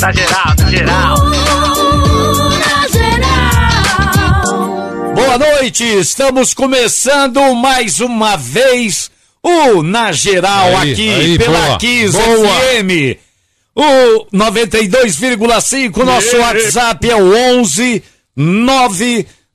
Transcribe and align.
Na 0.00 0.12
geral, 0.12 0.54
na 0.58 0.70
geral. 0.70 1.16
Boa 5.14 5.38
noite, 5.38 5.84
estamos 5.84 6.54
começando 6.54 7.52
mais 7.54 8.00
uma 8.00 8.36
vez 8.36 9.10
o 9.42 9.82
Na 9.82 10.12
Geral 10.12 10.76
Aí, 10.76 10.92
aqui 10.92 11.10
aí, 11.10 11.36
pela 11.38 11.58
boa, 11.58 11.78
15 11.78 12.16
boa. 12.16 12.60
FM. 12.60 13.18
O 13.74 14.26
92,5, 14.32 16.04
nosso 16.04 16.36
WhatsApp 16.38 17.10
é 17.10 17.16
o 17.16 17.58
11 17.60 18.02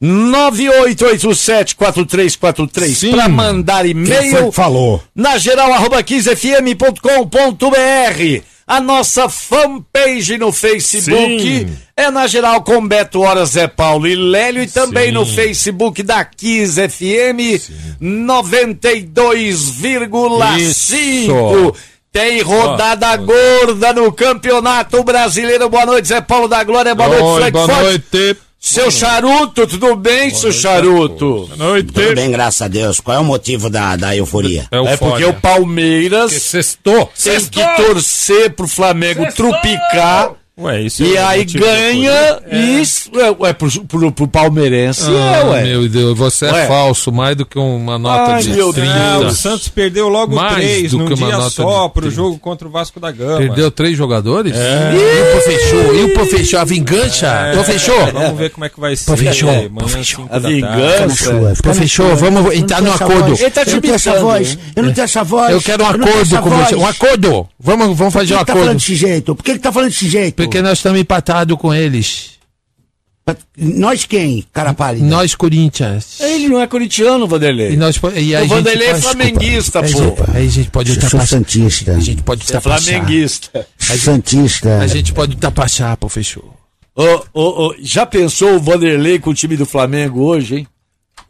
998874343 0.02 2.96
Sim. 2.96 3.12
para 3.12 3.30
mandar 3.30 3.86
e-mail 3.86 4.52
falou? 4.52 5.02
na 5.16 5.38
geral 5.38 5.72
arroba 5.72 6.04
15fm.com.br. 6.04 8.53
A 8.66 8.80
nossa 8.80 9.28
fanpage 9.28 10.38
no 10.38 10.52
Facebook 10.52 11.68
Sim. 11.68 11.78
é 11.98 12.10
na 12.10 12.28
geral 12.28 12.62
com 12.64 12.88
Beto 12.88 13.22
Horas, 13.22 13.50
Zé 13.52 13.68
Paulo 13.68 14.08
e 14.08 14.16
Lélio 14.16 14.64
e 14.64 14.68
também 14.68 15.08
Sim. 15.08 15.12
no 15.12 15.26
Facebook 15.26 16.02
da 16.02 16.24
15 16.24 16.88
FM 16.90 17.60
92,5. 18.02 20.60
Isso. 20.60 21.74
Tem 22.12 22.42
rodada 22.42 23.16
gorda 23.18 23.92
no 23.92 24.12
Campeonato 24.12 25.04
Brasileiro. 25.04 25.68
Boa 25.68 25.86
noite, 25.86 26.08
Zé 26.08 26.22
Paulo 26.22 26.48
da 26.48 26.64
Glória. 26.64 26.94
Boa 26.94 27.10
noite, 27.10 27.24
Oi, 27.24 27.40
Frank 27.42 27.52
boa 27.52 27.68
Forte. 27.68 27.84
noite. 27.84 28.38
Seu 28.66 28.90
charuto, 28.90 29.68
tudo 29.68 29.94
bem, 29.94 30.30
seu 30.34 30.54
charuto? 30.54 31.48
Boa 31.48 31.58
noite. 31.58 31.92
Tudo 31.92 32.16
bem, 32.16 32.32
graças 32.32 32.62
a 32.62 32.70
Deus. 32.70 33.02
Qual 33.02 33.18
é 33.18 33.20
o 33.20 33.24
motivo 33.24 33.70
da, 33.70 33.98
da 33.98 34.16
euforia? 34.16 34.68
É, 34.72 34.78
É 34.94 34.96
porque 34.96 35.26
o 35.26 35.34
Palmeiras 35.34 36.32
Que 36.32 36.40
Sextou. 36.40 37.12
tem 37.22 37.42
que 37.42 37.62
torcer 37.76 38.54
pro 38.54 38.66
Flamengo 38.66 39.26
trupicar 39.34 40.32
Ué, 40.56 40.82
isso 40.84 41.04
e 41.04 41.16
é 41.18 41.24
aí 41.24 41.46
ganha 41.46 42.12
euforia? 42.12 42.44
e 42.52 42.82
isso 42.82 43.10
é, 43.20 43.32
ué, 43.40 43.54
pro, 43.54 43.72
pro, 43.86 44.12
pro 44.12 44.28
palmeirense 44.28 45.02
Ah, 45.10 45.38
é, 45.38 45.44
ué. 45.46 45.64
meu 45.64 45.90
Deus, 45.90 46.16
você 46.16 46.46
Ué. 46.46 46.66
é 46.66 46.68
falso, 46.68 47.12
mais 47.12 47.36
do 47.36 47.44
que 47.44 47.58
uma 47.58 47.98
nota 47.98 48.34
Ai, 48.34 48.44
de 48.44 48.50
meu 48.52 48.72
30. 48.72 48.92
Ah, 48.94 49.18
o 49.20 49.32
Santos 49.32 49.68
perdeu 49.70 50.08
logo 50.10 50.36
Mais 50.36 50.54
três 50.54 50.92
do 50.92 51.00
num 51.00 51.08
que 51.08 51.14
uma 51.16 51.26
dia 51.28 51.38
nota 51.38 51.50
só 51.50 51.90
pro 51.90 52.02
30. 52.04 52.16
jogo 52.16 52.38
contra 52.38 52.68
o 52.68 52.72
Vasco 52.72 53.00
da 53.00 53.12
Gama. 53.12 53.38
Perdeu 53.40 53.72
três 53.72 53.98
jogadores? 53.98 54.54
É. 54.56 54.94
E 54.94 55.22
o 55.24 55.32
professor? 55.32 55.96
E 55.96 56.04
o 56.04 56.14
professor? 56.14 56.58
A 56.60 56.64
vingança? 56.66 57.28
É, 57.28 57.52
professor? 57.54 58.12
Vamos 58.14 58.38
ver 58.38 58.50
como 58.52 58.66
é 58.66 58.70
que 58.70 58.80
vai 58.80 58.96
ser. 58.96 59.06
Professor, 59.06 59.50
aí, 59.50 59.56
amanhã, 59.66 59.74
professor. 59.76 60.28
A 60.30 60.38
vingança. 60.38 61.62
Professor, 61.64 62.16
vamos 62.16 62.54
entrar 62.54 62.80
no 62.82 62.94
acordo. 62.94 63.34
Ele 63.34 63.50
tá 63.50 63.66
te 63.66 63.70
eu 63.70 63.74
não 63.76 63.82
tenho 63.82 63.96
essa 63.96 64.10
imitando, 64.12 64.28
voz. 64.28 64.56
né? 64.56 64.62
Eu 64.76 64.84
não 64.84 64.94
tenho 64.94 65.06
essa 65.06 65.24
voz. 65.24 65.52
Eu 65.52 65.62
quero 65.62 65.84
um 65.84 65.88
acordo 65.88 66.42
com 66.42 66.50
você. 66.52 66.76
Um 66.76 66.86
acordo. 66.86 67.48
Vamos, 67.60 67.98
vamos 67.98 68.14
Por 68.14 68.20
fazer 68.20 68.28
que 68.28 68.34
um 68.36 68.40
que 68.40 68.46
tá 68.46 68.54
falando 68.54 68.64
acordo. 68.70 68.78
desse 68.80 68.96
jeito? 68.96 69.36
Por 69.36 69.44
que 69.44 69.54
que 69.54 69.60
tá 69.60 69.72
falando 69.72 69.90
desse 69.90 70.10
jeito? 70.10 70.43
Porque 70.46 70.62
nós 70.62 70.80
estamos 70.80 71.00
empatados 71.00 71.58
com 71.58 71.74
eles. 71.74 72.32
Nós 73.58 74.04
quem, 74.06 74.44
cara 74.52 74.74
pálida? 74.74 75.06
Nós, 75.06 75.34
Corinthians. 75.34 76.20
Ele 76.20 76.50
não 76.50 76.60
é 76.60 76.68
corintiano, 76.68 77.24
E, 77.24 77.28
Vanderlei. 77.30 77.78
nós, 77.78 77.98
po- 77.98 78.10
e 78.12 78.36
a 78.36 78.40
O 78.40 78.42
gente 78.42 78.50
Vanderlei 78.50 78.88
é 78.90 78.96
flamenguista, 78.96 79.80
Aí, 79.80 79.94
pô. 79.94 79.98
gente- 80.04 80.24
Aí 80.36 80.46
a 80.46 80.50
gente 80.50 80.70
pode 80.70 80.90
sou 80.94 81.02
ultrapassar. 81.04 81.28
santista. 81.38 81.92
A 81.96 82.00
gente 82.02 82.22
pode 82.22 82.42
é 82.42 82.44
ultrapassar. 82.46 82.82
flamenguista. 82.92 83.68
Santista. 83.80 84.80
A 84.80 84.88
gente 84.88 85.14
pode 85.14 85.36
ultrapassar, 85.36 85.96
professor. 85.96 86.44
Ô, 86.96 87.04
ô, 87.34 87.68
ô, 87.70 87.76
já 87.80 88.06
pensou 88.06 88.56
o 88.56 88.60
Vanderlei 88.60 89.18
com 89.20 89.30
o 89.30 89.34
time 89.34 89.56
do 89.56 89.66
Flamengo 89.66 90.22
hoje, 90.22 90.58
hein? 90.58 90.68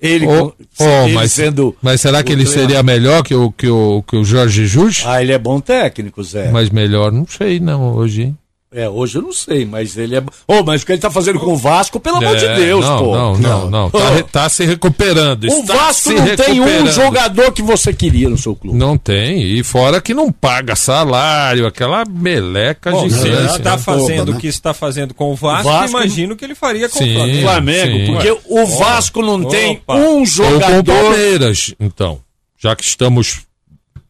Ele, 0.02 0.26
Ô, 0.26 0.52
com, 0.78 0.84
ô, 0.84 1.06
ele 1.06 1.14
mas, 1.14 1.32
sendo. 1.32 1.78
mas 1.82 2.02
será 2.02 2.24
que 2.24 2.32
ele 2.32 2.44
treinador. 2.44 2.70
seria 2.70 2.84
melhor 2.84 3.24
que 3.24 3.36
o, 3.36 3.52
que 3.52 3.68
o, 3.70 4.04
que 4.06 4.16
o 4.18 4.26
Jorge 4.26 4.66
Jesus? 4.66 5.04
Ah, 5.06 5.22
ele 5.22 5.32
é 5.32 5.38
bom 5.38 5.60
técnico, 5.62 6.22
Zé. 6.24 6.50
Mas 6.52 6.70
melhor, 6.72 7.12
não 7.12 7.26
sei 7.28 7.60
não, 7.60 7.94
hoje, 7.94 8.24
hein? 8.24 8.38
É, 8.74 8.90
hoje 8.90 9.18
eu 9.18 9.22
não 9.22 9.32
sei, 9.32 9.66
mas 9.66 9.96
ele 9.98 10.16
é. 10.16 10.24
Ô, 10.48 10.64
mas 10.64 10.82
o 10.82 10.86
que 10.86 10.92
ele 10.94 11.02
tá 11.02 11.12
fazendo 11.12 11.40
com 11.40 11.54
o 11.54 11.58
Vasco, 11.58 12.00
pelo 12.00 12.18
amor 12.18 12.36
de 12.36 12.46
É, 12.46 12.56
Deus, 12.56 12.84
não, 12.84 12.98
pô. 12.98 13.16
Não, 13.16 13.38
não, 13.38 13.70
não. 13.70 13.90
Tá, 13.90 14.24
tá 14.32 14.50
se 14.50 14.66
recuperando. 14.66 15.46
O 15.46 15.64
Vasco 15.64 16.12
não 16.12 16.36
tem 16.36 16.60
um 16.60 16.88
jogador 16.88 17.52
que 17.52 17.62
você 17.62 17.94
queria 17.94 18.30
no 18.30 18.38
seu 18.38 18.56
clube. 18.56 18.78
Não 18.78 18.98
tem. 18.98 19.44
E 19.44 19.64
fora 19.64 20.02
que 20.02 20.14
não 20.14 20.32
paga 20.32 20.76
salário, 20.76 21.68
aquela 21.68 22.04
meleca 22.06 22.92
Bom, 22.92 23.10
se 23.10 23.28
ele 23.28 23.42
né? 23.42 23.78
fazendo 23.78 24.32
né? 24.32 24.38
o 24.38 24.40
que 24.40 24.48
está 24.48 24.74
fazendo 24.74 25.14
com 25.14 25.32
o 25.32 25.36
Vasco, 25.36 25.70
imagino 25.88 26.36
que 26.36 26.44
ele 26.44 26.56
faria 26.56 26.90
com 26.90 26.98
Sim. 26.98 27.40
o 27.40 27.42
Flamengo. 27.44 28.14
Porque 28.14 28.38
o 28.48 28.66
Vasco 28.66 29.22
não 29.22 29.42
Opa. 29.42 29.50
tem 29.50 29.82
um 29.88 29.94
Ou 29.94 30.04
com 30.04 30.22
o 30.22 30.26
jogador. 30.26 30.84
Palmeiras, 30.84 31.74
então. 31.80 32.20
Já 32.58 32.76
que 32.76 32.84
estamos. 32.84 33.42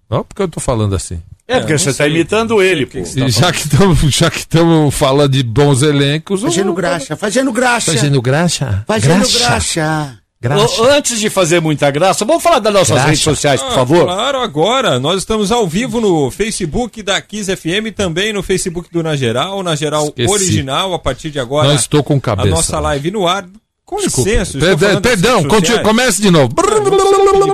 Não, 0.10 0.24
porque 0.24 0.44
eu 0.44 0.48
tô 0.48 0.60
falando 0.60 0.96
assim. 0.96 1.20
É, 1.48 1.60
porque 1.60 1.74
É, 1.74 1.78
você 1.78 1.86
tá 1.92 1.94
sei, 2.06 2.10
imitando 2.10 2.62
ele, 2.62 2.86
pô. 2.86 3.02
que 3.04 3.20
E 3.20 3.30
já 3.30 3.52
que 3.52 3.60
estamos 3.60 4.00
já 4.16 4.32
que 4.32 4.38
estamos 4.40 4.94
falando 4.96 5.32
de 5.32 5.44
bons 5.44 5.82
elencos, 5.82 6.42
Fazendo 6.42 6.70
eu- 6.70 6.74
graxa, 6.74 7.16
fazendo 7.18 7.52
graxa. 7.52 7.92
Fazendo 7.92 8.22
graxa? 8.22 8.84
Fazendo 8.88 9.30
graxa. 9.30 10.18
Graxa. 10.42 10.84
Antes 10.92 11.20
de 11.22 11.30
fazer 11.30 11.62
muita 11.62 11.90
graça, 11.90 12.26
vamos 12.26 12.44
falar 12.44 12.60
das 12.60 12.74
nossas 12.74 12.90
Graxa. 12.96 13.06
redes 13.08 13.22
sociais, 13.22 13.62
por 13.62 13.72
Ah, 13.72 13.76
favor? 13.76 14.04
Claro, 14.06 14.40
agora. 14.42 15.00
Nós 15.00 15.20
estamos 15.20 15.54
ao 15.54 15.66
vivo 15.66 16.02
no 16.02 16.30
Facebook 16.32 17.02
da 17.02 17.22
Kiss 17.22 17.50
FM, 17.56 17.92
também 17.96 18.34
no 18.34 18.44
Facebook 18.44 18.90
do 18.92 19.02
Na 19.02 19.16
Geral, 19.16 19.64
Na 19.64 19.74
Geral 19.74 20.08
Esqueci. 20.08 20.30
Original, 20.34 20.94
a 20.94 21.00
partir 21.00 21.30
de 21.30 21.40
agora. 21.40 21.70
Não 21.70 21.76
estou 21.76 22.04
com 22.04 22.20
cabeça. 22.20 22.48
A 22.48 22.52
nossa 22.52 22.80
live 22.82 23.10
no 23.10 23.26
ar. 23.26 23.46
Com 23.86 23.98
Desculpa. 23.98 24.30
licença, 24.30 24.58
Perdão, 24.58 25.02
perdão 25.02 25.44
continue, 25.48 25.84
comece 25.84 26.22
de 26.22 26.32
novo. 26.32 26.56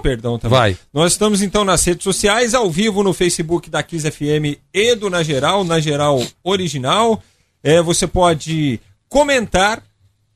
Perdão 0.01 0.38
também. 0.38 0.57
Vai. 0.57 0.78
Nós 0.94 1.13
estamos 1.13 1.41
então 1.41 1.66
nas 1.66 1.84
redes 1.84 2.03
sociais, 2.03 2.53
ao 2.53 2.69
vivo 2.69 3.03
no 3.03 3.13
Facebook 3.13 3.69
da 3.69 3.81
Kiss 3.81 4.09
FM 4.09 4.59
e 4.73 4.95
do 4.95 5.09
Na 5.09 5.23
Geral, 5.23 5.63
Na 5.63 5.79
Geral 5.79 6.23
Original. 6.44 7.22
É, 7.63 7.81
você 7.81 8.06
pode 8.06 8.79
comentar, 9.09 9.84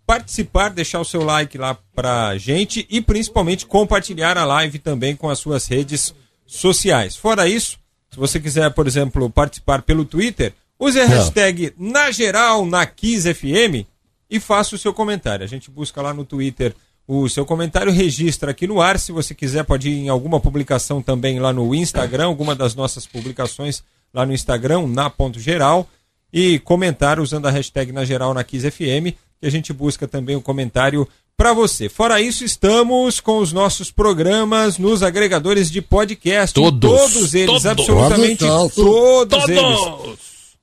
participar, 0.05 0.69
deixar 0.69 0.99
o 0.99 1.05
seu 1.05 1.23
like 1.23 1.57
lá 1.57 1.77
pra 1.95 2.37
gente 2.37 2.85
e 2.89 2.99
principalmente 2.99 3.65
compartilhar 3.65 4.37
a 4.37 4.45
live 4.45 4.79
também 4.79 5.15
com 5.15 5.29
as 5.29 5.37
suas 5.39 5.67
redes 5.67 6.13
sociais. 6.45 7.15
Fora 7.15 7.47
isso, 7.47 7.77
se 8.11 8.17
você 8.17 8.39
quiser, 8.39 8.71
por 8.71 8.87
exemplo, 8.87 9.29
participar 9.29 9.83
pelo 9.83 10.05
Twitter, 10.05 10.53
use 10.79 10.99
a 10.99 11.05
hashtag 11.05 11.73
Na 11.77 12.09
Geral 12.11 12.65
na 12.65 12.83
Kiss 12.85 13.31
FM 13.31 13.85
e 14.33 14.39
faça 14.39 14.75
o 14.75 14.79
seu 14.79 14.91
comentário. 14.91 15.43
A 15.43 15.47
gente 15.47 15.69
busca 15.69 16.01
lá 16.01 16.11
no 16.11 16.25
Twitter 16.25 16.73
o 17.07 17.29
seu 17.29 17.45
comentário, 17.45 17.91
registra 17.91 18.49
aqui 18.49 18.65
no 18.65 18.81
ar. 18.81 18.97
Se 18.97 19.11
você 19.11 19.35
quiser, 19.35 19.63
pode 19.63 19.87
ir 19.89 19.99
em 19.99 20.09
alguma 20.09 20.39
publicação 20.39 21.03
também 21.03 21.39
lá 21.39 21.53
no 21.53 21.75
Instagram, 21.75 22.25
alguma 22.25 22.55
das 22.55 22.73
nossas 22.73 23.05
publicações 23.05 23.83
lá 24.11 24.25
no 24.25 24.33
Instagram, 24.33 24.87
na 24.87 25.07
ponto 25.07 25.39
geral, 25.39 25.87
e 26.31 26.57
comentar 26.59 27.19
usando 27.19 27.45
a 27.45 27.51
hashtag 27.51 27.91
na 27.91 28.03
geral 28.05 28.33
na 28.33 28.43
Kiss 28.43 28.71
FM, 28.71 29.13
que 29.39 29.45
a 29.45 29.51
gente 29.51 29.71
busca 29.71 30.07
também 30.07 30.35
o 30.35 30.41
comentário 30.41 31.07
para 31.37 31.53
você. 31.53 31.87
Fora 31.87 32.19
isso, 32.19 32.43
estamos 32.43 33.19
com 33.19 33.37
os 33.37 33.53
nossos 33.53 33.91
programas 33.91 34.79
nos 34.79 35.03
agregadores 35.03 35.69
de 35.69 35.79
podcast. 35.79 36.55
Todos. 36.55 36.89
Todos 36.89 37.33
eles, 37.35 37.47
Todos. 37.47 37.65
absolutamente 37.67 38.47
Todos. 38.47 38.73
todos 38.73 39.47
eles. 39.47 40.17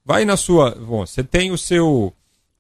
Vai 0.04 0.25
na 0.25 0.36
sua. 0.36 0.72
Bom, 0.72 1.06
você 1.06 1.22
tem 1.22 1.53
o 1.53 1.59
seu 1.59 2.12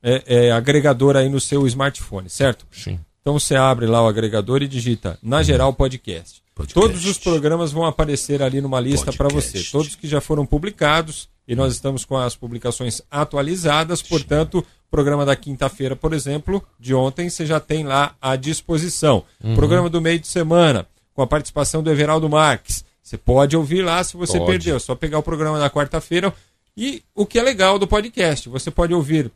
é, 0.02 0.46
é, 0.46 0.52
agregador 0.52 1.16
aí 1.16 1.28
no 1.28 1.40
seu 1.40 1.66
smartphone, 1.66 2.28
certo? 2.28 2.66
Sim. 2.70 2.98
Então 3.20 3.38
você 3.38 3.54
abre 3.54 3.86
lá 3.86 4.02
o 4.02 4.08
agregador 4.08 4.62
e 4.62 4.68
digita 4.68 5.18
Na 5.22 5.42
Geral 5.42 5.72
Podcast. 5.72 6.40
Todos 6.74 7.06
os 7.06 7.18
programas 7.18 7.72
vão 7.72 7.86
aparecer 7.86 8.42
ali 8.42 8.60
numa 8.60 8.80
lista 8.80 9.12
para 9.12 9.28
você. 9.28 9.62
Todos 9.70 9.94
que 9.94 10.06
já 10.06 10.20
foram 10.20 10.44
publicados 10.44 11.28
e 11.48 11.54
nós 11.54 11.72
estamos 11.72 12.04
com 12.04 12.16
as 12.16 12.36
publicações 12.36 13.00
atualizadas, 13.10 14.02
portanto, 14.02 14.58
o 14.58 14.90
programa 14.90 15.24
da 15.24 15.34
quinta-feira, 15.34 15.96
por 15.96 16.12
exemplo, 16.12 16.62
de 16.78 16.94
ontem, 16.94 17.30
você 17.30 17.46
já 17.46 17.58
tem 17.58 17.84
lá 17.84 18.14
à 18.20 18.36
disposição. 18.36 19.24
Programa 19.54 19.88
do 19.88 20.00
meio 20.00 20.18
de 20.18 20.28
semana, 20.28 20.86
com 21.14 21.22
a 21.22 21.26
participação 21.26 21.82
do 21.82 21.90
Everaldo 21.90 22.28
Marques. 22.28 22.84
Você 23.02 23.18
pode 23.18 23.56
ouvir 23.56 23.82
lá 23.82 24.04
se 24.04 24.16
você 24.16 24.38
Pode. 24.38 24.50
perdeu. 24.52 24.76
É 24.76 24.78
só 24.78 24.94
pegar 24.94 25.18
o 25.18 25.22
programa 25.22 25.58
da 25.58 25.68
quarta-feira. 25.68 26.32
E 26.76 27.02
o 27.14 27.26
que 27.26 27.38
é 27.38 27.42
legal 27.42 27.78
do 27.78 27.86
podcast, 27.86 28.48
você 28.48 28.70
pode 28.70 28.94
ouvir 28.94 29.30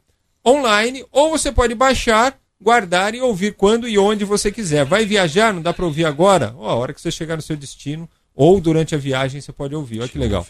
online 0.46 1.04
ou 1.12 1.30
você 1.30 1.50
pode 1.52 1.74
baixar, 1.74 2.34
guardar 2.60 3.14
e 3.14 3.20
ouvir 3.20 3.54
quando 3.54 3.88
e 3.88 3.98
onde 3.98 4.24
você 4.24 4.50
quiser. 4.50 4.84
Vai 4.84 5.04
viajar, 5.04 5.52
não 5.52 5.62
dá 5.62 5.72
para 5.72 5.84
ouvir 5.84 6.04
agora? 6.04 6.54
Ó, 6.58 6.68
a 6.68 6.74
hora 6.74 6.92
que 6.92 7.00
você 7.00 7.10
chegar 7.10 7.36
no 7.36 7.42
seu 7.42 7.56
destino 7.56 8.08
ou 8.34 8.60
durante 8.60 8.94
a 8.94 8.98
viagem 8.98 9.40
você 9.40 9.52
pode 9.52 9.74
ouvir. 9.74 10.00
Olha 10.00 10.08
que 10.08 10.18
legal. 10.18 10.46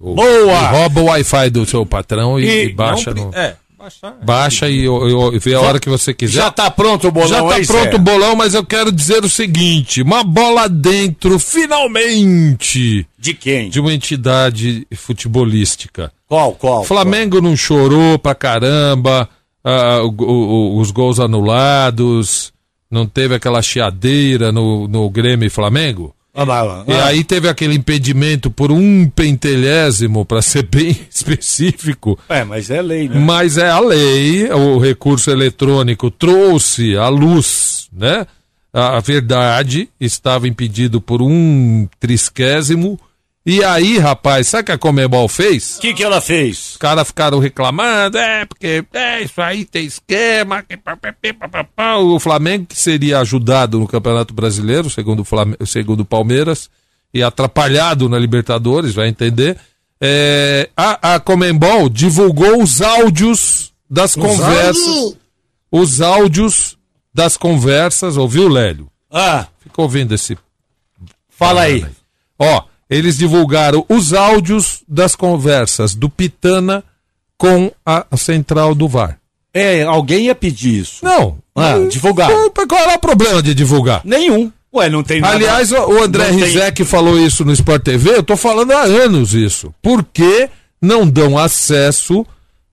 Boa! 0.00 0.68
Rouba 0.68 1.00
o 1.00 1.04
Wi-Fi 1.06 1.50
do 1.50 1.66
seu 1.66 1.84
patrão 1.84 2.38
e, 2.38 2.44
E 2.46 2.64
e 2.66 2.72
baixa 2.72 3.12
Não 3.12 3.26
no. 3.26 3.34
É, 3.34 3.56
baixar. 3.76 4.12
Baixa 4.24 4.68
e, 4.68 4.86
e- 4.86 5.34
e 5.34 5.38
vê 5.40 5.54
a 5.54 5.60
hora 5.60 5.80
que 5.80 5.88
você 5.88 6.14
quiser. 6.14 6.40
Já 6.42 6.50
tá 6.52 6.70
pronto 6.70 7.08
o 7.08 7.10
bolão 7.12 7.28
Já 7.28 7.42
tá 7.42 7.54
aí, 7.56 7.66
pronto 7.66 7.90
Zé? 7.90 7.96
o 7.96 7.98
bolão, 7.98 8.36
mas 8.36 8.54
eu 8.54 8.64
quero 8.64 8.92
dizer 8.92 9.24
o 9.24 9.28
seguinte: 9.28 10.00
uma 10.02 10.22
bola 10.22 10.68
dentro, 10.68 11.36
finalmente, 11.38 13.06
De 13.18 13.34
quem? 13.34 13.68
de 13.70 13.80
uma 13.80 13.92
entidade 13.92 14.86
futebolística. 14.94 16.12
Qual, 16.28 16.52
qual? 16.52 16.80
O 16.82 16.84
Flamengo 16.84 17.40
não 17.40 17.56
chorou 17.56 18.18
pra 18.18 18.34
caramba, 18.34 19.28
ah, 19.70 20.02
o- 20.02 20.14
o- 20.22 20.76
o- 20.76 20.78
os 20.80 20.90
gols 20.90 21.18
anulados, 21.20 22.52
não 22.90 23.06
teve 23.06 23.34
aquela 23.34 23.60
chiadeira 23.62 24.50
no, 24.52 24.88
no 24.88 25.08
Grêmio 25.10 25.46
e 25.46 25.50
Flamengo? 25.50 26.14
Ah. 26.34 26.84
E 26.86 26.92
Ah. 26.92 27.06
aí 27.06 27.24
teve 27.24 27.48
aquele 27.48 27.74
impedimento 27.74 28.48
por 28.50 28.70
um 28.70 29.08
pentelésimo, 29.10 30.24
para 30.24 30.40
ser 30.40 30.62
bem 30.70 30.96
específico. 31.10 32.16
É, 32.28 32.44
mas 32.44 32.70
é 32.70 32.80
lei, 32.80 33.08
né? 33.08 33.18
Mas 33.18 33.58
é 33.58 33.68
a 33.68 33.80
lei, 33.80 34.48
o 34.52 34.78
recurso 34.78 35.30
eletrônico 35.30 36.10
trouxe 36.10 36.96
à 36.96 37.08
luz, 37.08 37.88
né? 37.92 38.24
A 38.72 38.98
a 38.98 39.00
verdade 39.00 39.88
estava 39.98 40.46
impedido 40.46 41.00
por 41.00 41.20
um 41.22 41.88
trisquésimo. 41.98 43.00
E 43.50 43.64
aí, 43.64 43.96
rapaz, 43.96 44.46
sabe 44.48 44.60
o 44.60 44.64
que 44.66 44.72
a 44.72 44.76
Comebol 44.76 45.26
fez? 45.26 45.78
O 45.78 45.80
que, 45.80 45.94
que 45.94 46.04
ela 46.04 46.20
fez? 46.20 46.72
Os 46.72 46.76
caras 46.76 47.08
ficaram 47.08 47.38
reclamando, 47.38 48.18
é, 48.18 48.44
porque 48.44 48.84
é, 48.92 49.22
isso 49.22 49.40
aí 49.40 49.64
tem 49.64 49.86
esquema. 49.86 50.62
que 50.62 50.76
pá, 50.76 50.94
pá, 50.98 51.64
pá. 51.64 51.96
O 51.96 52.20
Flamengo 52.20 52.66
que 52.66 52.76
seria 52.78 53.20
ajudado 53.20 53.80
no 53.80 53.88
Campeonato 53.88 54.34
Brasileiro, 54.34 54.90
segundo 54.90 55.26
o, 55.58 55.66
segundo 55.66 56.04
Palmeiras, 56.04 56.68
e 57.14 57.22
atrapalhado 57.22 58.06
na 58.06 58.18
Libertadores, 58.18 58.94
vai 58.94 59.08
entender. 59.08 59.56
É, 59.98 60.68
a, 60.76 61.14
a 61.14 61.18
Comembol 61.18 61.88
divulgou 61.88 62.62
os 62.62 62.82
áudios 62.82 63.72
das 63.88 64.14
conversas. 64.14 65.16
Os 65.72 66.02
áudios 66.02 66.76
das 67.14 67.38
conversas, 67.38 68.18
ouviu, 68.18 68.46
Lélio? 68.46 68.90
Ah, 69.10 69.46
Ficou 69.58 69.86
ouvindo 69.86 70.14
esse 70.14 70.36
fala 71.30 71.62
aí. 71.62 71.86
Ó, 72.38 72.62
eles 72.88 73.16
divulgaram 73.18 73.84
os 73.88 74.12
áudios 74.12 74.82
das 74.88 75.14
conversas 75.14 75.94
do 75.94 76.08
Pitana 76.08 76.82
com 77.36 77.70
a 77.84 78.04
central 78.16 78.74
do 78.74 78.88
VAR. 78.88 79.18
É, 79.54 79.82
alguém 79.82 80.26
ia 80.26 80.34
pedir 80.34 80.80
isso. 80.80 81.04
Não. 81.04 81.38
Ah, 81.54 81.74
divulgar. 81.90 82.30
Qual, 82.68 82.90
é 82.90 82.94
o 82.94 82.98
problema 82.98 83.42
de 83.42 83.54
divulgar? 83.54 84.02
Nenhum. 84.04 84.52
Ué, 84.74 84.88
não 84.90 85.02
tem 85.02 85.20
nada. 85.20 85.34
Aliás, 85.34 85.72
o 85.72 86.02
André 86.02 86.30
Não 86.30 86.38
tem- 86.38 86.44
Rizek 86.48 86.84
falou 86.84 87.18
isso 87.18 87.44
no 87.44 87.52
Sport 87.52 87.82
TV, 87.82 88.10
eu 88.16 88.22
tô 88.22 88.36
falando 88.36 88.70
há 88.72 88.82
anos 88.82 89.32
isso. 89.34 89.74
Por 89.82 90.04
que 90.04 90.48
não 90.80 91.08
dão 91.08 91.38
acesso 91.38 92.24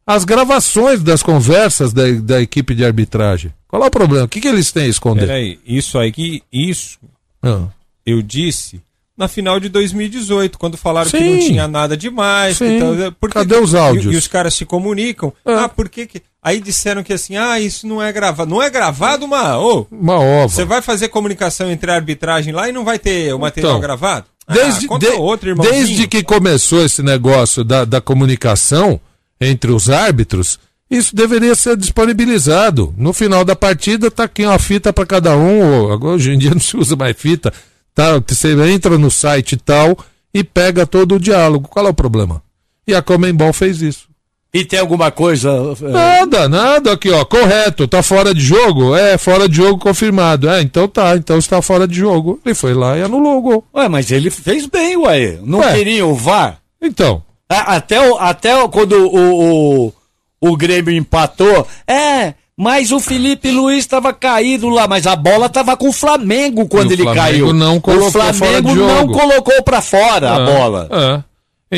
às 0.06 0.24
gravações 0.26 1.02
das 1.02 1.24
conversas 1.24 1.94
da, 1.94 2.04
da 2.22 2.42
equipe 2.42 2.76
de 2.76 2.84
arbitragem? 2.86 3.52
Qual 3.68 3.82
é 3.84 3.88
o 3.88 3.92
problema? 3.92 4.26
O 4.26 4.28
que, 4.28 4.42
que 4.42 4.48
eles 4.48 4.72
têm 4.72 4.84
a 4.84 4.88
esconder? 4.90 5.26
Peraí, 5.28 5.58
isso 5.66 5.98
aí, 5.98 6.12
que- 6.12 6.44
isso 6.52 7.00
Ah. 7.42 7.64
eu 8.06 8.22
disse 8.22 8.82
na 9.18 9.28
final 9.28 9.60
de 9.60 9.70
2018, 9.70 10.58
quando 10.60 10.76
falaram 10.78 11.10
que 11.10 11.18
Sim. 11.18 11.30
não 11.32 11.40
tinha 11.40 11.68
nada 11.68 11.96
demais. 11.96 12.58
Sim. 12.58 12.66
que 12.66 12.80
tal- 12.80 13.12
por 13.14 13.30
que- 13.30 13.34
Cadê 13.36 13.56
os 13.56 13.74
áudios? 13.74 14.14
E, 14.14 14.16
e 14.16 14.18
os 14.18 14.28
caras 14.28 14.54
se 14.54 14.66
comunicam. 14.66 15.32
É. 15.46 15.54
Ah, 15.54 15.70
por 15.70 15.88
que 15.90 16.06
que... 16.06 16.22
Aí 16.44 16.60
disseram 16.60 17.02
que 17.02 17.14
assim, 17.14 17.36
ah, 17.38 17.60
isso 17.60 17.88
não 17.88 18.02
é 18.04 18.12
gravado. 18.12 18.50
Não 18.50 18.62
é 18.62 18.70
gravado, 18.70 19.28
mas... 19.28 19.56
Ô, 19.56 19.88
Uma 19.90 20.20
ova. 20.20 20.50
você 20.50 20.64
vai 20.66 20.82
fazer 20.82 21.08
comunicação 21.08 21.72
entre 21.72 21.90
a 21.90 21.96
arbitragem 21.96 22.54
lá 22.54 22.68
e 22.70 22.72
não 22.72 22.84
vai 22.84 23.00
ter 23.00 23.34
o 23.34 23.40
material 23.40 23.72
Então, 23.74 23.82
gravado? 23.82 24.26
Desde, 24.48 24.88
ah, 24.92 24.98
de- 25.00 25.08
outro, 25.08 25.56
desde 25.56 26.08
que 26.08 26.22
começou 26.22 26.86
esse 26.86 27.02
negócio 27.02 27.64
da, 27.64 27.84
da 27.84 28.00
comunicação 28.00 29.00
entre 29.42 29.72
os 29.72 29.90
árbitros, 29.90 30.60
isso 30.92 31.16
deveria 31.16 31.56
ser 31.56 31.76
disponibilizado. 31.76 32.94
No 32.96 33.12
final 33.12 33.44
da 33.44 33.56
partida, 33.56 34.12
tá 34.12 34.26
aqui 34.26 34.46
uma 34.46 34.60
fita 34.60 34.94
para 34.94 35.06
cada 35.06 35.36
um. 35.36 35.92
agora, 35.92 36.16
hoje 36.16 36.32
em 36.32 36.38
dia 36.38 36.52
não 36.54 36.60
se 36.60 36.78
usa 36.78 36.96
mais 36.96 37.16
fita. 37.18 37.52
Tá, 37.96 38.22
você 38.28 38.52
entra 38.70 38.98
no 38.98 39.10
site 39.10 39.54
e 39.54 39.58
tal 39.58 39.98
e 40.34 40.44
pega 40.44 40.86
todo 40.86 41.16
o 41.16 41.20
diálogo. 41.20 41.70
Qual 41.70 41.88
é 41.88 41.90
o 41.90 41.94
problema? 41.94 42.44
E 42.86 42.94
a 42.94 43.02
Comembol 43.02 43.54
fez 43.54 43.82
isso. 43.82 44.08
E 44.54 44.64
tem 44.64 44.80
alguma 44.80 45.12
coisa. 45.12 45.50
é, 45.82 45.90
Nada, 45.90 46.48
nada 46.48 46.92
aqui, 46.94 47.10
ó. 47.10 47.26
Correto, 47.26 47.88
tá 47.88 48.02
fora 48.04 48.34
de 48.34 48.40
jogo? 48.42 48.96
É, 48.96 49.18
fora 49.18 49.50
de 49.50 49.56
jogo 49.58 49.78
confirmado. 49.80 50.48
É, 50.50 50.62
então 50.62 50.88
tá, 50.88 51.16
então 51.16 51.38
está 51.38 51.62
fora 51.62 51.88
de 51.88 51.96
jogo. 51.96 52.40
Ele 52.46 52.56
foi 52.56 52.74
lá 52.74 52.98
e 52.98 53.02
anulou 53.02 53.38
o 53.38 53.42
gol. 53.42 53.66
Ué, 53.74 53.88
mas 53.90 54.12
ele 54.12 54.30
fez 54.30 54.66
bem, 54.66 54.96
ué. 54.98 55.40
Não 55.44 55.60
Ué. 55.60 55.74
queriam 55.74 56.12
o 56.12 56.16
VAR? 56.16 56.60
Então, 56.82 57.24
Até, 57.50 57.98
até 58.20 58.68
quando 58.70 58.94
o, 58.94 59.88
o, 59.88 59.94
o 60.42 60.56
Grêmio 60.58 60.94
empatou, 60.96 61.68
é, 61.88 62.34
mas 62.58 62.92
o 62.92 63.00
Felipe 63.00 63.52
Luiz 63.52 63.80
estava 63.80 64.14
caído 64.14 64.70
lá, 64.70 64.88
mas 64.88 65.06
a 65.06 65.16
bola 65.16 65.48
estava 65.48 65.76
com 65.76 65.90
o 65.90 65.94
Flamengo 65.94 66.68
quando 66.68 66.90
o 66.90 66.94
ele 66.94 67.04
Flamengo 67.04 67.24
caiu. 67.26 67.54
não 67.54 67.80
colocou 67.82 68.08
o 68.08 68.12
Flamengo 68.12 68.70
fora 68.76 68.82
não 68.96 69.08
colocou 69.08 69.64
pra 69.64 69.82
fora 69.82 70.32
a 70.38 70.42
É, 70.42 70.46
bola. 70.46 70.90
É. 70.92 71.24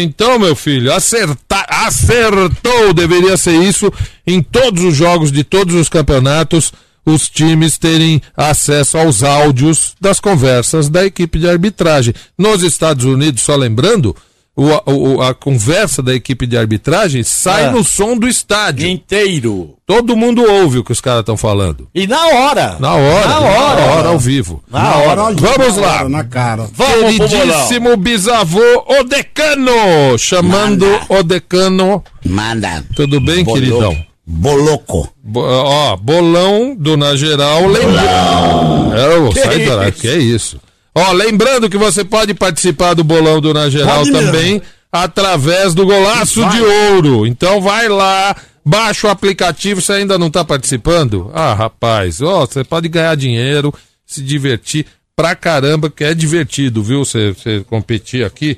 Então, 0.02 0.38
meu 0.38 0.56
filho, 0.56 0.94
acertar, 0.94 1.66
acertou, 1.70 2.94
deveria 2.94 3.38
ser 3.38 3.56
isso 3.56 3.92
em 4.26 4.44
todos 4.44 4.84
os 4.84 4.96
jogos 4.96 5.32
de 5.32 5.44
todos 5.44 5.74
os 5.74 5.90
campeonatos, 5.90 6.72
os 7.06 7.30
times 7.30 7.78
terem 7.78 8.22
acesso 8.36 8.98
aos 8.98 9.24
áudios 9.24 9.96
das 10.00 10.20
conversas 10.20 10.90
da 10.90 11.06
equipe 11.06 11.40
de 11.40 11.50
arbitragem. 11.50 12.14
Nos 12.38 12.62
Estados 12.64 13.06
Unidos, 13.06 13.42
só 13.42 13.56
lembrando, 13.56 14.16
o- 14.58 15.16
o- 15.18 15.22
a 15.22 15.34
conversa 15.34 16.02
da 16.02 16.14
equipe 16.16 16.48
de 16.48 16.58
arbitragem 16.58 17.22
sai 17.24 17.66
É. 17.68 17.72
no 17.72 17.84
som 17.84 18.18
do 18.18 18.28
estádio. 18.28 18.88
Inteiro. 18.90 19.76
Todo 19.86 20.18
mundo 20.18 20.44
ouve 20.44 20.80
o 20.80 20.84
que 20.84 20.92
os 20.92 21.00
caras 21.00 21.22
estão 21.22 21.38
falando. 21.38 21.88
E 21.96 22.06
na 22.08 22.26
hora. 22.28 22.76
Na 22.80 22.96
hora, 22.96 23.28
Na 23.28 23.40
hora. 23.40 23.82
na 23.88 23.94
hora, 23.94 24.10
ao 24.10 24.20
vivo. 24.20 24.62
Na 24.70 24.96
hora. 24.98 25.24
Vamos 25.36 25.78
lá. 25.78 26.10
Na 26.10 26.24
cara. 26.24 26.68
Vamos. 26.74 27.16
Queridíssimo 27.18 27.96
bisavô 27.96 28.60
Odecano, 29.00 30.18
chamando 30.18 30.86
o 31.08 31.24
Decano. 31.24 32.04
Manda. 32.26 32.84
Tudo 32.96 33.22
bem, 33.22 33.44
Boloco. 33.44 33.54
queridão? 33.62 33.98
Boloco. 34.26 35.10
Bo- 35.24 35.46
ó, 35.46 35.96
bolão 35.96 36.76
do 36.78 36.98
Na 36.98 37.16
Geral, 37.16 37.66
lembrando. 37.68 39.38
É, 39.38 39.42
sai 39.42 39.60
do 39.60 39.92
que 39.94 40.08
é 40.08 40.18
isso. 40.18 40.60
Ó, 41.00 41.12
lembrando 41.12 41.70
que 41.70 41.78
você 41.78 42.04
pode 42.04 42.34
participar 42.34 42.96
do 42.96 43.04
bolão 43.04 43.40
do 43.40 43.54
Na 43.54 43.70
Geral 43.70 43.98
Pode 44.00 44.12
mesmo. 44.12 44.26
também 44.32 44.62
através 44.92 45.76
do 45.76 45.86
Golaço 45.86 46.42
Vai. 46.42 46.52
de 46.58 46.62
Ouro. 46.64 47.28
Então 47.28 47.62
vai 47.62 47.88
lá, 47.88 48.36
baixa 48.66 49.06
o 49.08 49.10
aplicativo, 49.12 49.80
você 49.80 49.94
ainda 49.94 50.18
não 50.18 50.32
tá 50.32 50.44
participando? 50.44 51.30
Ah, 51.36 51.54
rapaz, 51.54 52.20
ó, 52.22 52.48
você 52.48 52.64
pode 52.64 52.88
ganhar 52.90 53.16
dinheiro, 53.16 53.72
se 54.06 54.24
divertir 54.24 54.88
pra 55.16 55.36
caramba, 55.36 55.90
que 55.90 56.04
é 56.04 56.14
divertido, 56.16 56.82
viu? 56.82 57.06
Você 57.06 57.32
você 57.34 57.64
competir 57.70 58.26
aqui. 58.26 58.58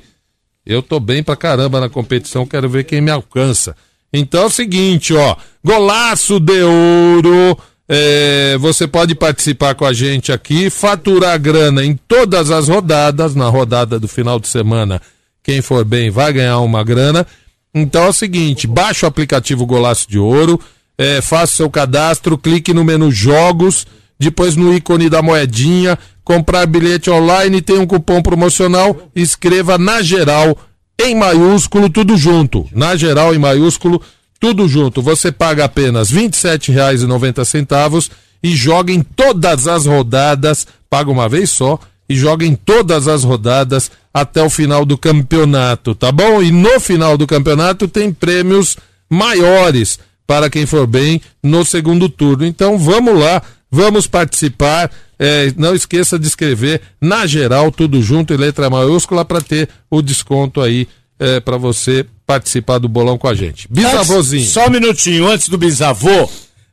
Eu 0.64 0.82
tô 0.82 0.98
bem 0.98 1.22
pra 1.22 1.36
caramba 1.36 1.78
na 1.80 1.88
competição, 1.88 2.46
quero 2.46 2.68
ver 2.70 2.84
quem 2.84 3.00
me 3.00 3.10
alcança. 3.10 3.76
Então 4.12 4.42
é 4.42 4.46
o 4.46 4.50
seguinte, 4.50 5.12
ó, 5.14 5.36
golaço 5.62 6.40
de 6.40 6.62
ouro. 6.62 7.58
É, 7.92 8.56
você 8.58 8.86
pode 8.86 9.16
participar 9.16 9.74
com 9.74 9.84
a 9.84 9.92
gente 9.92 10.30
aqui, 10.30 10.70
faturar 10.70 11.36
grana 11.40 11.84
em 11.84 11.98
todas 12.06 12.48
as 12.48 12.68
rodadas. 12.68 13.34
Na 13.34 13.48
rodada 13.48 13.98
do 13.98 14.06
final 14.06 14.38
de 14.38 14.46
semana, 14.46 15.02
quem 15.42 15.60
for 15.60 15.84
bem 15.84 16.08
vai 16.08 16.32
ganhar 16.32 16.60
uma 16.60 16.84
grana. 16.84 17.26
Então 17.74 18.04
é 18.04 18.08
o 18.08 18.12
seguinte, 18.12 18.68
baixa 18.68 19.06
o 19.06 19.08
aplicativo 19.08 19.66
Golaço 19.66 20.08
de 20.08 20.20
Ouro, 20.20 20.60
é, 20.96 21.20
faça 21.20 21.56
seu 21.56 21.68
cadastro, 21.68 22.38
clique 22.38 22.72
no 22.72 22.84
menu 22.84 23.10
Jogos, 23.10 23.88
depois 24.16 24.54
no 24.54 24.72
ícone 24.72 25.10
da 25.10 25.20
moedinha, 25.20 25.98
comprar 26.22 26.66
bilhete 26.66 27.10
online, 27.10 27.60
tem 27.60 27.76
um 27.76 27.86
cupom 27.86 28.22
promocional, 28.22 29.10
escreva 29.16 29.76
na 29.76 30.00
geral, 30.00 30.56
em 30.96 31.16
maiúsculo, 31.16 31.90
tudo 31.90 32.16
junto. 32.16 32.68
Na 32.72 32.94
geral, 32.94 33.34
em 33.34 33.38
maiúsculo, 33.38 34.00
tudo 34.40 34.66
junto. 34.66 35.02
Você 35.02 35.30
paga 35.30 35.66
apenas 35.66 36.10
R$ 36.10 36.22
27,90 36.28 38.10
e 38.42 38.56
joga 38.56 38.90
em 38.90 39.02
todas 39.02 39.68
as 39.68 39.84
rodadas, 39.84 40.66
paga 40.88 41.10
uma 41.10 41.28
vez 41.28 41.50
só, 41.50 41.78
e 42.08 42.16
joga 42.16 42.44
em 42.44 42.56
todas 42.56 43.06
as 43.06 43.22
rodadas 43.22 43.90
até 44.12 44.42
o 44.42 44.50
final 44.50 44.84
do 44.84 44.98
campeonato, 44.98 45.94
tá 45.94 46.10
bom? 46.10 46.42
E 46.42 46.50
no 46.50 46.80
final 46.80 47.16
do 47.16 47.26
campeonato 47.26 47.86
tem 47.86 48.12
prêmios 48.12 48.76
maiores 49.08 50.00
para 50.26 50.50
quem 50.50 50.66
for 50.66 50.86
bem 50.86 51.20
no 51.42 51.64
segundo 51.64 52.08
turno. 52.08 52.44
Então 52.44 52.78
vamos 52.78 53.16
lá, 53.18 53.42
vamos 53.70 54.06
participar. 54.06 54.90
É, 55.18 55.52
não 55.56 55.74
esqueça 55.74 56.18
de 56.18 56.26
escrever 56.26 56.80
na 57.00 57.26
geral, 57.26 57.70
tudo 57.70 58.02
junto 58.02 58.32
em 58.32 58.38
letra 58.38 58.70
maiúscula 58.70 59.24
para 59.24 59.40
ter 59.40 59.68
o 59.90 60.00
desconto 60.00 60.60
aí 60.62 60.88
é, 61.20 61.38
para 61.38 61.56
você 61.58 62.04
participar 62.26 62.78
do 62.78 62.88
bolão 62.88 63.16
com 63.18 63.28
a 63.28 63.34
gente. 63.34 63.68
Bisavôzinho. 63.70 64.42
Antes- 64.42 64.52
Só 64.52 64.66
um 64.66 64.70
minutinho, 64.70 65.26
antes 65.28 65.48
do 65.48 65.58
bisavô. 65.58 66.28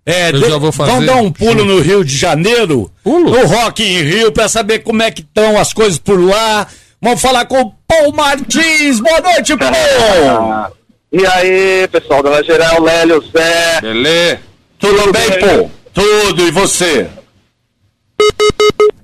É, 0.06 0.30
Eu 0.30 0.40
de- 0.40 0.50
já 0.50 0.58
vou 0.58 0.72
fazer. 0.72 0.92
Vamos 0.92 1.06
dar 1.06 1.18
um 1.18 1.32
pulo 1.32 1.66
no 1.66 1.82
Rio 1.82 2.04
de 2.06 2.16
Janeiro. 2.18 2.90
Pulo? 3.04 3.30
No 3.30 3.46
Rock 3.46 3.84
em 3.84 4.02
Rio, 4.04 4.32
pra 4.32 4.48
saber 4.48 4.80
como 4.80 5.04
é 5.04 5.12
que 5.12 5.20
estão 5.22 5.60
as 5.60 5.74
coisas 5.74 5.98
por 6.00 6.18
lá. 6.18 6.66
Vamos 7.02 7.22
falar 7.22 7.46
com 7.46 7.62
o 7.62 7.72
Paul 7.86 8.14
Martins. 8.14 9.00
Boa 9.02 9.20
noite, 9.20 9.56
Paul! 9.58 10.72
E 11.12 11.26
aí, 11.26 11.88
pessoal 11.90 12.24
da 12.24 12.42
Geral, 12.42 12.82
Lélio, 12.82 13.22
Zé. 13.36 13.82
Beleza? 13.82 14.40
Tudo 14.80 15.12
bem, 15.12 15.30
bem? 15.30 15.40
Paul? 15.40 15.72
Tudo, 15.94 16.48
e 16.48 16.52
você? 16.52 17.08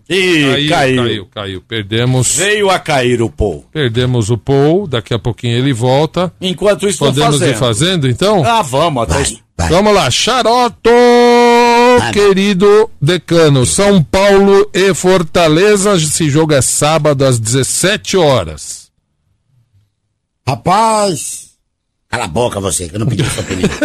Ih, 0.09 0.67
Caiu, 0.67 0.69
caiu. 0.69 1.03
caiu, 1.03 1.25
caiu. 1.33 1.61
Perdemos, 1.61 2.35
Veio 2.35 2.69
a 2.69 2.77
cair 2.77 3.21
o 3.21 3.29
Paul. 3.29 3.65
perdemos 3.71 4.29
o 4.29 4.37
Paul. 4.37 4.85
Daqui 4.87 5.13
a 5.13 5.19
pouquinho 5.19 5.57
ele 5.57 5.71
volta. 5.73 6.31
Enquanto 6.41 6.87
isso, 6.87 6.99
Podemos 6.99 7.35
fazendo. 7.39 7.49
ir 7.51 7.57
fazendo, 7.57 8.09
então? 8.09 8.43
Ah, 8.45 8.61
vamos, 8.61 9.03
até 9.03 9.13
Vai, 9.13 9.37
vai. 9.57 9.69
Vamos 9.69 9.93
lá, 9.93 10.09
Xaroto 10.11 10.89
querido 12.11 12.89
decano, 13.01 13.65
São 13.65 14.03
Paulo 14.03 14.69
e 14.73 14.93
Fortaleza, 14.93 15.93
esse 15.95 16.29
jogo 16.29 16.53
é 16.53 16.61
sábado 16.61 17.23
às 17.23 17.39
17 17.39 18.17
horas. 18.17 18.91
Rapaz. 20.47 21.51
Cala 22.09 22.25
a 22.25 22.27
boca 22.27 22.59
você, 22.59 22.89
que 22.89 22.95
eu 22.95 22.99
não 22.99 23.07
pedi 23.07 23.23
sua 23.23 23.41
opinião. 23.43 23.69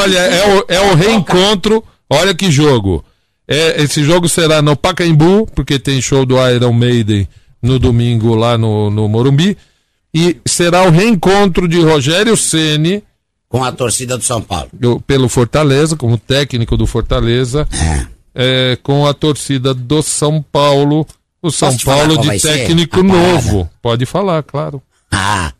Olha, 0.00 0.18
é 0.18 0.54
o, 0.56 0.64
é 0.68 0.80
o 0.80 0.94
reencontro, 0.94 1.82
olha 2.08 2.34
que 2.34 2.50
jogo. 2.50 3.04
É, 3.48 3.82
esse 3.82 4.02
jogo 4.02 4.28
será 4.28 4.60
no 4.60 4.76
Pacaembu, 4.76 5.46
porque 5.54 5.78
tem 5.78 6.00
show 6.02 6.26
do 6.26 6.36
Iron 6.50 6.72
Maiden 6.72 7.28
no 7.62 7.78
domingo 7.78 8.34
lá 8.34 8.58
no, 8.58 8.90
no 8.90 9.08
Morumbi. 9.08 9.56
E 10.12 10.36
será 10.46 10.82
o 10.84 10.90
reencontro 10.90 11.68
de 11.68 11.80
Rogério 11.80 12.36
Ceni 12.36 13.02
Com 13.48 13.62
a 13.62 13.70
torcida 13.70 14.16
do 14.16 14.24
São 14.24 14.40
Paulo. 14.42 14.68
pelo 15.06 15.28
Fortaleza, 15.28 15.94
como 15.96 16.16
técnico 16.18 16.76
do 16.76 16.86
Fortaleza, 16.86 17.68
É. 17.72 18.06
é, 18.72 18.76
com 18.82 19.06
a 19.06 19.14
torcida 19.14 19.72
do 19.74 20.02
São 20.02 20.42
Paulo. 20.42 21.06
O 21.42 21.50
São 21.50 21.70
Posso 21.70 21.84
Paulo 21.84 22.18
de 22.18 22.40
técnico 22.40 23.00
a 23.00 23.02
novo. 23.02 23.70
Pode 23.80 24.06
falar, 24.06 24.42
claro. 24.42 24.82
Ah. 25.12 25.52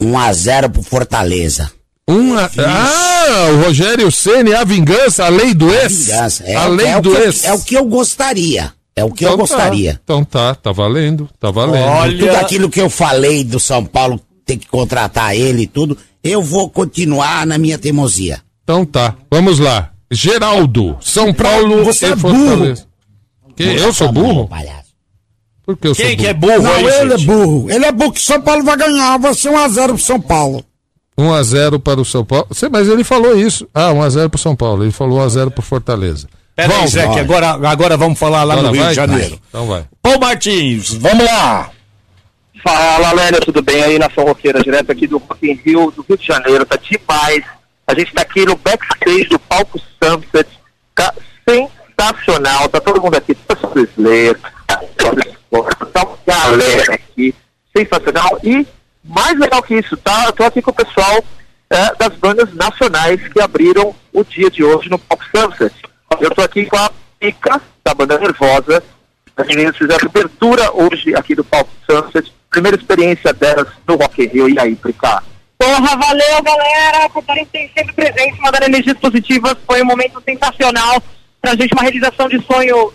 1x0 0.00 0.70
pro 0.70 0.82
Fortaleza. 0.82 1.70
Um 2.08 2.36
a... 2.36 2.50
Ah, 2.58 3.48
o 3.54 3.62
Rogério 3.64 4.10
Ceni, 4.12 4.52
a 4.54 4.62
vingança, 4.64 5.24
a 5.24 5.28
lei 5.28 5.54
do 5.54 5.72
ex. 5.72 6.06
Vingança. 6.06 6.44
É, 6.44 6.54
a 6.54 6.66
lei 6.66 6.86
é 6.88 7.00
do 7.00 7.10
que 7.10 7.16
eu- 7.16 7.24
ex. 7.24 7.44
é 7.44 7.52
o 7.54 7.60
que 7.62 7.74
eu 7.74 7.84
gostaria. 7.86 8.72
É 8.96 9.02
o 9.02 9.10
que 9.10 9.24
eu 9.24 9.32
Então 9.32 9.46
tá. 9.46 9.54
gostaria. 9.56 10.00
Então 10.04 10.24
tá, 10.24 10.54
tá 10.54 10.70
valendo, 10.70 11.28
tá 11.40 11.50
valendo. 11.50 11.82
Olha, 11.84 12.18
Tudo 12.18 12.36
aquilo 12.36 12.68
que 12.70 12.80
eu 12.80 12.88
falei 12.90 13.42
do 13.42 13.58
São 13.58 13.84
Paulo 13.84 14.20
ter 14.44 14.56
que 14.56 14.66
contratar 14.68 15.34
ele 15.34 15.62
e 15.62 15.66
tudo, 15.66 15.96
eu 16.22 16.42
vou 16.42 16.68
continuar 16.70 17.46
na 17.46 17.56
minha 17.58 17.78
teimosia. 17.78 18.40
Então 18.62 18.84
tá, 18.84 19.16
vamos 19.30 19.58
lá. 19.58 19.90
Geraldo, 20.12 20.96
São 21.00 21.32
Paulo 21.34 21.84
você 21.84 22.06
é 22.06 22.16
Fortaleza. 22.16 22.86
Que, 23.56 23.62
eu 23.64 23.92
sou 23.92 24.12
burro? 24.12 24.46
palhaço. 24.46 24.84
Por 25.64 25.76
que 25.76 25.88
eu 25.88 25.94
sou 25.94 26.04
quem 26.04 26.16
que 26.16 26.26
é 26.26 26.34
burro? 26.34 26.60
burro 26.62 26.74
aí, 26.74 26.82
Não, 26.82 26.90
ele 26.90 27.14
é 27.14 27.18
gente? 27.18 27.26
burro. 27.26 27.70
Ele 27.70 27.84
é 27.86 27.92
burro 27.92 28.12
que 28.12 28.20
São 28.20 28.40
Paulo 28.42 28.62
vai 28.62 28.76
ganhar. 28.76 29.18
Vai 29.18 29.34
ser 29.34 29.48
1x0 29.50 29.86
pro 29.88 29.98
São 29.98 30.20
Paulo. 30.20 30.62
1x0 31.18 31.80
para 31.80 32.00
o 32.00 32.04
São 32.04 32.24
Paulo. 32.24 32.46
Mas 32.70 32.88
ele 32.88 33.04
falou 33.04 33.36
isso. 33.36 33.68
Ah, 33.72 33.90
1x0 33.92 34.28
para 34.28 34.36
o 34.36 34.40
São 34.40 34.56
Paulo. 34.56 34.84
Ele 34.84 34.92
falou 34.92 35.20
1x0 35.20 35.50
para 35.50 35.60
o 35.60 35.64
Fortaleza. 35.64 36.28
Pera 36.56 36.76
aí. 36.76 36.88
Zé, 36.88 37.08
que 37.08 37.18
agora, 37.18 37.50
agora 37.68 37.96
vamos 37.96 38.18
falar 38.18 38.44
lá 38.44 38.54
Agora 38.54 38.68
no 38.68 38.74
Rio 38.74 38.82
vai? 38.82 38.90
de 38.90 38.96
Janeiro. 38.96 39.40
Então 39.48 39.66
vai. 39.66 39.84
Paulo 40.00 40.20
Martins, 40.20 40.94
vamos 40.94 41.24
lá. 41.24 41.70
Fala, 42.62 43.12
Lélia, 43.12 43.40
tudo 43.40 43.60
bem 43.60 43.82
aí, 43.82 43.98
Nação 43.98 44.24
Roqueira, 44.24 44.62
direto 44.62 44.90
aqui 44.90 45.06
do 45.06 45.18
Rock 45.18 45.50
in 45.50 45.60
Rio, 45.64 45.90
do 45.90 46.02
Rio 46.08 46.16
de 46.16 46.26
Janeiro, 46.26 46.64
tá 46.64 46.76
demais. 46.76 47.44
A 47.86 47.94
gente 47.94 48.14
tá 48.14 48.22
aqui 48.22 48.46
no 48.46 48.56
backstage 48.56 49.28
do 49.28 49.38
palco 49.38 49.78
Sunset, 50.02 50.48
tá 50.94 51.12
sensacional, 51.46 52.66
tá 52.70 52.80
todo 52.80 53.02
mundo 53.02 53.16
aqui, 53.16 53.34
professor 53.34 53.86
Slayer, 53.98 54.38
tá 54.66 54.80
uma 55.50 56.18
galera 56.26 56.94
aqui, 56.94 57.34
sensacional. 57.76 58.38
E 58.42 58.66
mais 59.04 59.38
legal 59.38 59.62
que 59.62 59.74
isso, 59.74 59.96
tá? 59.96 60.24
Eu 60.26 60.32
tô 60.32 60.44
aqui 60.44 60.62
com 60.62 60.70
o 60.70 60.74
pessoal 60.74 61.24
é, 61.70 61.94
das 61.96 62.16
bandas 62.16 62.52
nacionais 62.54 63.20
que 63.28 63.40
abriram 63.40 63.94
o 64.12 64.24
dia 64.24 64.50
de 64.50 64.64
hoje 64.64 64.88
no 64.88 64.98
palco 64.98 65.24
Sunset. 65.24 65.74
Eu 66.20 66.30
tô 66.30 66.42
aqui 66.42 66.66
com 66.66 66.76
a 66.76 66.90
Pica, 67.18 67.60
da 67.84 67.94
banda 67.94 68.18
Nervosa, 68.18 68.82
as 69.36 69.46
meninas 69.48 69.76
fizeram 69.76 70.08
abertura 70.08 70.70
hoje 70.72 71.14
aqui 71.16 71.34
do 71.34 71.44
Palco 71.44 71.70
Sunset. 71.90 72.32
Primeira 72.48 72.76
experiência 72.76 73.32
delas 73.32 73.66
no 73.86 73.96
Rock 73.96 74.22
in 74.22 74.28
Rio. 74.28 74.48
E 74.48 74.58
aí, 74.58 74.76
Prica? 74.76 75.22
Porra, 75.58 75.96
valeu, 75.96 76.42
galera, 76.42 77.08
por 77.08 77.20
estarem 77.20 77.48
sempre 77.52 77.92
presentes, 77.94 78.38
mandando 78.38 78.66
energias 78.66 78.96
positivas. 78.98 79.56
Foi 79.66 79.82
um 79.82 79.86
momento 79.86 80.22
sensacional 80.24 81.02
pra 81.40 81.56
gente, 81.56 81.72
uma 81.72 81.82
realização 81.82 82.28
de 82.28 82.40
sonho 82.44 82.92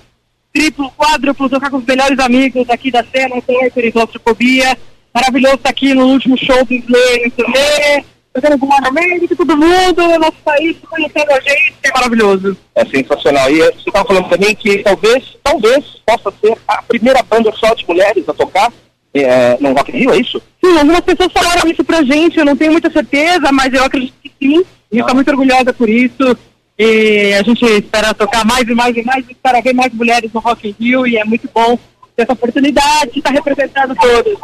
triplo, 0.54 0.92
quádruplo, 0.92 1.50
tocar 1.50 1.70
com 1.70 1.78
os 1.78 1.86
melhores 1.86 2.18
amigos 2.20 2.70
aqui 2.70 2.90
da 2.90 3.04
cena, 3.04 3.42
Torture 3.42 3.88
e 3.88 3.92
Claustrofobia. 3.92 4.78
Maravilhoso 5.14 5.56
estar 5.56 5.70
aqui 5.70 5.94
no 5.94 6.08
último 6.08 6.38
show 6.38 6.64
do 6.66 6.74
Slayer 6.74 7.26
no 7.26 7.32
turnê, 7.32 8.04
tocando 8.34 8.60
com 8.60 8.68
o 8.68 8.88
América, 8.88 9.36
todo 9.36 9.58
mundo, 9.58 10.20
nosso 10.20 10.38
país, 10.44 10.78
conhecendo 10.90 11.32
a 11.32 11.40
gente, 11.40 11.76
é 11.84 11.92
maravilhoso. 11.92 12.58
É 12.76 12.86
sensacional. 12.86 13.50
E 13.50 13.58
você 13.58 13.88
estava 13.88 14.08
falando 14.08 14.30
também 14.30 14.56
que 14.56 14.80
talvez, 14.80 15.38
talvez 15.44 15.86
possa 16.06 16.32
ser 16.40 16.58
a 16.68 16.82
primeira 16.84 17.24
banda 17.24 17.52
só 17.54 17.74
de 17.74 17.88
mulheres 17.88 18.28
a 18.30 18.34
tocar 18.34 18.72
eh, 19.14 19.58
no 19.60 19.74
Rock 19.74 19.92
in 19.92 20.00
Rio, 20.00 20.12
é 20.12 20.20
isso? 20.20 20.42
Sim, 20.64 20.78
algumas 20.78 21.02
pessoas 21.02 21.32
falaram 21.32 21.70
isso 21.70 21.84
pra 21.84 22.04
gente, 22.04 22.38
eu 22.38 22.46
não 22.46 22.56
tenho 22.56 22.72
muita 22.72 22.92
certeza, 22.92 23.52
mas 23.52 23.74
eu 23.74 23.84
acredito 23.84 24.14
que 24.22 24.32
sim. 24.40 24.64
A 24.92 24.96
gente 24.96 25.08
tá 25.08 25.14
muito 25.14 25.30
orgulhosa 25.30 25.74
por 25.74 25.90
isso. 25.90 26.38
E 26.78 27.34
a 27.34 27.44
gente 27.44 27.66
espera 27.66 28.14
tocar 28.14 28.46
mais 28.46 28.68
e 28.68 28.74
mais 28.74 28.96
e 28.96 29.04
mais, 29.04 29.28
espera 29.30 29.62
ver 29.62 29.74
mais 29.74 29.94
mulheres 29.94 30.32
no 30.32 30.40
Rock 30.40 30.70
in 30.70 30.76
Rio 30.80 31.06
e 31.06 31.18
é 31.18 31.26
muito 31.26 31.50
bom 31.54 31.78
ter 32.16 32.24
essa 32.24 32.32
oportunidade 32.32 33.12
de 33.12 33.20
estar 33.20 33.32
representando 33.32 33.94
todos. 33.96 34.40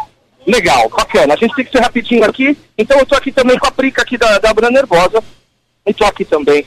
Legal, 0.46 0.90
bacana. 0.90 1.34
A 1.34 1.38
gente 1.38 1.56
tem 1.56 1.66
que 1.66 1.72
ser 1.72 1.82
rapidinho 1.82 2.24
aqui. 2.24 2.58
Então 2.78 3.00
eu 3.00 3.06
tô 3.06 3.16
aqui 3.16 3.32
também 3.32 3.58
com 3.58 3.68
a 3.68 3.72
Prica 3.72 4.02
aqui 4.02 4.18
da, 4.18 4.38
da 4.38 4.54
Bruna 4.54 4.72
Nervosa. 4.72 5.24
E 5.86 5.94
tô 5.94 6.06
aqui 6.06 6.25
também. 6.25 6.66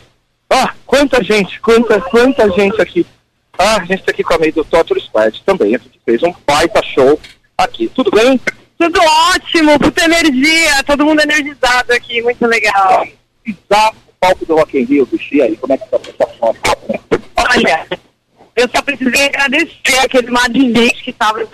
Ah, 0.50 0.72
quanta 0.86 1.22
gente, 1.22 1.60
quanta, 1.60 2.00
quanta 2.00 2.50
gente 2.50 2.80
aqui. 2.80 3.06
Ah, 3.58 3.76
a 3.76 3.84
gente 3.84 4.02
tá 4.02 4.12
aqui 4.12 4.22
com 4.22 4.34
a 4.34 4.38
meio 4.38 4.52
do 4.52 4.64
Totter 4.64 5.00
Squad 5.00 5.42
também. 5.44 5.74
A 5.74 5.78
gente 5.78 6.00
fez 6.04 6.22
um 6.22 6.32
baita 6.46 6.82
show 6.82 7.20
aqui. 7.56 7.88
Tudo 7.88 8.10
bem? 8.10 8.40
Tudo 8.78 9.00
ótimo, 9.34 9.76
puta 9.78 10.04
energia, 10.04 10.84
todo 10.86 11.04
mundo 11.04 11.20
energizado 11.20 11.92
aqui, 11.92 12.22
muito 12.22 12.46
legal. 12.46 13.04
Pisar 13.42 13.90
o 13.90 14.12
palco 14.20 14.46
do 14.46 14.54
Rock 14.54 14.78
in 14.78 14.84
Rio, 14.84 15.04
bicho. 15.06 15.34
E 15.34 15.42
aí, 15.42 15.56
como 15.56 15.72
é 15.72 15.76
que 15.76 15.88
tá 15.88 15.96
a 15.96 16.00
sensação? 16.00 16.56
Olha, 17.36 17.86
eu 18.58 18.68
só 18.74 18.82
precisei 18.82 19.26
agradecer 19.26 19.98
aquele 20.02 20.30
mar 20.30 20.48
de 20.48 20.60
gente 20.60 21.04
que 21.04 21.10
estava 21.10 21.46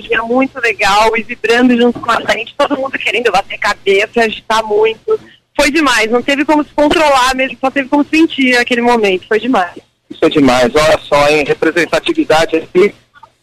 dia 0.00 0.22
muito 0.22 0.58
legal 0.60 1.12
vibrando 1.12 1.76
junto 1.76 2.00
com 2.00 2.10
a 2.10 2.20
gente, 2.32 2.54
todo 2.56 2.76
mundo 2.76 2.98
querendo 2.98 3.30
bater 3.30 3.58
cabeça, 3.58 4.20
agitar 4.20 4.64
muito. 4.64 5.20
Foi 5.56 5.70
demais, 5.70 6.10
não 6.10 6.22
teve 6.22 6.44
como 6.44 6.64
se 6.64 6.70
controlar 6.74 7.34
mesmo, 7.34 7.58
só 7.60 7.70
teve 7.70 7.88
como 7.88 8.04
sentir 8.04 8.56
aquele 8.56 8.80
momento, 8.80 9.26
foi 9.28 9.38
demais. 9.38 9.74
Isso 10.10 10.24
é 10.24 10.28
demais. 10.28 10.74
Olha 10.74 10.98
só, 10.98 11.28
hein? 11.28 11.44
Representatividade 11.46 12.56
aqui 12.56 12.94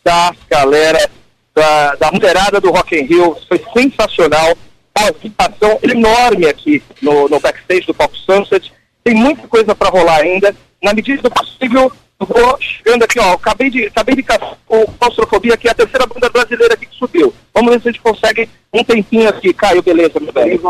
da 0.04 0.34
galera, 0.50 1.10
da, 1.54 1.96
da 1.96 2.12
mulherada 2.12 2.60
do 2.60 2.72
Rock 2.72 2.96
in 2.96 3.04
Rio. 3.04 3.38
Foi 3.48 3.62
sensacional. 3.74 4.58
Uma 4.98 5.12
participação 5.12 5.78
enorme 5.84 6.48
aqui 6.48 6.82
no, 7.02 7.28
no 7.28 7.40
backstage 7.40 7.86
do 7.86 7.94
Pop 7.94 8.18
Sunset. 8.26 8.72
Tem 9.04 9.14
muita 9.14 9.48
coisa 9.48 9.76
para 9.76 9.90
rolar 9.90 10.22
ainda. 10.22 10.56
Na 10.82 10.94
medida 10.94 11.22
do 11.22 11.30
possível, 11.30 11.92
vou 12.20 12.58
chegando 12.60 13.04
aqui, 13.04 13.20
ó. 13.20 13.34
Acabei 13.34 13.70
de, 13.70 13.86
acabei 13.88 14.16
de 14.16 14.24
caçar 14.24 14.58
o 14.68 14.88
Claustrofobia, 14.94 15.58
que 15.58 15.68
é 15.68 15.72
a 15.72 15.76
terceira 15.76 16.06
banda 16.06 16.30
brasileira 16.30 16.74
aqui 16.74 16.86
que 16.86 16.96
subiu. 16.96 17.34
Vamos 17.54 17.74
ver 17.74 17.82
se 17.82 17.90
a 17.90 17.92
gente 17.92 18.02
consegue 18.02 18.50
um 18.74 18.84
tempinho 18.84 19.30
aqui. 19.30 19.54
Caio, 19.54 19.82
beleza, 19.82 20.20
meu 20.20 20.32
velho? 20.32 20.62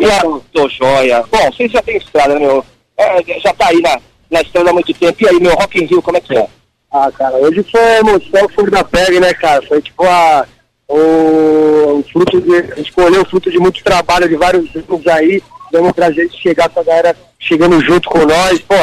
E 0.00 0.10
a... 0.10 0.20
Tô 0.52 0.68
joia. 0.68 1.24
Bom, 1.30 1.52
vocês 1.52 1.70
já 1.70 1.82
têm 1.82 1.96
estrada, 1.96 2.34
né, 2.34 2.40
meu? 2.40 2.64
É, 2.96 3.40
já 3.40 3.52
tá 3.52 3.68
aí 3.68 3.80
na, 3.80 4.00
na 4.30 4.40
estrada 4.40 4.70
há 4.70 4.72
muito 4.72 4.92
tempo. 4.94 5.22
E 5.22 5.28
aí, 5.28 5.40
meu 5.40 5.54
Rock 5.54 5.82
in 5.82 5.86
Rio, 5.86 6.02
como 6.02 6.16
é 6.16 6.20
que 6.20 6.36
é? 6.36 6.46
Ah, 6.92 7.10
cara, 7.12 7.36
hoje 7.36 7.62
foi 7.70 7.80
a 7.80 7.98
emoção 8.00 8.48
fora 8.48 8.70
da 8.70 8.84
pele, 8.84 9.20
né, 9.20 9.32
cara? 9.34 9.62
Foi 9.66 9.80
tipo 9.80 10.04
a, 10.04 10.44
o, 10.88 11.98
o 11.98 12.04
fruto 12.12 12.40
de. 12.40 12.56
A 12.56 12.74
gente 12.74 12.92
colheu 12.92 13.22
o 13.22 13.24
fruto 13.24 13.50
de 13.50 13.58
muito 13.58 13.82
trabalho 13.84 14.28
de 14.28 14.34
vários 14.34 14.68
grupos 14.72 15.06
aí, 15.06 15.40
dando 15.70 15.94
pra 15.94 16.10
gente 16.10 16.36
chegar 16.36 16.68
com 16.68 16.80
a 16.80 16.82
galera 16.82 17.16
chegando 17.38 17.80
junto 17.80 18.10
com 18.10 18.26
nós. 18.26 18.60
Pô, 18.60 18.74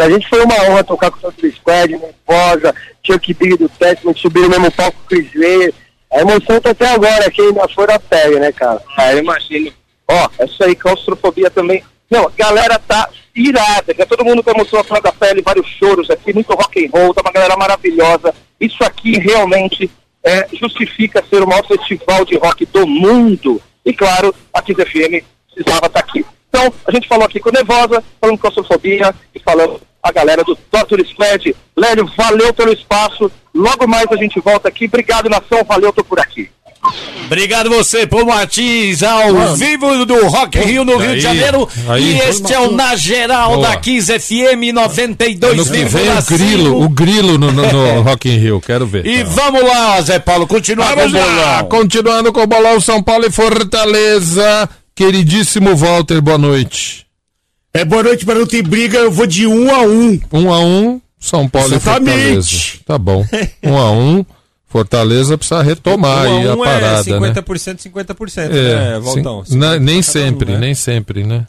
pra 0.00 0.08
gente 0.08 0.26
foi 0.30 0.42
uma 0.42 0.54
honra 0.62 0.82
tocar 0.82 1.10
com 1.10 1.18
o 1.18 1.20
Santos 1.20 1.54
Squad, 1.56 1.92
Nervosa, 1.92 2.74
Chuck 3.04 3.34
Big 3.34 3.58
do 3.58 3.68
Testament, 3.68 4.16
subir 4.16 4.40
no 4.40 4.48
mesmo 4.48 4.72
palco 4.72 4.96
com 5.06 5.14
o 5.14 5.18
Slayer. 5.18 5.74
A 6.10 6.22
emoção 6.22 6.58
tá 6.58 6.70
até 6.70 6.86
agora 6.86 7.26
aqui 7.26 7.42
ainda 7.42 7.68
foi 7.68 7.86
da 7.86 7.98
pele, 7.98 8.40
né, 8.40 8.50
cara? 8.50 8.80
Ah, 8.96 9.12
eu 9.12 9.18
imagino. 9.18 9.70
Ó, 10.08 10.28
isso 10.42 10.64
aí, 10.64 10.74
claustrofobia 10.74 11.50
também. 11.50 11.84
Não, 12.10 12.26
a 12.26 12.32
galera 12.34 12.78
tá 12.78 13.10
irada, 13.36 13.94
já 13.94 14.06
todo 14.06 14.24
mundo 14.24 14.42
com 14.42 14.50
emoção 14.50 14.80
à 14.80 14.84
flor 14.84 15.02
da 15.02 15.12
pele, 15.12 15.42
vários 15.42 15.66
choros 15.66 16.08
aqui, 16.08 16.32
muito 16.32 16.54
rock 16.54 16.82
and 16.82 16.90
roll, 16.90 17.12
tá 17.12 17.20
uma 17.20 17.30
galera 17.30 17.54
maravilhosa. 17.58 18.34
Isso 18.58 18.82
aqui 18.82 19.18
realmente 19.18 19.90
é, 20.24 20.48
justifica 20.54 21.22
ser 21.28 21.42
o 21.42 21.46
maior 21.46 21.66
festival 21.66 22.24
de 22.24 22.38
rock 22.38 22.64
do 22.64 22.86
mundo. 22.86 23.60
E 23.84 23.92
claro, 23.92 24.34
a 24.50 24.62
Kiss 24.62 24.82
FM 24.82 25.22
precisava 25.52 25.88
estar 25.88 26.00
aqui. 26.00 26.24
Então, 26.48 26.72
a 26.86 26.90
gente 26.90 27.06
falou 27.06 27.26
aqui 27.26 27.38
com 27.38 27.50
Nervosa, 27.50 28.02
falando 28.18 28.36
com 28.36 28.48
claustrofobia 28.48 29.14
e 29.34 29.38
falando 29.38 29.89
a 30.02 30.12
galera 30.12 30.42
do 30.44 30.56
Torture 30.70 31.04
Squad. 31.06 31.54
Lélio, 31.76 32.10
valeu 32.16 32.52
pelo 32.52 32.72
espaço. 32.72 33.30
Logo 33.54 33.86
mais 33.86 34.06
a 34.10 34.16
gente 34.16 34.38
volta 34.40 34.68
aqui. 34.68 34.86
Obrigado, 34.86 35.28
nação. 35.28 35.64
Valeu, 35.66 35.92
tô 35.92 36.04
por 36.04 36.18
aqui. 36.20 36.48
Obrigado 37.26 37.68
você, 37.68 38.06
Paulo 38.06 38.28
Martins, 38.28 39.02
ao 39.02 39.54
vivo 39.54 40.06
do 40.06 40.26
Rock 40.28 40.58
in 40.58 40.62
Rio 40.62 40.84
no 40.84 40.96
Rio 40.96 41.10
de 41.10 41.26
Aí, 41.26 41.36
Janeiro. 41.38 41.68
aí. 41.86 42.02
e 42.14 42.18
este 42.20 42.54
é 42.54 42.58
o 42.58 42.72
Na 42.72 42.96
Geral 42.96 43.56
Boa. 43.56 43.68
da 43.68 43.76
Kiss 43.76 44.06
FM 44.18 44.70
Ano 44.74 44.88
que 44.88 45.84
vem 45.84 46.08
o 46.08 46.12
92,5. 46.16 46.26
grilo, 46.38 46.82
o 46.82 46.88
grilo 46.88 47.36
no, 47.38 47.52
no, 47.52 47.70
no 47.70 48.00
Rock 48.02 48.30
in 48.30 48.38
Rio, 48.38 48.60
quero 48.62 48.86
ver. 48.86 49.04
E 49.06 49.22
vamos 49.22 49.62
lá, 49.62 50.00
Zé 50.00 50.18
Paulo, 50.18 50.46
continuar 50.46 50.94
com 50.94 51.00
o 51.04 51.10
Vamos 51.10 51.12
lá, 51.36 51.62
bolão. 51.62 51.68
continuando 51.68 52.32
com 52.32 52.40
o 52.42 52.46
bolão 52.46 52.80
São 52.80 53.02
Paulo 53.02 53.26
e 53.26 53.30
Fortaleza. 53.30 54.66
Queridíssimo 54.94 55.76
Walter, 55.76 56.20
boa 56.22 56.38
noite. 56.38 57.06
É 57.72 57.84
boa 57.84 58.02
noite, 58.02 58.26
mas 58.26 58.36
não 58.38 58.46
tem 58.46 58.62
briga, 58.62 58.98
eu 58.98 59.10
vou 59.10 59.26
de 59.26 59.46
um 59.46 59.72
a 59.74 59.82
um. 59.82 60.20
Um 60.32 60.52
a 60.52 60.58
um, 60.60 61.00
São 61.18 61.48
Paulo 61.48 61.74
Exatamente. 61.74 62.10
e 62.16 62.18
Fortaleza. 62.18 62.78
Tá 62.84 62.98
bom. 62.98 63.24
Um 63.62 63.78
a 63.78 63.92
um, 63.92 64.24
Fortaleza 64.66 65.36
precisa 65.38 65.62
retomar 65.62 66.26
Um 66.28 66.38
aí 66.40 66.48
a 66.48 66.54
um 66.54 66.58
parada, 66.64 67.10
é 67.10 67.20
né? 67.20 67.32
50%, 67.32 67.78
50%, 67.78 68.38
É, 68.38 68.48
né, 68.50 69.00
Valtão? 69.00 69.44
sim. 69.44 69.56
Na- 69.56 69.74
50 69.74 69.78
nem 69.78 70.02
pra 70.02 70.12
cada 70.12 70.18
um, 70.18 70.24
sempre, 70.30 70.52
né? 70.52 70.58
nem 70.58 70.74
sempre, 70.74 71.24
né? 71.24 71.46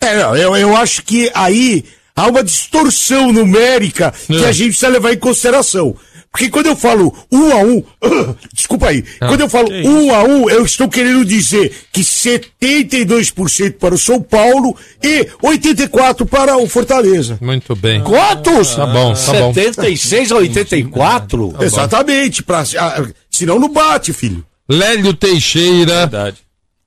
É, 0.00 0.16
não, 0.16 0.36
eu, 0.36 0.56
eu 0.56 0.76
acho 0.76 1.02
que 1.02 1.30
aí 1.34 1.84
há 2.16 2.26
uma 2.26 2.42
distorção 2.42 3.32
numérica 3.32 4.12
que 4.26 4.44
É. 4.44 4.48
a 4.48 4.52
gente 4.52 4.68
precisa 4.70 4.88
levar 4.88 5.12
em 5.12 5.18
consideração. 5.18 5.94
Porque 6.32 6.48
quando 6.48 6.66
eu 6.66 6.76
falo 6.76 7.12
um 7.30 7.52
a 7.52 7.56
um, 7.64 7.82
desculpa 8.54 8.88
aí, 8.88 9.04
Ah, 9.20 9.26
quando 9.26 9.40
eu 9.40 9.48
falo 9.48 9.66
que 9.66 9.86
um 9.86 10.14
a 10.14 10.22
um, 10.22 10.48
eu 10.48 10.64
estou 10.64 10.88
querendo 10.88 11.24
dizer 11.24 11.74
que 11.92 12.02
72% 12.02 13.72
para 13.78 13.94
o 13.94 13.98
São 13.98 14.22
Paulo 14.22 14.76
e 15.02 15.24
84% 15.42 16.26
para 16.26 16.56
o 16.56 16.68
Fortaleza. 16.68 17.36
Muito 17.40 17.74
bem. 17.74 18.00
Quantos? 18.02 18.76
Tá 18.76 18.86
bom, 18.86 19.12
tá 19.14 19.32
bom. 19.32 19.52
76 19.54 20.32
a 20.32 20.36
84? 20.36 21.56
Exatamente, 21.60 22.42
pra, 22.42 22.62
ah, 22.78 23.06
senão 23.28 23.58
não 23.58 23.68
bate, 23.72 24.12
filho. 24.12 24.44
Lélio 24.68 25.12
Teixeira, 25.14 26.06
Verdade. 26.06 26.36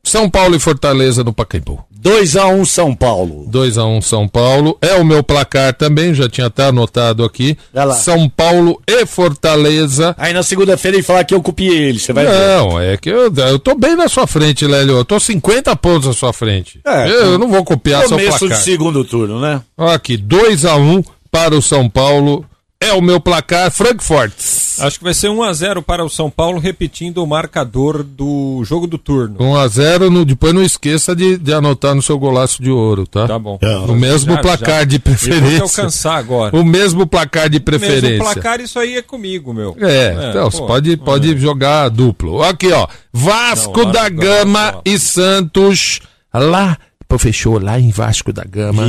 São 0.06 0.30
Paulo 0.30 0.56
e 0.56 0.60
Fortaleza 0.60 1.24
no 1.24 1.34
Pacaembu. 1.34 1.84
2x1 2.04 2.66
São 2.66 2.94
Paulo. 2.94 3.48
2x1 3.50 4.02
São 4.02 4.28
Paulo. 4.28 4.78
É 4.82 4.94
o 4.96 5.06
meu 5.06 5.24
placar 5.24 5.74
também, 5.74 6.14
já 6.14 6.28
tinha 6.28 6.48
até 6.48 6.66
anotado 6.66 7.24
aqui. 7.24 7.58
São 7.96 8.28
Paulo 8.28 8.82
e 8.86 9.06
Fortaleza. 9.06 10.14
Aí 10.18 10.34
na 10.34 10.44
segunda-feira 10.44 10.98
ele 10.98 11.04
falar 11.04 11.24
que 11.24 11.34
eu 11.34 11.42
copiei 11.42 11.78
ele, 11.78 12.00
você 12.00 12.12
vai 12.12 12.26
ver. 12.26 12.34
Não, 12.34 12.80
é 12.80 12.98
que 12.98 13.10
eu, 13.10 13.34
eu 13.34 13.58
tô 13.58 13.74
bem 13.76 13.96
na 13.96 14.10
sua 14.10 14.28
frente, 14.28 14.68
Lélio. 14.68 14.98
Eu 14.98 15.06
tô 15.06 15.20
50 15.20 15.74
pontos 15.78 16.08
na 16.08 16.14
sua 16.14 16.34
frente. 16.34 16.80
É, 16.86 17.08
eu, 17.08 17.32
eu 17.32 17.38
não 17.38 17.50
vou 17.50 17.64
copiar 17.64 18.02
seu 18.02 18.10
Começo 18.10 18.40
placar. 18.40 18.58
de 18.58 18.64
segundo 18.64 19.06
turno, 19.06 19.40
né? 19.40 19.62
Aqui, 19.78 20.18
2x1 20.18 21.06
para 21.32 21.56
o 21.56 21.62
São 21.62 21.90
Paulo. 21.90 22.46
É 22.84 22.94
o 22.94 23.02
meu 23.02 23.20
placar, 23.20 23.72
Frankfurt. 23.72 24.34
Acho 24.80 24.98
que 24.98 25.04
vai 25.04 25.14
ser 25.14 25.30
1x0 25.30 25.82
para 25.82 26.04
o 26.04 26.10
São 26.10 26.30
Paulo, 26.30 26.60
repetindo 26.60 27.24
o 27.24 27.28
marcador 27.28 28.04
do 28.04 28.62
jogo 28.66 28.88
do 28.88 28.98
turno. 28.98 29.38
1x0, 29.38 30.10
no, 30.10 30.26
depois 30.26 30.54
não 30.54 30.62
esqueça 30.62 31.16
de, 31.16 31.38
de 31.38 31.54
anotar 31.54 31.96
no 31.96 32.02
seu 32.02 32.18
golaço 32.20 32.62
de 32.62 32.70
ouro, 32.70 33.08
tá? 33.08 33.28
Tá 33.28 33.40
bom. 33.40 33.58
O 33.88 33.94
mesmo 33.94 34.34
Já, 34.34 34.42
placar 34.42 34.80
já. 34.80 34.84
de 34.84 34.96
Eu 34.96 35.02
vou 35.06 35.16
te 35.16 35.20
preferência. 35.28 35.62
alcançar 35.62 36.18
agora. 36.18 36.56
O 36.56 36.64
mesmo 36.66 37.08
placar 37.08 37.50
de 37.50 37.60
preferência. 37.60 38.10
Mesmo 38.10 38.24
placar, 38.26 38.60
isso 38.60 38.78
aí 38.78 38.98
é 38.98 39.02
comigo, 39.02 39.54
meu. 39.54 39.78
É, 39.80 40.30
então, 40.30 40.52
você 40.52 40.58
pode, 40.58 40.98
pode 40.98 41.38
jogar 41.38 41.90
duplo. 41.90 42.44
Aqui, 42.44 42.72
ó. 42.72 42.88
Vasco 43.14 43.84
Não, 43.84 43.92
da 43.92 44.10
Gama 44.10 44.82
e 44.84 45.00
Santos. 45.00 46.02
Lá, 46.34 46.78
fechou 47.18 47.60
lá 47.60 47.80
em 47.80 47.92
Vasco 47.92 48.34
da 48.34 48.44
Gama. 48.44 48.88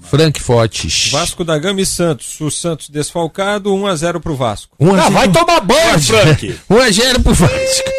Frankfurt. 0.00 1.10
Vasco 1.10 1.44
da 1.44 1.58
Gama 1.58 1.80
e 1.80 1.86
Santos. 1.86 2.40
O 2.40 2.50
Santos 2.50 2.88
desfalcado, 2.88 3.70
1x0 3.74 4.20
pro 4.20 4.34
Vasco. 4.36 4.74
Um 4.80 4.92
a 4.94 4.96
Ah, 4.98 5.02
zero. 5.02 5.12
vai 5.14 5.28
tomar 5.32 5.60
banho, 5.60 6.00
Frank! 6.00 6.58
1 6.68 6.76
a 6.80 6.90
0 6.90 7.20
pro 7.22 7.34
Vasco. 7.34 7.90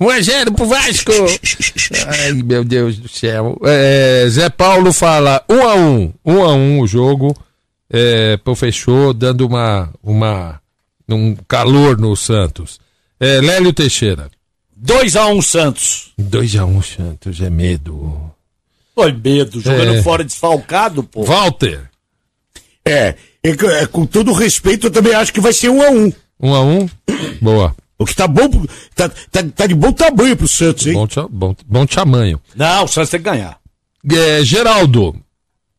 1 0.00 0.10
a 0.10 0.20
0 0.20 0.52
pro 0.52 0.66
Vasco. 0.66 1.12
Ai, 2.08 2.32
meu 2.32 2.64
Deus 2.64 2.96
do 2.98 3.08
céu. 3.08 3.58
É, 3.64 4.26
Zé 4.28 4.48
Paulo 4.50 4.92
fala 4.92 5.44
1 5.48 5.62
a 5.68 5.74
1. 5.74 6.14
1 6.24 6.42
a 6.44 6.54
1 6.54 6.80
o 6.80 6.86
jogo. 6.86 7.36
É, 7.94 8.38
fechou 8.56 9.12
dando 9.12 9.46
uma 9.46 9.90
uma 10.02 10.60
um 11.08 11.36
calor 11.46 11.98
no 11.98 12.16
Santos. 12.16 12.80
É, 13.20 13.40
Lélio 13.40 13.72
Teixeira. 13.72 14.30
2x1 14.82 15.42
Santos. 15.42 16.12
2 16.18 16.56
a 16.56 16.64
1 16.64 16.82
Santos, 16.82 17.40
é 17.40 17.50
medo. 17.50 18.30
Foi 18.94 19.12
medo, 19.12 19.60
jogando 19.60 19.94
É. 19.94 20.02
fora 20.02 20.22
desfalcado, 20.24 21.02
pô. 21.02 21.24
Walter. 21.24 21.88
É, 22.84 23.14
é 23.42 23.86
com 23.86 24.04
todo 24.04 24.32
respeito, 24.32 24.86
eu 24.88 24.90
também 24.90 25.14
acho 25.14 25.32
que 25.32 25.40
vai 25.40 25.52
ser 25.52 25.68
um 25.70 25.82
a 25.82 25.90
um. 25.90 26.12
1 26.40 26.54
a 26.54 26.60
1. 26.62 26.88
Boa. 27.40 27.74
O 27.98 28.04
que 28.04 28.16
tá 28.16 28.26
bom, 28.26 28.48
tá, 28.96 29.08
tá, 29.30 29.44
tá 29.54 29.66
de 29.66 29.74
bom 29.74 29.92
tamanho 29.92 30.36
pro 30.36 30.48
Santos, 30.48 30.86
hein? 30.88 30.94
Bom, 30.94 31.06
bom, 31.30 31.54
bom 31.64 31.86
tamanho. 31.86 32.40
Não, 32.56 32.84
o 32.84 32.88
Santos 32.88 33.10
tem 33.10 33.20
que 33.20 33.30
ganhar. 33.30 33.58
É, 34.10 34.42
Geraldo. 34.44 35.14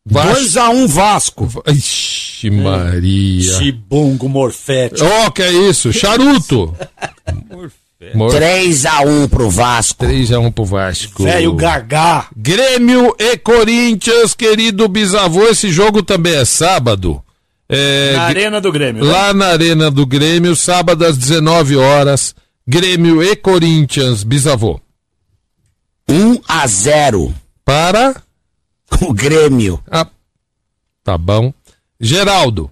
Vasco. 0.06 0.42
2x1 0.44 0.86
Vasco. 0.88 1.62
Ixi, 1.66 2.50
Maria. 2.50 3.58
Chibungo 3.58 4.28
Morfete. 4.28 5.02
Ó, 5.02 5.30
que 5.30 5.42
é 5.42 5.52
isso? 5.52 5.92
Charuto. 5.92 6.74
Mor- 8.14 8.32
3x1 8.32 9.28
pro 9.28 9.48
Vasco. 9.50 10.04
3x1 10.04 10.52
pro 10.52 10.64
Vasco. 10.64 11.22
Velho 11.24 11.54
Gagá. 11.54 12.28
Grêmio 12.36 13.14
e 13.18 13.36
Corinthians, 13.38 14.34
querido 14.34 14.86
bisavô. 14.88 15.44
Esse 15.46 15.70
jogo 15.70 16.02
também 16.02 16.34
é 16.34 16.44
sábado. 16.44 17.22
É, 17.68 18.12
Na 18.14 18.22
Arena 18.24 18.60
do 18.60 18.70
Grêmio. 18.70 19.04
né? 19.04 19.10
lá 19.10 19.32
na 19.32 19.46
Arena 19.46 19.90
do 19.90 20.04
Grêmio, 20.04 20.54
sábado 20.54 21.04
às 21.04 21.16
19 21.16 21.76
horas. 21.76 22.34
Grêmio 22.66 23.22
e 23.22 23.34
Corinthians, 23.36 24.22
bisavô. 24.22 24.80
1x0 26.08 27.32
Para. 27.64 28.14
o 29.00 29.12
Grêmio. 29.12 29.80
Ah, 29.90 30.06
tá 31.02 31.16
bom. 31.16 31.52
Geraldo. 32.00 32.70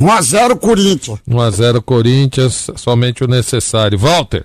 1x0 0.00 0.58
Corinthians. 0.58 1.18
1x0 1.28 1.82
Corinthians, 1.82 2.66
somente 2.76 3.22
o 3.22 3.28
necessário. 3.28 3.98
Walter. 3.98 4.44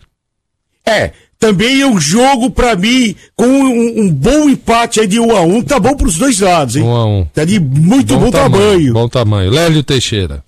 É, 0.89 1.13
também 1.39 1.81
é 1.81 1.87
um 1.87 1.99
jogo 1.99 2.49
pra 2.49 2.75
mim 2.75 3.15
com 3.35 3.45
um, 3.47 4.01
um 4.01 4.13
bom 4.13 4.49
empate 4.49 4.99
aí 4.99 5.07
de 5.07 5.17
1x1. 5.19 5.65
Tá 5.65 5.79
bom 5.79 5.95
pros 5.95 6.17
dois 6.17 6.39
lados, 6.39 6.75
hein? 6.75 6.83
1x1. 6.83 7.27
Tá 7.33 7.45
de 7.45 7.59
muito 7.59 8.17
bom, 8.17 8.29
tamanho. 8.29 8.93
Bom 8.93 9.07
tamanho. 9.07 9.49
Lélio 9.49 9.81
Teixeira. 9.83 10.43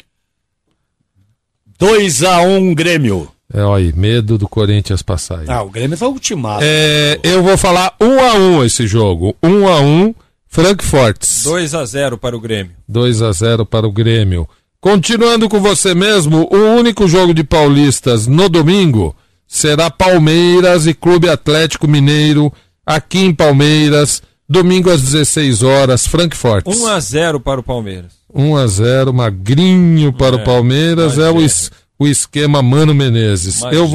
2x1 1.80 2.76
Grêmio. 2.76 3.30
É, 3.54 3.64
olha 3.64 3.86
aí, 3.86 3.94
medo 3.94 4.38
do 4.38 4.48
Corinthians 4.48 5.02
passar 5.02 5.40
aí. 5.40 5.46
Ah, 5.48 5.62
o 5.62 5.70
Grêmio 5.70 5.98
tá 5.98 6.08
ultimado. 6.08 6.62
É, 6.64 7.20
eu 7.24 7.42
vou 7.44 7.58
falar 7.58 7.94
1 8.00 8.20
a 8.20 8.34
1 8.34 8.64
esse 8.66 8.88
jogo. 8.88 9.36
1 9.44 9.68
a 9.68 9.82
1 9.82 10.16
Frankfurt. 10.48 11.22
2x0 11.22 12.18
para 12.18 12.36
o 12.36 12.40
Grêmio. 12.40 12.72
2 12.88 13.22
a 13.22 13.32
0 13.32 13.66
para 13.66 13.88
o 13.88 13.92
Grêmio. 13.92 14.48
Continuando 14.80 15.48
com 15.48 15.60
você 15.60 15.94
mesmo, 15.94 16.50
o 16.52 16.58
único 16.78 17.08
jogo 17.08 17.34
de 17.34 17.44
paulistas 17.44 18.28
no 18.28 18.50
domingo 18.50 19.16
será 19.54 19.90
Palmeiras 19.92 20.88
e 20.88 20.94
Clube 20.94 21.28
Atlético 21.30 21.86
Mineiro 21.86 22.52
aqui 22.86 23.20
em 23.20 23.34
Palmeiras, 23.34 24.24
domingo 24.48 24.90
às 24.90 25.02
16 25.02 25.62
horas, 25.62 26.08
Frankfurt. 26.08 26.66
1x0 26.66 27.42
para 27.42 27.60
o 27.60 27.64
Palmeiras. 27.64 28.14
1 28.34 28.56
a 28.56 28.66
0 28.66 29.14
magrinho 29.14 30.14
para 30.14 30.38
o 30.38 30.44
Palmeiras, 30.44 31.18
é 31.20 31.30
o, 31.30 31.42
es- 31.42 31.70
o 32.00 32.08
esquema 32.08 32.62
Mano 32.62 32.96
Menezes. 32.96 33.62
Eu, 33.74 33.90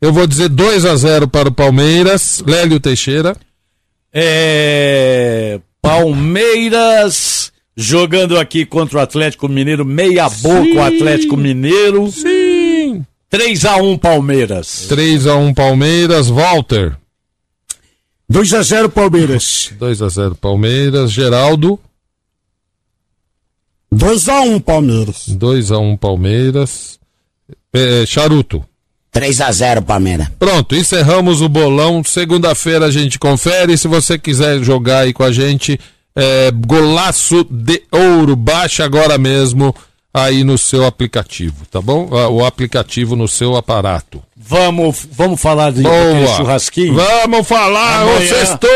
eu 0.00 0.10
vou 0.12 0.26
dizer 0.26 0.48
2 0.48 0.86
a 0.86 0.96
0 0.96 1.28
para 1.28 1.50
o 1.50 1.52
Palmeiras, 1.52 2.42
Lélio 2.46 2.80
Teixeira. 2.80 3.36
É. 4.12 5.60
Palmeiras 5.82 7.52
jogando 7.76 8.38
aqui 8.38 8.64
contra 8.64 8.98
o 8.98 9.00
Atlético 9.02 9.48
Mineiro, 9.48 9.84
meia 9.84 10.28
boca 10.30 10.74
o 10.76 10.82
Atlético 10.82 11.36
Mineiro. 11.36 12.10
Sim. 12.10 12.43
3x1 13.34 13.98
Palmeiras. 13.98 14.86
3 14.88 15.26
a 15.26 15.34
1 15.34 15.54
Palmeiras, 15.54 16.28
Walter. 16.28 16.96
2x0 18.30 18.88
Palmeiras. 18.88 19.72
2 19.76 20.02
a 20.02 20.08
0 20.08 20.36
Palmeiras, 20.36 21.10
Geraldo. 21.10 21.80
2x1 23.92 24.62
Palmeiras. 24.62 25.24
2 25.26 25.72
a 25.72 25.78
1 25.78 25.96
Palmeiras. 25.96 27.00
É, 27.72 28.06
Charuto. 28.06 28.64
3x0 29.12 29.82
Palmeiras. 29.82 30.28
Pronto, 30.38 30.76
encerramos 30.76 31.42
o 31.42 31.48
bolão. 31.48 32.04
Segunda-feira 32.04 32.86
a 32.86 32.90
gente 32.92 33.18
confere. 33.18 33.76
Se 33.76 33.88
você 33.88 34.16
quiser 34.16 34.62
jogar 34.62 35.00
aí 35.00 35.12
com 35.12 35.24
a 35.24 35.32
gente, 35.32 35.76
é, 36.14 36.52
golaço 36.52 37.44
de 37.50 37.82
ouro. 37.90 38.36
Baixa 38.36 38.84
agora 38.84 39.18
mesmo 39.18 39.74
aí 40.14 40.44
no 40.44 40.56
seu 40.56 40.86
aplicativo, 40.86 41.66
tá 41.68 41.80
bom? 41.80 42.08
Ah, 42.12 42.28
O 42.28 42.44
aplicativo 42.46 43.16
no 43.16 43.26
seu 43.26 43.56
aparato. 43.56 44.22
Vamos, 44.36 45.08
vamos 45.10 45.40
falar 45.40 45.72
de 45.72 45.82
Boa. 45.82 46.36
churrasquinho? 46.36 46.94
Vamos 46.94 47.48
falar, 47.48 48.06
ô 48.06 48.10
Amanhã 48.10 48.28
sextou! 48.28 48.70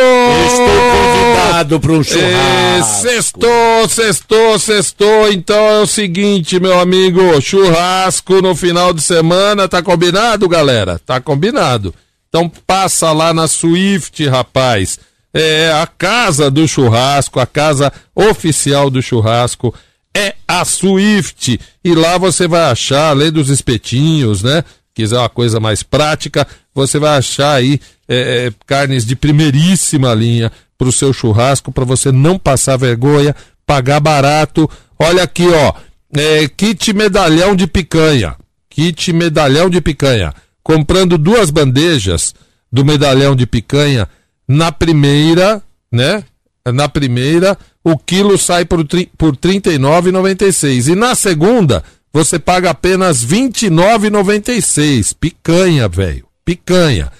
Estou 0.46 0.66
convidado 0.66 1.78
para 1.80 1.92
um 1.92 2.00
É, 2.00 2.04
churrasco. 2.04 3.00
sextou, 3.02 3.88
sextou, 3.88 4.58
sextou. 4.58 5.30
Então 5.32 5.56
é 5.56 5.80
o 5.82 5.86
seguinte, 5.86 6.58
meu 6.58 6.80
amigo, 6.80 7.38
churrasco 7.40 8.40
no 8.42 8.56
final 8.56 8.92
de 8.92 9.02
semana, 9.02 9.68
tá 9.68 9.82
combinado, 9.82 10.48
galera? 10.48 10.98
Tá 11.04 11.20
combinado. 11.20 11.94
Então 12.30 12.50
passa 12.66 13.12
lá 13.12 13.32
na 13.34 13.46
Swift, 13.46 14.26
rapaz. 14.26 14.98
É 15.34 15.70
a 15.72 15.86
casa 15.86 16.50
do 16.50 16.66
churrasco, 16.66 17.38
a 17.38 17.46
casa 17.46 17.92
oficial 18.14 18.88
do 18.90 19.02
churrasco 19.02 19.74
é 20.16 20.34
a 20.46 20.64
Swift. 20.64 21.60
E 21.84 21.94
lá 21.94 22.18
você 22.18 22.48
vai 22.48 22.70
achar, 22.70 23.10
além 23.10 23.30
dos 23.30 23.48
espetinhos, 23.48 24.42
né? 24.42 24.64
Quiser 24.94 25.18
uma 25.18 25.28
coisa 25.28 25.60
mais 25.60 25.82
prática, 25.82 26.46
você 26.74 26.98
vai 26.98 27.18
achar 27.18 27.54
aí 27.54 27.80
é, 28.08 28.46
é, 28.46 28.52
carnes 28.66 29.04
de 29.06 29.14
primeiríssima 29.14 30.12
linha, 30.12 30.50
pro 30.78 30.92
seu 30.92 31.12
churrasco, 31.12 31.72
para 31.72 31.84
você 31.84 32.12
não 32.12 32.38
passar 32.38 32.76
vergonha, 32.76 33.34
pagar 33.66 33.98
barato. 33.98 34.70
Olha 34.98 35.24
aqui, 35.24 35.46
ó, 35.48 35.74
é, 36.16 36.48
kit 36.48 36.92
medalhão 36.92 37.56
de 37.56 37.66
picanha, 37.66 38.36
kit 38.70 39.12
medalhão 39.12 39.68
de 39.68 39.80
picanha. 39.80 40.32
Comprando 40.62 41.18
duas 41.18 41.50
bandejas 41.50 42.34
do 42.70 42.84
medalhão 42.84 43.34
de 43.34 43.46
picanha, 43.46 44.08
na 44.46 44.70
primeira, 44.70 45.62
né? 45.90 46.22
Na 46.64 46.88
primeira, 46.88 47.58
o 47.90 47.98
quilo 47.98 48.36
sai 48.38 48.64
por, 48.64 48.84
por 49.16 49.32
R$ 49.34 49.38
39,96. 49.40 50.92
E 50.92 50.94
na 50.94 51.14
segunda, 51.14 51.82
você 52.12 52.38
paga 52.38 52.70
apenas 52.70 53.22
R$ 53.22 53.36
29,96. 53.48 55.14
Picanha, 55.18 55.88
velho. 55.88 56.26
Picanha. 56.44 57.12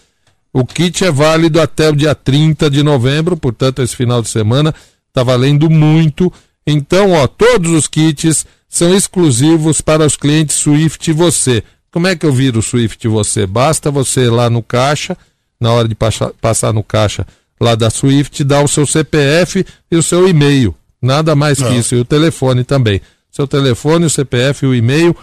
O 0.53 0.65
kit 0.65 1.05
é 1.05 1.11
válido 1.11 1.61
até 1.61 1.91
o 1.91 1.95
dia 1.97 2.15
30 2.15 2.71
de 2.71 2.83
novembro, 2.83 3.37
portanto, 3.37 3.83
esse 3.83 3.95
final 3.95 4.23
de 4.23 4.29
semana 4.29 4.75
está 5.09 5.23
valendo 5.23 5.69
muito. 5.71 6.33
Então, 6.67 7.13
ó, 7.13 7.27
todos 7.27 7.71
os 7.73 7.87
kits 7.87 8.47
são 8.69 8.95
exclusivos 8.95 9.81
para 9.81 10.05
os 10.05 10.17
clientes 10.17 10.57
Swift 10.57 11.13
Você. 11.13 11.63
Como 11.91 12.07
é 12.07 12.17
que 12.17 12.27
eu 12.27 12.33
viro 12.33 12.59
o 12.59 12.63
Swift 12.63 13.07
Você? 13.09 13.47
Basta 13.47 13.91
você 13.91 14.23
ir 14.23 14.31
lá 14.31 14.51
no 14.51 14.63
caixa, 14.63 15.17
na 15.61 15.73
hora 15.73 15.87
de 15.89 15.95
passa- 15.95 16.33
passar 16.41 16.73
no 16.73 16.83
caixa 16.83 17.27
lá 17.61 17.75
da 17.75 17.91
Swift, 17.91 18.43
dar 18.45 18.63
o 18.63 18.69
seu 18.69 18.87
CPF 18.87 19.65
e 19.91 19.97
o 19.97 20.03
seu 20.03 20.29
e-mail. 20.29 20.75
Nada 21.01 21.35
mais 21.35 21.59
que 21.59 21.75
isso. 21.75 21.95
E 21.95 22.01
o 22.01 22.05
telefone 22.05 22.65
também. 22.65 23.01
Seu 23.31 23.47
telefone, 23.47 24.07
o 24.07 24.11
CPF, 24.11 24.67
o 24.67 24.75
e-mail 24.75 25.15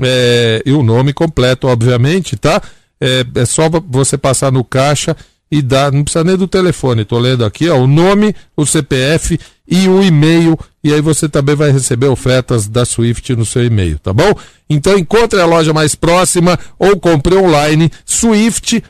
é, 0.00 0.62
e 0.64 0.72
o 0.72 0.82
nome 0.82 1.12
completo, 1.12 1.66
obviamente, 1.66 2.36
tá? 2.36 2.62
É, 3.00 3.24
é 3.34 3.44
só 3.44 3.68
você 3.68 4.16
passar 4.16 4.50
no 4.50 4.64
caixa 4.64 5.16
e 5.50 5.62
dar, 5.62 5.92
não 5.92 6.04
precisa 6.04 6.24
nem 6.24 6.36
do 6.36 6.46
telefone, 6.46 7.04
tô 7.04 7.18
lendo 7.18 7.44
aqui, 7.44 7.68
ó, 7.68 7.78
o 7.78 7.86
nome, 7.86 8.34
o 8.56 8.66
CPF 8.66 9.38
e 9.66 9.88
o 9.88 10.02
e-mail, 10.02 10.58
e 10.84 10.92
aí 10.92 11.00
você 11.00 11.28
também 11.28 11.54
vai 11.54 11.70
receber 11.70 12.06
ofertas 12.06 12.68
da 12.68 12.84
Swift 12.84 13.34
no 13.34 13.46
seu 13.46 13.64
e-mail, 13.64 13.98
tá 13.98 14.12
bom? 14.12 14.34
Então 14.68 14.98
encontre 14.98 15.40
a 15.40 15.46
loja 15.46 15.72
mais 15.72 15.94
próxima 15.94 16.58
ou 16.78 16.98
compre 16.98 17.34
online 17.34 17.90
swift.com.br. 18.04 18.82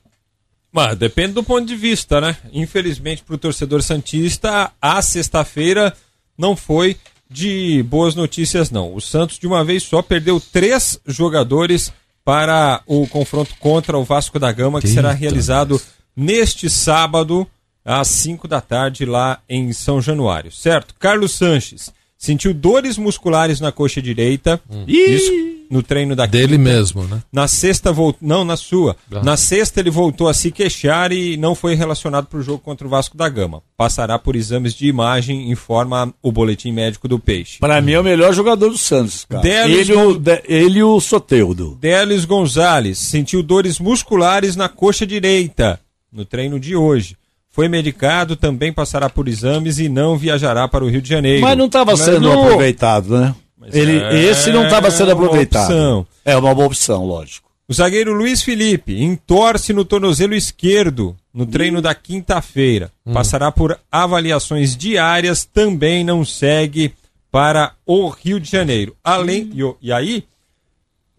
Mas 0.71 0.97
depende 0.97 1.33
do 1.33 1.43
ponto 1.43 1.65
de 1.65 1.75
vista, 1.75 2.21
né? 2.21 2.37
Infelizmente, 2.53 3.23
para 3.23 3.35
o 3.35 3.37
torcedor 3.37 3.83
Santista, 3.83 4.71
a 4.81 5.01
sexta-feira 5.01 5.93
não 6.37 6.55
foi 6.55 6.95
de 7.29 7.83
boas 7.83 8.15
notícias, 8.15 8.71
não. 8.71 8.95
O 8.95 9.01
Santos, 9.01 9.37
de 9.37 9.45
uma 9.45 9.65
vez 9.65 9.83
só, 9.83 10.01
perdeu 10.01 10.39
três 10.39 10.97
jogadores 11.05 11.91
para 12.23 12.81
o 12.87 13.05
confronto 13.05 13.53
contra 13.59 13.97
o 13.97 14.05
Vasco 14.05 14.39
da 14.39 14.49
Gama, 14.53 14.79
que 14.79 14.87
será 14.87 15.11
realizado 15.11 15.81
neste 16.15 16.69
sábado, 16.69 17.45
às 17.83 18.07
5 18.07 18.47
da 18.47 18.61
tarde, 18.61 19.03
lá 19.03 19.41
em 19.49 19.73
São 19.73 20.01
Januário, 20.01 20.53
certo? 20.53 20.95
Carlos 20.97 21.33
Sanches 21.33 21.96
sentiu 22.17 22.53
dores 22.53 22.97
musculares 22.97 23.59
na 23.59 23.71
coxa 23.71 24.01
direita, 24.01 24.59
isso 24.87 25.31
no 25.69 25.83
treino 25.83 26.15
da 26.15 26.25
Dele 26.25 26.57
quinta. 26.57 26.69
mesmo, 26.69 27.03
né? 27.03 27.21
Na 27.31 27.45
sexta 27.45 27.91
voltou. 27.91 28.19
Não, 28.25 28.45
na 28.45 28.55
sua. 28.55 28.95
Ah. 29.11 29.21
Na 29.21 29.35
sexta 29.35 29.81
ele 29.81 29.89
voltou 29.89 30.29
a 30.29 30.33
se 30.33 30.49
queixar 30.49 31.11
e 31.11 31.35
não 31.35 31.53
foi 31.53 31.75
relacionado 31.75 32.25
para 32.27 32.39
o 32.39 32.41
jogo 32.41 32.59
contra 32.59 32.87
o 32.87 32.89
Vasco 32.89 33.17
da 33.17 33.27
Gama. 33.27 33.61
Passará 33.75 34.17
por 34.17 34.37
exames 34.37 34.73
de 34.73 34.87
imagem, 34.87 35.51
informa 35.51 36.13
o 36.23 36.31
boletim 36.31 36.71
médico 36.71 37.07
do 37.09 37.19
Peixe. 37.19 37.59
Pra 37.59 37.81
mim 37.81 37.91
é 37.91 37.99
o 37.99 38.03
melhor 38.03 38.33
jogador 38.33 38.69
do 38.69 38.77
Santos, 38.77 39.25
cara. 39.25 39.43
Delis 39.43 39.89
Ele, 39.89 39.93
o, 39.99 40.17
de- 40.17 40.41
ele 40.47 40.79
e 40.79 40.83
o 40.83 41.01
Soteudo. 41.01 41.77
Delis 41.81 42.23
Gonzalez 42.23 42.97
sentiu 42.97 43.43
dores 43.43 43.77
musculares 43.77 44.55
na 44.55 44.69
coxa 44.69 45.05
direita 45.05 45.79
no 46.09 46.23
treino 46.23 46.57
de 46.59 46.77
hoje. 46.77 47.17
Foi 47.57 47.67
medicado, 47.67 48.35
também 48.35 48.71
passará 48.71 49.09
por 49.09 49.27
exames 49.27 49.79
e 49.79 49.89
não 49.89 50.15
viajará 50.15 50.67
para 50.67 50.85
o 50.85 50.89
Rio 50.91 51.01
de 51.01 51.09
Janeiro. 51.09 51.41
Mas 51.41 51.57
não 51.57 51.65
estava 51.65 51.93
Mas 51.93 52.01
sendo 52.01 52.19
não- 52.21 52.43
aproveitado, 52.43 53.17
né? 53.19 53.33
Ele, 53.73 53.97
é 53.97 54.15
esse 54.25 54.51
não 54.51 54.65
estava 54.65 54.91
sendo 54.91 55.07
uma 55.07 55.13
aproveitado. 55.25 55.63
opção. 55.63 56.07
É 56.23 56.37
uma 56.37 56.53
boa 56.53 56.67
opção, 56.67 57.03
lógico. 57.03 57.49
O 57.67 57.73
zagueiro 57.73 58.13
Luiz 58.13 58.43
Felipe 58.43 59.01
entorce 59.01 59.73
no 59.73 59.83
tornozelo 59.83 60.35
esquerdo 60.35 61.15
no 61.33 61.47
treino 61.47 61.81
da 61.81 61.95
quinta-feira. 61.95 62.91
Passará 63.11 63.51
por 63.51 63.75
avaliações 63.91 64.77
diárias, 64.77 65.43
também 65.43 66.03
não 66.03 66.23
segue 66.23 66.93
para 67.31 67.71
o 67.87 68.07
Rio 68.07 68.39
de 68.39 68.51
Janeiro. 68.51 68.95
Além 69.03 69.49
e, 69.51 69.87
e 69.87 69.91
aí, 69.91 70.23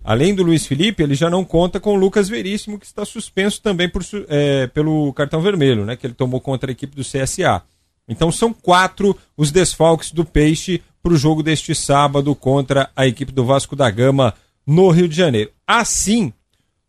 além 0.02 0.34
do 0.34 0.42
Luiz 0.42 0.66
Felipe, 0.66 1.02
ele 1.02 1.14
já 1.14 1.28
não 1.28 1.44
conta 1.44 1.78
com 1.78 1.94
o 1.94 1.98
Lucas 1.98 2.28
Veríssimo, 2.28 2.78
que 2.78 2.86
está 2.86 3.04
suspenso 3.04 3.60
também 3.60 3.88
por 3.88 4.02
é, 4.28 4.66
pelo 4.68 5.12
cartão 5.12 5.40
vermelho, 5.40 5.84
né, 5.84 5.96
que 5.96 6.06
ele 6.06 6.14
tomou 6.14 6.40
contra 6.40 6.70
a 6.70 6.72
equipe 6.72 6.96
do 6.96 7.02
CSA. 7.02 7.62
Então 8.08 8.32
são 8.32 8.52
quatro 8.52 9.16
os 9.36 9.50
desfalques 9.50 10.12
do 10.12 10.24
Peixe 10.24 10.82
para 11.02 11.12
o 11.12 11.16
jogo 11.16 11.42
deste 11.42 11.74
sábado 11.74 12.34
contra 12.34 12.90
a 12.96 13.06
equipe 13.06 13.32
do 13.32 13.44
Vasco 13.44 13.76
da 13.76 13.90
Gama 13.90 14.34
no 14.66 14.90
Rio 14.90 15.08
de 15.08 15.14
Janeiro. 15.14 15.50
Assim, 15.66 16.32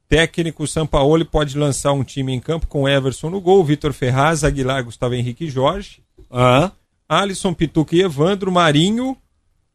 técnico 0.08 0.66
Sampaoli 0.66 1.26
pode 1.26 1.58
lançar 1.58 1.92
um 1.94 2.04
time 2.04 2.34
em 2.34 2.40
campo 2.40 2.68
com 2.68 2.88
Everson 2.88 3.30
no 3.30 3.42
gol, 3.42 3.64
Vitor 3.64 3.94
Ferraz, 3.94 4.44
Aguilar, 4.44 4.84
Gustavo 4.84 5.14
Henrique 5.14 5.46
e 5.46 5.50
Jorge, 5.50 6.02
Hã? 6.32 6.72
Alisson, 7.08 7.54
Pituca 7.54 7.96
e 7.96 8.02
Evandro, 8.02 8.52
Marinho, 8.52 9.18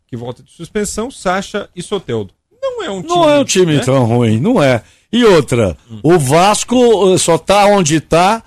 que 0.07 0.16
volta 0.16 0.42
de 0.42 0.53
suspensão, 0.53 1.11
Sacha 1.11 1.68
e 1.75 1.83
Soteldo. 1.83 2.33
Não 2.70 2.83
é 2.83 2.90
um 2.90 3.03
time. 3.03 3.14
Não 3.14 3.31
é 3.31 3.38
um 3.38 3.44
time 3.44 3.77
né? 3.77 3.81
tão 3.81 4.05
ruim, 4.05 4.40
não 4.40 4.62
é. 4.62 4.83
E 5.12 5.24
outra, 5.24 5.77
o 6.03 6.18
Vasco 6.18 7.14
eh, 7.14 7.18
só 7.18 7.38
tá 7.38 7.66
onde 7.66 8.00
tá 8.00 8.42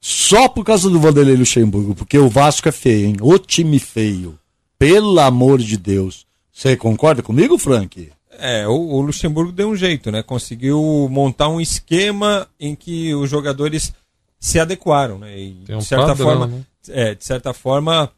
só 0.00 0.48
por 0.48 0.64
causa 0.64 0.88
do 0.88 1.00
Vanderlei 1.00 1.36
Luxemburgo, 1.36 1.94
porque 1.94 2.16
o 2.16 2.28
Vasco 2.28 2.68
é 2.68 2.72
feio, 2.72 3.08
hein? 3.08 3.16
O 3.20 3.38
time 3.38 3.78
feio. 3.78 4.38
Pelo 4.78 5.18
amor 5.20 5.58
de 5.58 5.76
Deus. 5.76 6.26
Você 6.52 6.76
concorda 6.76 7.22
comigo, 7.22 7.58
Frank? 7.58 8.10
É, 8.38 8.66
o, 8.66 8.72
o 8.72 9.00
Luxemburgo 9.02 9.52
deu 9.52 9.68
um 9.68 9.76
jeito, 9.76 10.10
né? 10.10 10.22
Conseguiu 10.22 11.08
montar 11.10 11.48
um 11.48 11.60
esquema 11.60 12.48
em 12.58 12.74
que 12.74 13.14
os 13.14 13.28
jogadores 13.28 13.92
se 14.38 14.58
adequaram, 14.58 15.18
né? 15.18 15.38
E, 15.38 15.64
Tem 15.66 15.76
um 15.76 15.80
de 15.80 15.84
certa 15.84 16.06
padrão, 16.06 16.26
forma, 16.26 16.46
né? 16.46 16.64
é, 16.88 17.14
de 17.14 17.24
certa 17.24 17.52
forma, 17.52 18.10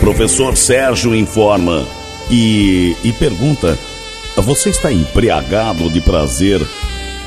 Professor 0.00 0.56
Sérgio 0.56 1.14
informa 1.14 1.86
e, 2.28 2.96
e 3.04 3.12
pergunta: 3.12 3.78
Você 4.36 4.70
está 4.70 4.90
embriagado 4.90 5.88
de 5.90 6.00
prazer? 6.00 6.60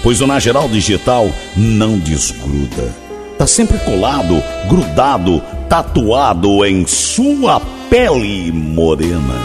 Pois 0.03 0.19
o 0.21 0.27
Na 0.27 0.39
Geral 0.39 0.67
Digital 0.67 1.29
não 1.55 1.97
desgruda. 1.99 2.91
Tá 3.37 3.45
sempre 3.45 3.77
colado, 3.79 4.41
grudado, 4.67 5.41
tatuado 5.69 6.65
em 6.65 6.85
sua 6.87 7.59
pele 7.89 8.51
morena. 8.51 9.35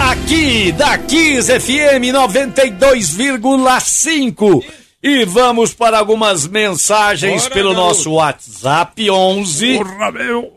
Aqui 0.00 0.72
da 0.72 0.96
Kiss 0.98 1.48
FM 1.60 2.10
92,5. 2.12 4.62
E 5.02 5.24
vamos 5.26 5.72
para 5.74 5.98
algumas 5.98 6.46
mensagens 6.46 7.42
Bora, 7.42 7.54
pelo 7.54 7.70
garoto. 7.74 7.88
nosso 7.88 8.12
WhatsApp 8.12 9.10
11 9.10 9.78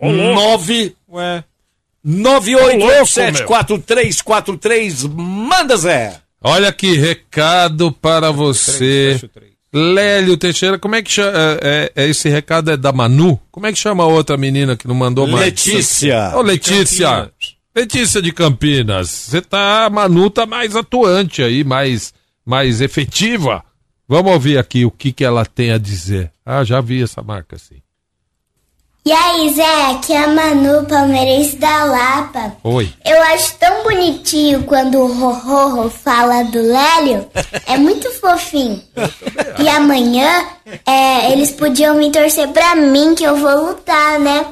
9 0.01 0.95
Ué, 1.09 1.43
98874343. 2.07 5.07
Manda 5.13 5.75
Zé. 5.77 6.19
Olha 6.41 6.71
que 6.71 6.93
recado 6.95 7.91
para 7.91 8.31
você. 8.31 9.19
Lélio 9.73 10.37
Teixeira, 10.37 10.79
como 10.79 10.95
é 10.95 11.01
que 11.01 11.11
chama? 11.11 11.33
É, 11.61 11.91
é- 11.95 12.07
esse 12.07 12.29
recado 12.29 12.71
é 12.71 12.77
da 12.77 12.91
Manu? 12.93 13.37
Como 13.51 13.67
é 13.67 13.73
que 13.73 13.77
chama 13.77 14.03
a 14.03 14.07
outra 14.07 14.37
menina 14.37 14.77
que 14.77 14.87
não 14.87 14.95
mandou 14.95 15.27
mais? 15.27 15.45
Letícia. 15.45 16.31
Ô, 16.35 16.41
Letícia. 16.41 17.29
Letícia 17.75 18.21
de 18.21 18.31
Campinas. 18.31 19.09
Você 19.09 19.41
tá. 19.41 19.85
A 19.85 19.89
Manu 19.89 20.29
tá 20.29 20.45
mais 20.45 20.75
atuante 20.75 21.41
aí, 21.43 21.63
mais, 21.63 22.13
mais 22.45 22.79
efetiva. 22.81 23.63
Vamos 24.07 24.31
ouvir 24.31 24.57
aqui 24.57 24.85
o 24.85 24.91
que, 24.91 25.11
que 25.11 25.25
ela 25.25 25.45
tem 25.45 25.71
a 25.71 25.77
dizer. 25.77 26.31
Ah, 26.45 26.63
já 26.63 26.79
vi 26.79 27.03
essa 27.03 27.21
marca, 27.21 27.57
sim. 27.57 27.75
E 29.05 29.11
aí, 29.11 29.53
Zé, 29.53 29.91
aqui 29.91 30.11
é 30.11 30.23
a 30.25 30.27
Manu, 30.27 30.85
palmeirense 30.85 31.55
da 31.55 31.85
Lapa. 31.85 32.57
Oi. 32.61 32.91
Eu 33.05 33.21
acho 33.23 33.55
tão 33.57 33.83
bonitinho 33.83 34.63
quando 34.63 34.97
o 34.99 35.07
Rorro 35.33 35.89
fala 35.89 36.43
do 36.43 36.61
Lélio. 36.61 37.25
É 37.65 37.77
muito 37.77 38.11
fofinho. 38.19 38.83
E 39.59 39.69
amanhã, 39.69 40.43
é, 40.85 41.31
eles 41.31 41.51
podiam 41.51 41.95
me 41.95 42.11
torcer 42.11 42.49
pra 42.49 42.75
mim, 42.75 43.15
que 43.15 43.23
eu 43.23 43.37
vou 43.37 43.67
lutar, 43.67 44.19
né? 44.19 44.45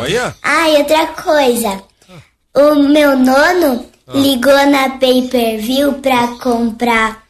olha. 0.00 0.34
Ah, 0.42 0.70
e 0.70 0.76
outra 0.78 1.06
coisa. 1.08 1.82
O 2.54 2.74
meu 2.76 3.14
nono 3.18 3.84
ligou 4.14 4.66
na 4.68 4.90
pay-per-view 4.98 5.94
pra 5.94 6.28
comprar 6.42 7.22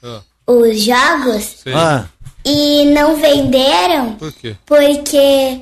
os 0.47 0.81
jogos 0.81 1.43
Sim. 1.65 1.73
Ah, 1.75 2.05
e 2.45 2.87
não 2.87 3.15
venderam 3.17 4.15
Por 4.15 4.33
quê? 4.33 4.57
porque 4.67 5.61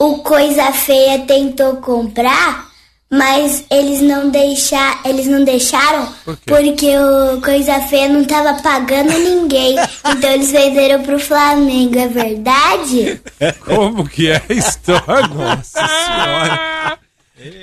o 0.00 0.18
Coisa 0.18 0.72
Feia 0.72 1.18
tentou 1.26 1.76
comprar, 1.76 2.70
mas 3.10 3.66
eles 3.70 4.00
não 4.00 4.30
deixar, 4.30 5.02
eles 5.04 5.26
não 5.26 5.44
deixaram 5.44 6.06
Por 6.24 6.36
quê? 6.38 6.42
porque 6.46 6.96
o 6.96 7.40
Coisa 7.42 7.78
Feia 7.82 8.08
não 8.08 8.24
tava 8.24 8.62
pagando 8.62 9.12
ninguém. 9.12 9.76
então 10.08 10.30
eles 10.30 10.50
venderam 10.50 11.02
pro 11.02 11.20
Flamengo, 11.20 11.98
é 11.98 12.08
verdade? 12.08 13.20
Como 13.62 14.08
que 14.08 14.30
é 14.30 14.42
a 14.48 14.52
história? 14.54 15.28
Nossa 15.28 15.86
senhora. 15.86 16.98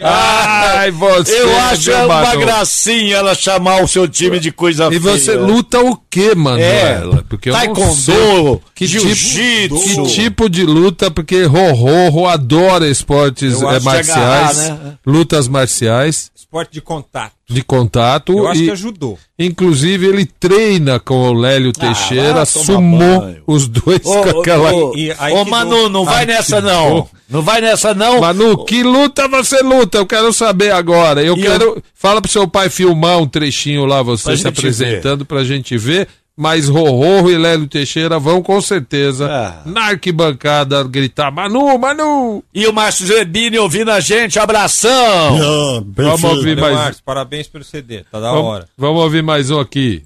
Ai, 0.01 0.91
você. 0.91 1.39
eu 1.39 1.59
acho 1.59 1.91
uma 1.91 2.07
Manu. 2.21 2.39
gracinha 2.41 3.17
ela 3.17 3.35
chamar 3.35 3.83
o 3.83 3.87
seu 3.87 4.07
time 4.07 4.39
de 4.39 4.51
coisa 4.51 4.89
E 4.91 4.97
você 4.97 5.33
feia. 5.33 5.39
luta 5.39 5.79
o 5.81 5.95
quê, 6.09 6.33
Manuela? 6.35 7.19
É, 7.19 7.23
Porque 7.29 7.51
taekwondo, 7.51 7.95
sei 7.95 8.59
que 8.73 8.87
tipo, 8.87 9.79
que 9.83 10.03
tipo 10.13 10.49
de 10.49 10.63
luta, 10.65 11.11
porque 11.11 11.43
Rorro 11.43 12.27
adora 12.27 12.87
esportes 12.87 13.61
eh, 13.61 13.65
acho 13.65 13.79
que 13.79 13.85
marciais, 13.85 14.59
agarrar, 14.59 14.83
né? 14.83 14.93
lutas 15.05 15.47
marciais 15.47 16.31
Esporte 16.35 16.73
de 16.73 16.81
contato. 16.81 17.36
De 17.49 17.63
contato 17.63 18.33
Eu 18.37 18.47
acho 18.47 18.61
e 18.61 18.65
que 18.65 18.71
ajudou. 18.71 19.17
inclusive 19.39 20.05
ele 20.05 20.25
treina 20.25 20.99
com 20.99 21.29
o 21.29 21.33
Lélio 21.33 21.71
Teixeira, 21.71 22.33
vai 22.33 22.45
tomar 22.45 22.65
sumou 22.65 23.21
banho. 23.21 23.43
os 23.47 23.67
dois 23.69 24.01
Ô, 24.03 24.21
com 24.21 24.29
ô, 24.37 24.39
aquela 24.41 24.73
ô, 24.73 24.93
aí 25.17 25.33
ô, 25.33 25.45
que 25.45 25.51
Manu, 25.51 25.87
não 25.89 26.03
vai 26.03 26.19
Ai, 26.19 26.25
nessa 26.25 26.59
não. 26.59 27.09
Não 27.29 27.41
vai 27.41 27.61
nessa 27.61 27.93
não. 27.93 28.19
Manu, 28.21 28.65
que 28.65 28.83
luta 28.83 29.27
você 29.27 29.61
luta? 29.61 29.97
Eu 29.97 30.05
quero 30.05 30.31
saber 30.33 30.71
agora. 30.71 31.21
Eu 31.23 31.37
E 31.37 31.41
quero. 31.41 31.81
Fala 31.93 32.21
pro 32.21 32.31
seu 32.31 32.47
pai 32.47 32.69
filmar 32.69 33.17
um 33.19 33.27
trechinho 33.27 33.85
lá, 33.85 34.01
você 34.01 34.23
Pra 34.25 34.37
se 34.37 34.47
apresentando 34.47 35.25
pra 35.25 35.43
gente 35.43 35.77
ver. 35.77 36.07
Mas 36.39 36.69
Rorro 36.69 37.31
e 37.31 37.37
Lélio 37.37 37.67
Teixeira 37.67 38.19
vão 38.19 38.43
com 38.43 38.61
certeza 38.61 39.27
Ah. 39.27 39.63
na 39.65 39.85
arquibancada 39.85 40.83
gritar: 40.83 41.31
Manu, 41.31 41.75
Manu! 41.79 42.43
E 42.53 42.67
o 42.67 42.71
Márcio 42.73 43.07
Zerbini 43.07 43.57
ouvindo 43.57 43.89
a 43.89 43.99
gente, 43.99 44.37
abração. 44.37 44.91
Ah, 45.35 45.83
Vamos 45.83 46.23
ouvir 46.23 46.55
mais. 46.55 46.75
Marcos, 46.75 47.01
parabéns 47.01 47.47
pelo 47.47 47.63
CD. 47.63 48.03
Tá 48.03 48.19
da 48.19 48.31
Vamos, 48.31 48.45
hora. 48.51 48.69
vamos 48.77 49.01
ouvir 49.01 49.23
mais 49.23 49.49
um 49.49 49.59
aqui. 49.59 50.03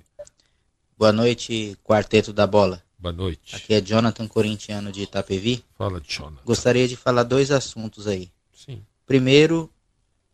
Boa 0.97 1.11
noite, 1.11 1.75
Quarteto 1.83 2.31
da 2.31 2.47
Bola. 2.47 2.81
Boa 2.97 3.11
noite. 3.11 3.53
Aqui 3.55 3.73
é 3.73 3.81
Jonathan 3.81 4.25
Corintiano 4.27 4.89
de 4.89 5.01
Itapevi. 5.01 5.63
Fala, 5.77 6.01
Jonathan. 6.07 6.37
Gostaria 6.45 6.87
de 6.87 6.95
falar 6.95 7.23
dois 7.23 7.51
assuntos 7.51 8.07
aí. 8.07 8.29
Sim. 8.53 8.79
Primeiro, 9.05 9.69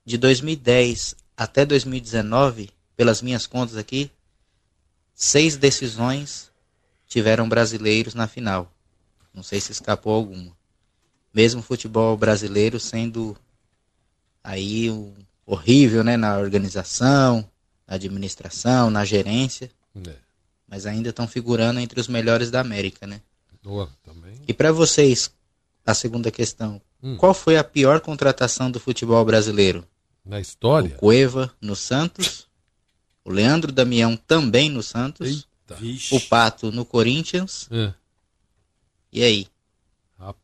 de 0.06 0.16
2010 0.18 1.16
até 1.36 1.66
2019, 1.66 2.70
pelas 2.96 3.22
minhas 3.22 3.48
contas 3.48 3.78
aqui, 3.78 4.12
seis 5.20 5.58
decisões 5.58 6.52
tiveram 7.08 7.50
brasileiros 7.50 8.14
na 8.14 8.28
final. 8.28 8.72
Não 9.34 9.42
sei 9.42 9.60
se 9.60 9.72
escapou 9.72 10.14
alguma. 10.14 10.56
Mesmo 11.34 11.60
o 11.62 11.64
futebol 11.64 12.16
brasileiro 12.16 12.80
sendo 12.80 13.36
aí 14.44 14.90
um 14.92 15.14
horrível, 15.46 16.04
né, 16.04 16.18
na 16.18 16.38
organização, 16.38 17.50
na 17.88 17.96
administração, 17.96 18.90
na 18.92 19.04
gerência, 19.04 19.72
É. 20.08 20.14
mas 20.68 20.86
ainda 20.86 21.10
estão 21.10 21.28
figurando 21.28 21.80
entre 21.80 22.00
os 22.00 22.08
melhores 22.08 22.52
da 22.52 22.60
América, 22.62 23.08
né? 23.08 23.22
Boa, 23.64 23.90
também. 24.04 24.40
E 24.48 24.54
para 24.54 24.72
vocês, 24.72 25.32
a 25.86 25.94
segunda 25.94 26.30
questão. 26.30 26.82
Hum. 27.02 27.18
Qual 27.18 27.34
foi 27.34 27.58
a 27.58 27.64
pior 27.64 28.02
contratação 28.02 28.70
do 28.70 28.80
futebol 28.80 29.24
brasileiro? 29.26 29.88
Na 30.24 30.40
história? 30.40 30.92
Cueva 30.92 31.52
no 31.62 31.76
Santos, 31.76 32.47
o 33.28 33.32
Leandro 33.32 33.72
Damião 33.72 34.18
também 34.28 34.70
no 34.70 34.82
Santos, 34.82 35.46
o 36.12 36.20
Pato 36.22 36.72
no 36.72 36.86
Corinthians. 36.86 37.68
É. 37.70 37.92
E 39.12 39.24
aí, 39.24 39.48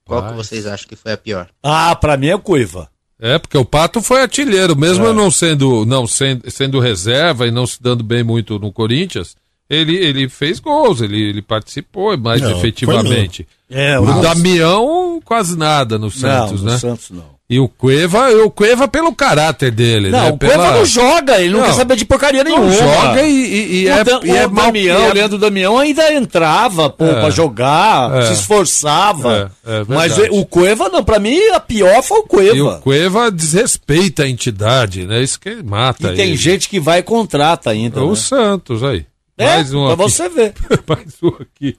qual 0.06 0.22
que 0.22 0.28
Rapaz. 0.30 0.36
vocês 0.48 0.68
acham 0.68 0.88
que 0.88 0.96
foi 0.96 1.14
a 1.14 1.18
pior? 1.18 1.50
Ah, 1.64 1.96
pra 1.96 2.18
mim 2.18 2.28
é 2.28 2.38
Cuiva. 2.38 2.90
É, 3.20 3.40
porque 3.40 3.58
o 3.58 3.64
Pato 3.64 4.02
foi 4.02 4.22
artilheiro, 4.22 4.76
mesmo 4.76 5.08
É. 5.08 5.14
não 5.14 5.32
sendo 5.32 5.86
não 5.86 6.06
sendo, 6.06 6.50
sendo 6.52 6.80
reserva 6.80 7.48
e 7.48 7.52
não 7.52 7.66
se 7.66 7.82
dando 7.82 8.04
bem 8.04 8.22
muito 8.22 8.60
no 8.60 8.72
Corinthians, 8.72 9.36
ele, 9.70 9.96
ele 9.96 10.28
fez 10.28 10.60
gols, 10.60 11.00
ele, 11.00 11.22
ele 11.22 11.42
participou 11.42 12.18
mais 12.18 12.42
Não, 12.42 12.52
efetivamente. 12.58 13.48
É, 13.70 13.98
O 13.98 14.22
Damião 14.22 15.22
quase 15.24 15.58
nada 15.58 15.98
no 15.98 16.12
Santos, 16.12 16.62
não, 16.62 16.68
né? 16.68 16.74
no 16.74 16.80
Santos 16.80 17.10
não. 17.12 17.34
E 17.54 17.60
o 17.60 17.68
Cueva, 17.70 18.30
o 18.44 18.50
Cueva 18.50 18.88
pelo 18.88 19.14
caráter 19.14 19.70
dele, 19.72 20.10
Não, 20.10 20.24
né? 20.24 20.32
o 20.32 20.38
Cueva 20.40 20.72
não 20.72 20.86
joga, 20.86 21.40
ele 21.40 21.52
não, 21.54 21.60
Não. 21.60 21.68
quer 21.68 21.74
saber 21.74 21.96
de 21.96 22.06
porcaria 22.06 22.44
nenhuma. 22.44 22.66
Não 22.66 22.74
joga 22.74 23.22
e, 23.22 23.32
e- 23.32 23.82
e 23.84 23.86
o 23.88 23.92
é, 23.92 24.04
Dan- 24.04 24.20
e 24.24 24.32
é 24.32 24.48
o 24.48 24.52
mal- 24.52 24.66
Damião, 24.66 25.04
é- 25.06 25.10
o 25.10 25.14
Leandro 25.14 25.38
Damião 25.38 25.78
ainda 25.78 26.14
entrava, 26.14 26.90
pô, 26.90 27.06
É. 27.06 27.20
pra 27.22 27.30
jogar, 27.30 28.12
É. 28.18 28.26
se 28.28 28.34
esforçava. 28.34 29.52
É, 29.66 29.82
é 29.82 29.86
Mas 29.88 30.18
o 30.32 30.46
Cueva, 30.46 30.90
não, 30.90 31.04
pra 31.04 31.20
mim, 31.20 31.40
a 31.54 31.60
pior 31.60 32.02
foi 32.02 32.18
o 32.18 32.22
E 32.22 32.24
o 32.24 32.28
Cueva. 32.28 32.80
Cueva 32.84 33.32
desrespeita 33.32 34.24
a 34.24 34.28
entidade, 34.30 35.06
né? 35.06 35.22
Isso 35.22 35.40
que 35.40 35.62
mata 35.64 36.12
E 36.12 36.16
tem 36.16 36.30
ele. 36.30 36.38
gente 36.38 36.68
que 36.68 36.80
vai 36.80 37.00
e 37.00 37.04
contrata 37.04 37.70
ainda. 37.70 38.04
O 38.04 38.10
né? 38.10 38.16
Santos 38.16 38.84
aí. 38.84 39.06
É, 39.38 39.46
Mais 39.48 39.74
um 39.74 39.84
pra 39.86 39.94
aqui. 39.94 40.02
você 40.14 40.30
ver. 40.30 40.54
Mais 40.88 41.08
um 41.22 41.28
aqui. 41.40 41.76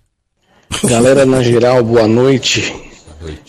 Galera, 0.85 1.25
na 1.27 1.43
geral, 1.43 1.83
boa 1.85 2.07
noite. 2.09 2.73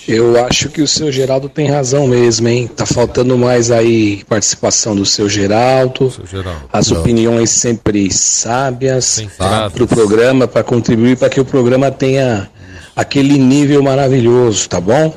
Eu 0.07 0.43
acho 0.45 0.69
que 0.69 0.81
o 0.81 0.87
seu 0.87 1.11
Geraldo 1.11 1.47
tem 1.49 1.67
razão 1.67 2.07
mesmo, 2.07 2.47
hein? 2.47 2.67
Tá 2.67 2.85
faltando 2.85 3.37
mais 3.37 3.71
aí 3.71 4.23
participação 4.29 4.95
do 4.95 5.05
seu 5.05 5.27
Geraldo. 5.29 6.11
Seu 6.11 6.25
Geraldo. 6.25 6.61
As 6.71 6.91
opiniões 6.91 7.49
sempre 7.49 8.11
sábias 8.11 9.23
para 9.37 9.83
o 9.83 9.87
programa, 9.87 10.47
para 10.47 10.63
contribuir 10.63 11.17
para 11.17 11.29
que 11.29 11.39
o 11.39 11.45
programa 11.45 11.89
tenha 11.91 12.49
aquele 12.95 13.37
nível 13.37 13.81
maravilhoso, 13.83 14.69
tá 14.69 14.79
bom? 14.79 15.13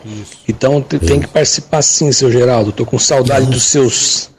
Então 0.49 0.81
te- 0.83 0.99
tem 0.99 1.21
que 1.21 1.29
participar 1.29 1.83
sim, 1.83 2.11
seu 2.11 2.31
Geraldo. 2.31 2.73
Tô 2.73 2.85
com 2.85 2.99
saudade 2.99 3.47
dos 3.47 3.65
seus 3.65 4.31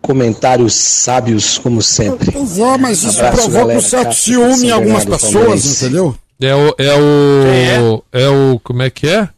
comentários 0.00 0.74
sábios, 0.74 1.58
como 1.58 1.80
sempre. 1.80 2.32
Pois 2.32 2.58
é, 2.58 2.76
mas 2.78 3.02
isso 3.02 3.18
Abraço, 3.20 3.36
provoca 3.36 3.58
galera. 3.60 3.78
um 3.78 3.82
certo 3.82 4.04
Cássio, 4.08 4.34
ciúme 4.34 4.66
em 4.66 4.70
algumas 4.70 5.04
pessoas, 5.04 5.82
entendeu? 5.82 6.14
É 6.40 6.54
o. 6.54 6.74
É 6.76 7.80
o. 7.80 8.02
É 8.12 8.28
o. 8.28 8.60
Como 8.64 8.82
é 8.82 8.90
que 8.90 9.06
é? 9.08 9.28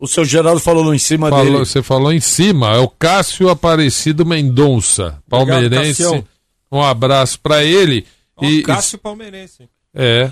O 0.00 0.06
seu 0.06 0.24
Geraldo 0.24 0.60
falou 0.60 0.94
em 0.94 0.98
cima 0.98 1.28
Falou- 1.28 1.44
dele. 1.44 1.56
você 1.58 1.82
falou 1.82 2.12
em 2.12 2.20
cima. 2.20 2.74
É 2.74 2.78
o 2.78 2.88
Cássio 2.88 3.48
Aparecido 3.48 4.24
Mendonça, 4.24 5.18
palmeirense. 5.28 6.02
Cássio. 6.04 6.24
um 6.70 6.80
abraço 6.82 7.40
pra 7.40 7.64
ele. 7.64 8.06
Ó, 8.36 8.44
E, 8.44 8.62
Cássio 8.62 8.98
Palmeirense. 8.98 9.68
É. 9.94 10.30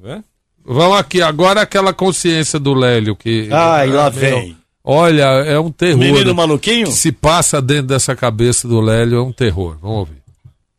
vendo? 0.00 0.24
Vamos 0.64 0.98
aqui, 0.98 1.22
agora 1.22 1.62
aquela 1.62 1.92
consciência 1.94 2.58
do 2.58 2.74
Lélio 2.74 3.14
que. 3.16 3.48
Ai, 3.52 3.88
lá 3.88 4.06
Ah, 4.06 4.10
vem. 4.10 4.56
Olha, 4.84 5.22
é 5.44 5.58
um 5.60 5.70
terror. 5.70 5.98
Menino 5.98 6.34
maluquinho? 6.34 6.86
Que 6.86 6.92
se 6.92 7.12
passa 7.12 7.60
dentro 7.62 7.86
dessa 7.88 8.16
cabeça 8.16 8.66
do 8.66 8.80
Lélio 8.80 9.18
é 9.18 9.22
um 9.22 9.32
terror. 9.32 9.76
Vamos 9.80 9.98
ouvir. 9.98 10.18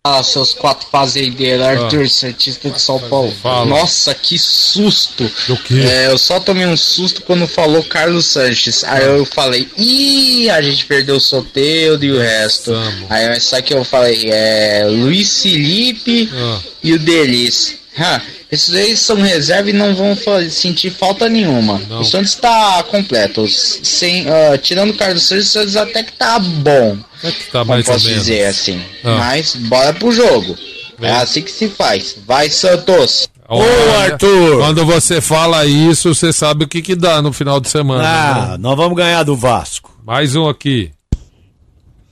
Ah, 0.08 0.24
seus 0.24 0.54
quatro 0.54 0.88
fazendeiros, 0.90 1.66
Arthur, 1.66 2.08
Santista 2.10 2.70
de 2.70 2.82
São 2.82 2.98
Paulo. 3.10 3.34
Fala. 3.44 3.66
Nossa, 3.66 4.16
que 4.16 4.40
susto! 4.40 5.30
Do 5.46 5.58
quê? 5.58 5.74
É, 5.86 6.08
eu 6.08 6.18
só 6.18 6.40
tomei 6.40 6.66
um 6.66 6.78
susto 6.78 7.22
quando 7.24 7.46
falou 7.46 7.84
Carlos 7.84 8.26
Sanches. 8.28 8.86
Aí 8.86 9.04
eu 9.06 9.26
falei, 9.26 9.68
ih, 9.78 10.50
a 10.52 10.62
gente 10.62 10.86
perdeu 10.86 11.18
o 11.18 11.20
Soteldo 11.20 12.06
e 12.06 12.12
o 12.14 12.18
resto. 12.20 12.72
Aí 13.10 13.42
só 13.42 13.62
que 13.62 13.74
eu 13.74 13.84
falei, 13.84 14.30
é. 14.32 14.86
Luiz 14.88 15.42
Felipe 15.42 16.30
Ah. 16.34 16.60
e 16.82 16.94
o 16.94 17.00
Delis. 17.00 17.76
Ha, 17.98 18.22
esses 18.52 18.74
aí 18.74 18.98
são 18.98 19.18
reserva 19.18 19.70
e 19.70 19.74
não 19.74 19.96
vão 19.96 20.18
sentir 20.50 20.90
falta 20.90 21.30
nenhuma. 21.30 21.82
O 22.00 22.04
Santos 22.04 22.36
tá 22.36 22.84
completo. 22.84 23.48
Sem, 23.48 24.28
ah, 24.28 24.58
tirando 24.58 24.90
o 24.90 24.98
Carlos 24.98 25.24
Sanches, 25.24 25.50
o 25.50 25.52
Santos 25.52 25.76
até 25.76 26.04
que 26.04 26.14
tá 26.14 26.40
bom. 26.40 26.98
É 27.24 27.32
que 27.32 27.44
tá 27.46 27.60
Como 27.60 27.72
mais 27.72 27.88
ou 27.88 27.94
posso 27.94 28.06
menos. 28.08 28.26
dizer 28.26 28.46
assim. 28.46 28.82
Ah. 29.04 29.16
Mas 29.18 29.56
bora 29.56 29.94
pro 29.94 30.12
jogo. 30.12 30.58
É 31.02 31.12
assim 31.12 31.42
que 31.42 31.52
se 31.52 31.70
faz. 31.70 32.18
Vai, 32.26 32.50
Santos! 32.50 33.30
Olha, 33.48 34.18
Quando 34.60 34.86
você 34.86 35.22
fala 35.22 35.66
isso, 35.66 36.14
você 36.14 36.32
sabe 36.32 36.66
o 36.66 36.68
que 36.68 36.82
que 36.82 36.96
dá 36.96 37.22
no 37.22 37.34
final 37.34 37.60
de 37.60 37.70
semana. 37.70 38.04
Ah, 38.06 38.48
né? 38.52 38.58
nós 38.60 38.76
vamos 38.76 38.96
ganhar 38.96 39.24
do 39.24 39.36
Vasco. 39.36 39.98
Mais 40.06 40.36
um 40.36 40.48
aqui. 40.48 40.92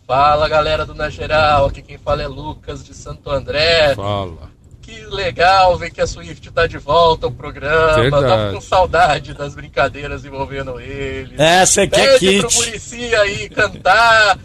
Fala 0.07 0.47
galera 0.47 0.85
do 0.85 0.95
Na 0.95 1.09
Geral, 1.09 1.65
aqui 1.65 1.81
quem 1.81 1.97
fala 1.97 2.23
é 2.23 2.27
Lucas 2.27 2.83
de 2.83 2.93
Santo 2.95 3.29
André. 3.29 3.93
Fala. 3.93 4.49
Que 4.87 5.05
legal 5.13 5.77
ver 5.77 5.91
que 5.91 5.99
a 5.99 6.07
Swift 6.07 6.49
tá 6.51 6.65
de 6.65 6.77
volta 6.77 7.25
ao 7.25 7.31
programa. 7.31 7.95
Verdade. 7.95 8.25
Tava 8.25 8.53
com 8.53 8.61
saudade 8.61 9.33
das 9.33 9.53
brincadeiras 9.53 10.23
envolvendo 10.23 10.79
ele. 10.79 11.35
Essa 11.37 11.81
aqui 11.83 11.99
é 11.99 12.17
Pede 12.17 12.39
pro 12.39 12.47
kit. 12.49 12.55
Muricy 12.67 13.15
aí 13.15 13.49
cantar 13.49 14.37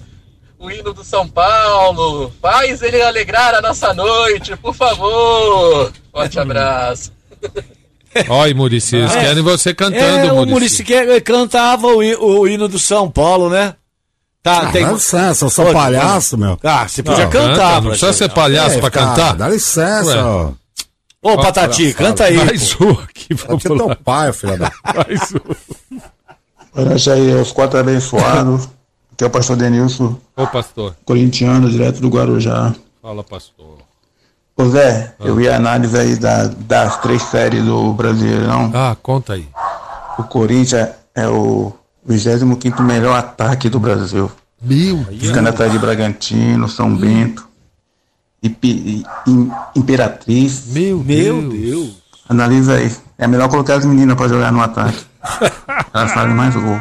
o 0.59 0.69
hino 0.69 0.93
do 0.93 1.05
São 1.05 1.29
Paulo. 1.29 2.33
Faz 2.43 2.83
ele 2.83 3.01
alegrar 3.01 3.55
a 3.55 3.61
nossa 3.61 3.95
noite, 3.95 4.57
por 4.57 4.75
favor. 4.75 5.93
Forte 6.11 6.41
abraço. 6.41 7.13
Olha, 8.29 8.55
Murici, 8.55 8.97
eles 8.97 9.15
É. 9.15 9.21
querem 9.21 9.43
você 9.45 9.73
cantando, 9.73 10.27
É, 10.27 10.33
o 10.33 10.37
Muricy. 10.37 10.53
Muricy 10.53 10.85
que- 10.85 11.21
cantava 11.21 11.87
o, 11.87 11.99
o 11.99 12.49
hino 12.49 12.67
do 12.67 12.81
São 12.81 13.09
Paulo, 13.09 13.49
né? 13.49 13.77
Tá, 14.43 14.63
Ah, 14.63 14.65
dá 14.73 14.81
licença, 14.93 15.45
eu 15.45 15.51
sou 15.51 15.67
Pô, 15.67 15.73
palhaço, 15.73 16.37
meu. 16.37 16.59
Ah, 16.65 16.89
você 16.89 17.03
podia 17.03 17.25
Não, 17.25 17.31
cantar. 17.31 17.49
canta, 17.55 17.73
não 17.75 17.81
pra 17.83 17.91
precisa 17.91 18.13
ser 18.13 18.29
palhaço 18.31 18.79
pra 18.81 18.91
cara, 18.91 19.07
cantar. 19.07 19.37
Dá 19.37 19.49
licença, 19.49 20.05
Ué. 20.17 20.23
ó. 20.23 20.51
Ô, 21.23 21.37
Patati, 21.41 21.95
canta 21.95 22.25
aí. 22.25 22.37
Mais 22.37 22.75
um 22.81 22.91
aqui, 22.91 23.33
vamos 23.35 23.65
Aqui 23.65 23.69
é 23.73 23.77
lá. 23.77 23.87
teu 23.95 23.97
pai, 24.05 24.33
filha 24.33 24.57
da. 24.59 24.73
Mais 25.07 25.21
um. 25.33 26.01
Olha 26.75 27.15
aí, 27.15 27.35
os 27.41 27.53
quatro 27.53 27.79
abençoados. 27.79 28.69
Aqui 29.13 29.23
é 29.23 29.27
o 29.27 29.31
pastor 29.31 29.57
Denilson, 29.57 30.17
Ô, 30.37 30.47
pastor. 30.49 30.97
corintiano, 31.05 31.71
direto 31.71 32.01
do 32.01 32.09
Guarujá. 32.09 32.75
Fala, 33.01 33.23
pastor. 33.23 33.79
Ô 34.57 34.65
Zé, 34.69 35.15
eu 35.21 35.37
vi 35.37 35.49
a 35.49 35.57
análise 35.57 35.97
aí 35.97 36.17
da- 36.17 36.47
das 36.47 36.97
três 37.01 37.23
séries 37.23 37.65
do 37.65 37.93
Brasileirão. 37.93 38.71
Ah, 38.75 38.97
conta 39.01 39.35
aí. 39.35 39.47
O 40.19 40.25
Corinthians 40.25 40.89
é 41.15 41.29
o 41.29 41.73
25 42.05 42.83
melhor 42.83 43.17
ataque 43.17 43.69
do 43.69 43.79
Brasil. 43.79 44.31
Meu 44.61 45.05
Ficando 45.19 45.49
atrás 45.49 45.73
de 45.73 45.79
Bragantino, 45.79 46.69
São 46.69 46.95
Bento 46.95 47.47
Pi- 48.49 49.05
Im- 49.27 49.51
Imperatriz. 49.77 50.67
Meu, 50.67 50.99
Meu 50.99 51.49
Deus. 51.49 52.03
Analisa 52.29 52.75
aí. 52.75 52.91
É 53.19 53.27
melhor 53.27 53.49
colocar 53.49 53.75
as 53.75 53.85
meninas 53.85 54.17
pra 54.17 54.27
jogar 54.29 54.51
no 54.53 54.61
ataque. 54.61 54.99
Elas 55.95 56.13
fazem 56.13 56.35
mais 56.35 56.55
gol. 56.55 56.81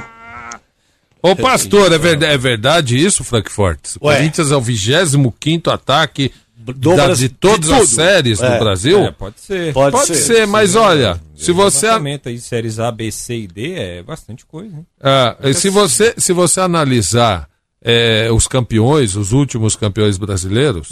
Ô, 1.21 1.35
pastor, 1.35 1.91
é 1.91 1.97
verdade, 1.99 2.33
é 2.33 2.37
verdade 2.37 2.97
isso, 2.97 3.23
Frankfurt? 3.23 3.95
O. 3.97 3.99
Corinthians 3.99 4.51
é 4.51 4.55
o 4.55 4.61
25 4.61 5.69
ataque 5.69 6.31
Do 6.63 6.95
da- 6.95 7.13
de 7.13 7.29
todas 7.29 7.67
de 7.69 7.73
as 7.73 7.89
séries 7.89 8.41
É. 8.41 8.51
do 8.53 8.59
Brasil? 8.63 8.99
É, 8.99 9.11
pode 9.11 9.39
ser. 9.39 9.73
Pode 9.73 10.05
ser, 10.05 10.15
ser. 10.15 10.47
mas 10.47 10.75
olha, 10.75 11.19
se 11.35 11.51
você 11.51 11.87
aí 11.87 12.35
de 12.35 12.41
séries 12.41 12.79
A, 12.79 12.91
B, 12.91 13.11
C 13.11 13.35
e 13.39 13.47
D 13.47 13.73
é 13.73 14.03
bastante 14.03 14.45
coisa, 14.45 14.75
hein? 14.75 14.85
Ah, 15.01 15.35
se 15.53 15.69
você 15.69 16.13
se 16.17 16.31
você 16.33 16.59
analisar 16.61 17.49
é, 17.83 18.29
os 18.31 18.47
campeões, 18.47 19.15
os 19.15 19.31
últimos 19.31 19.75
campeões 19.75 20.17
brasileiros, 20.17 20.89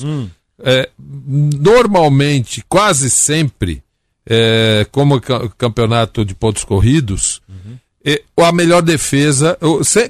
é, 0.64 0.90
normalmente, 1.60 2.64
quase 2.68 3.10
sempre, 3.10 3.84
é, 4.28 4.86
como 4.92 5.20
ca- 5.22 5.48
campeonato 5.58 6.24
de 6.26 6.34
pontos 6.36 6.64
corridos, 6.64 7.42
é, 8.06 8.22
a 8.38 8.52
melhor 8.52 8.82
defesa, 8.82 9.58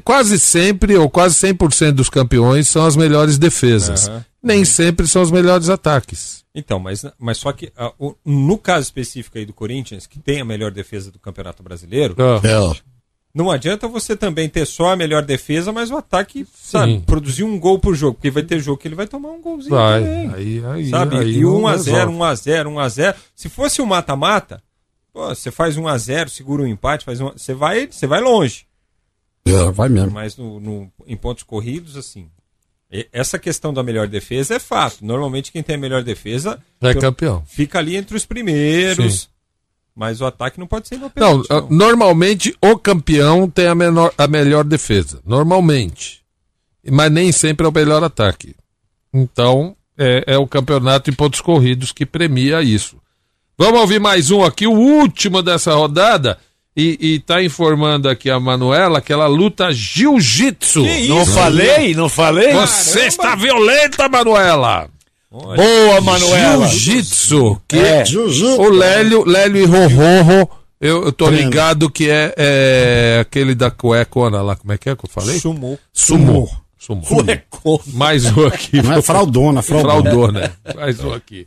quase 0.04 0.40
sempre, 0.40 0.96
ou 0.96 1.10
quase 1.10 1.36
100% 1.36 1.92
dos 1.96 2.10
campeões 2.10 2.68
são 2.68 2.86
as 2.86 2.96
melhores 2.96 3.38
defesas. 3.38 4.08
Aham. 4.08 4.26
Nem 4.42 4.64
sempre 4.64 5.08
são 5.08 5.22
os 5.22 5.32
melhores 5.32 5.68
ataques. 5.70 6.46
Então, 6.56 6.80
mas, 6.80 7.06
mas 7.18 7.38
só 7.38 7.52
que 7.52 7.72
ah, 7.78 7.92
o- 8.00 8.16
no 8.26 8.58
caso 8.58 8.84
específico 8.86 9.38
aí 9.38 9.46
do 9.46 9.54
Corinthians, 9.54 10.08
que 10.08 10.20
tem 10.20 10.40
a 10.40 10.46
melhor 10.46 10.72
defesa 10.72 11.12
do 11.12 11.20
Campeonato 11.20 11.62
Brasileiro, 11.62 12.16
Ah. 12.18 12.74
não 13.34 13.52
adianta 13.52 13.88
você 13.88 14.16
também 14.16 14.48
ter 14.50 14.66
só 14.66 14.92
a 14.92 14.96
melhor 14.96 15.24
defesa, 15.24 15.72
mas 15.74 15.92
o 15.92 15.98
ataque, 15.98 16.48
sabe, 16.56 17.02
produzir 17.06 17.44
um 17.44 17.60
gol 17.60 17.80
por 17.80 17.96
jogo, 17.96 18.16
porque 18.16 18.32
vai 18.32 18.44
ter 18.44 18.60
jogo 18.60 18.78
que 18.78 18.88
ele 18.88 18.96
vai 18.96 19.08
tomar 19.08 19.30
um 19.30 19.42
golzinho 19.42 19.76
Vai, 19.76 20.02
também. 20.02 20.34
aí- 20.34 20.66
aí- 20.66 20.90
sabe? 20.90 21.18
aí 21.18 21.36
e 21.38 21.42
não 21.42 21.62
1x0, 21.62 22.08
resolve. 22.08 22.14
1x0, 22.14 22.70
1x0. 22.70 23.16
Se 23.36 23.50
fosse 23.50 23.82
um 23.82 23.86
mata-mata, 23.86 24.64
pô, 25.14 25.28
você 25.28 25.52
faz 25.52 25.78
1x0, 25.78 26.30
segura 26.30 26.64
um 26.64 26.68
empate, 26.68 27.04
faz 27.06 27.20
um, 27.22 27.32
você 27.32 27.54
vai, 27.54 27.88
você 27.88 28.08
vai 28.08 28.22
longe. 28.22 28.66
É, 29.46 29.72
vai 29.72 29.90
mesmo. 29.90 30.12
Mas 30.12 30.36
no, 30.38 30.60
no- 30.60 30.92
em 31.06 31.16
pontos 31.18 31.44
corridos, 31.44 31.96
assim. 31.98 32.30
Essa 33.12 33.38
questão 33.38 33.72
da 33.74 33.84
melhor 33.84 34.08
defesa 34.08 34.56
é 34.56 34.60
fato. 34.60 34.98
Normalmente 35.06 35.52
quem 35.52 35.62
tem 35.62 35.76
a 35.76 35.80
melhor 35.80 36.04
defesa 36.04 36.60
É 36.82 36.94
campeão. 36.96 37.44
fica 37.46 37.78
ali 37.78 37.96
entre 37.96 38.18
os 38.18 38.26
primeiros. 38.26 39.22
Sim. 39.22 39.28
Mas 39.96 40.22
o 40.22 40.26
ataque 40.26 40.60
não 40.60 40.66
pode 40.66 40.88
ser 40.88 40.96
Não, 40.96 41.02
inoperante. 41.02 41.48
ah, 41.52 41.62
normalmente 41.70 42.56
o 42.62 42.78
campeão 42.80 43.50
tem 43.50 43.68
a, 43.68 43.76
menor, 43.76 44.14
a 44.18 44.28
melhor 44.28 44.64
defesa. 44.64 45.22
Normalmente. 45.26 46.22
Mas 46.90 47.12
nem 47.12 47.32
sempre 47.32 47.66
é 47.66 47.70
o 47.70 47.74
melhor 47.74 48.04
ataque. 48.04 48.56
Então, 49.14 49.76
é, 49.98 50.24
é 50.26 50.38
o 50.38 50.48
campeonato 50.48 51.10
em 51.10 51.14
pontos 51.14 51.42
corridos 51.42 51.92
que 51.92 52.06
premia 52.06 52.62
isso. 52.64 52.98
Vamos 53.58 53.82
ouvir 53.82 54.00
mais 54.00 54.32
um 54.32 54.44
aqui, 54.44 54.66
o 54.66 54.72
último 54.72 55.44
dessa 55.44 55.74
rodada. 55.74 56.40
E, 56.80 56.98
e 57.16 57.20
tá 57.20 57.44
informando 57.44 58.08
aqui 58.08 58.30
a 58.30 58.40
Manuela 58.40 59.02
que 59.02 59.12
ela 59.12 59.28
luta 59.28 59.70
jiu-jitsu. 59.72 60.84
Não 61.10 61.26
falei? 61.26 61.94
Não 61.94 62.08
falei? 62.08 62.54
Você 62.54 63.02
está 63.08 63.36
violenta, 63.36 64.08
Manuela. 64.08 64.88
Boa, 65.30 66.00
Manuela. 66.02 66.68
Jiu-jitsu. 66.68 67.60
Que 67.68 67.78
É. 67.78 68.04
é. 68.04 68.62
O 68.62 68.70
Lélio, 68.70 69.26
Lélio 69.28 69.62
e 69.62 69.66
Rororro. 69.66 70.50
Eu, 70.80 71.04
eu 71.04 71.12
tô 71.12 71.26
Treino. 71.28 71.50
ligado 71.50 71.90
que 71.90 72.10
é, 72.10 72.34
é 72.38 73.18
aquele 73.22 73.54
da 73.54 73.70
cuecona 73.70 74.42
lá. 74.42 74.56
Como 74.56 74.72
é 74.72 74.78
que 74.78 74.90
é 74.90 74.96
que 74.96 75.04
eu 75.04 75.10
falei? 75.10 75.38
Sumô. 75.38 75.78
Sumô. 75.92 76.50
Sumô. 76.78 77.82
Mais 77.88 78.26
um 78.38 78.48
aqui. 78.48 78.82
Não 78.82 78.94
é 78.94 79.02
fraldona, 79.02 79.62
fraldona. 79.62 80.02
Fraldona. 80.10 80.54
Mais 80.78 81.04
um 81.04 81.12
aqui. 81.12 81.46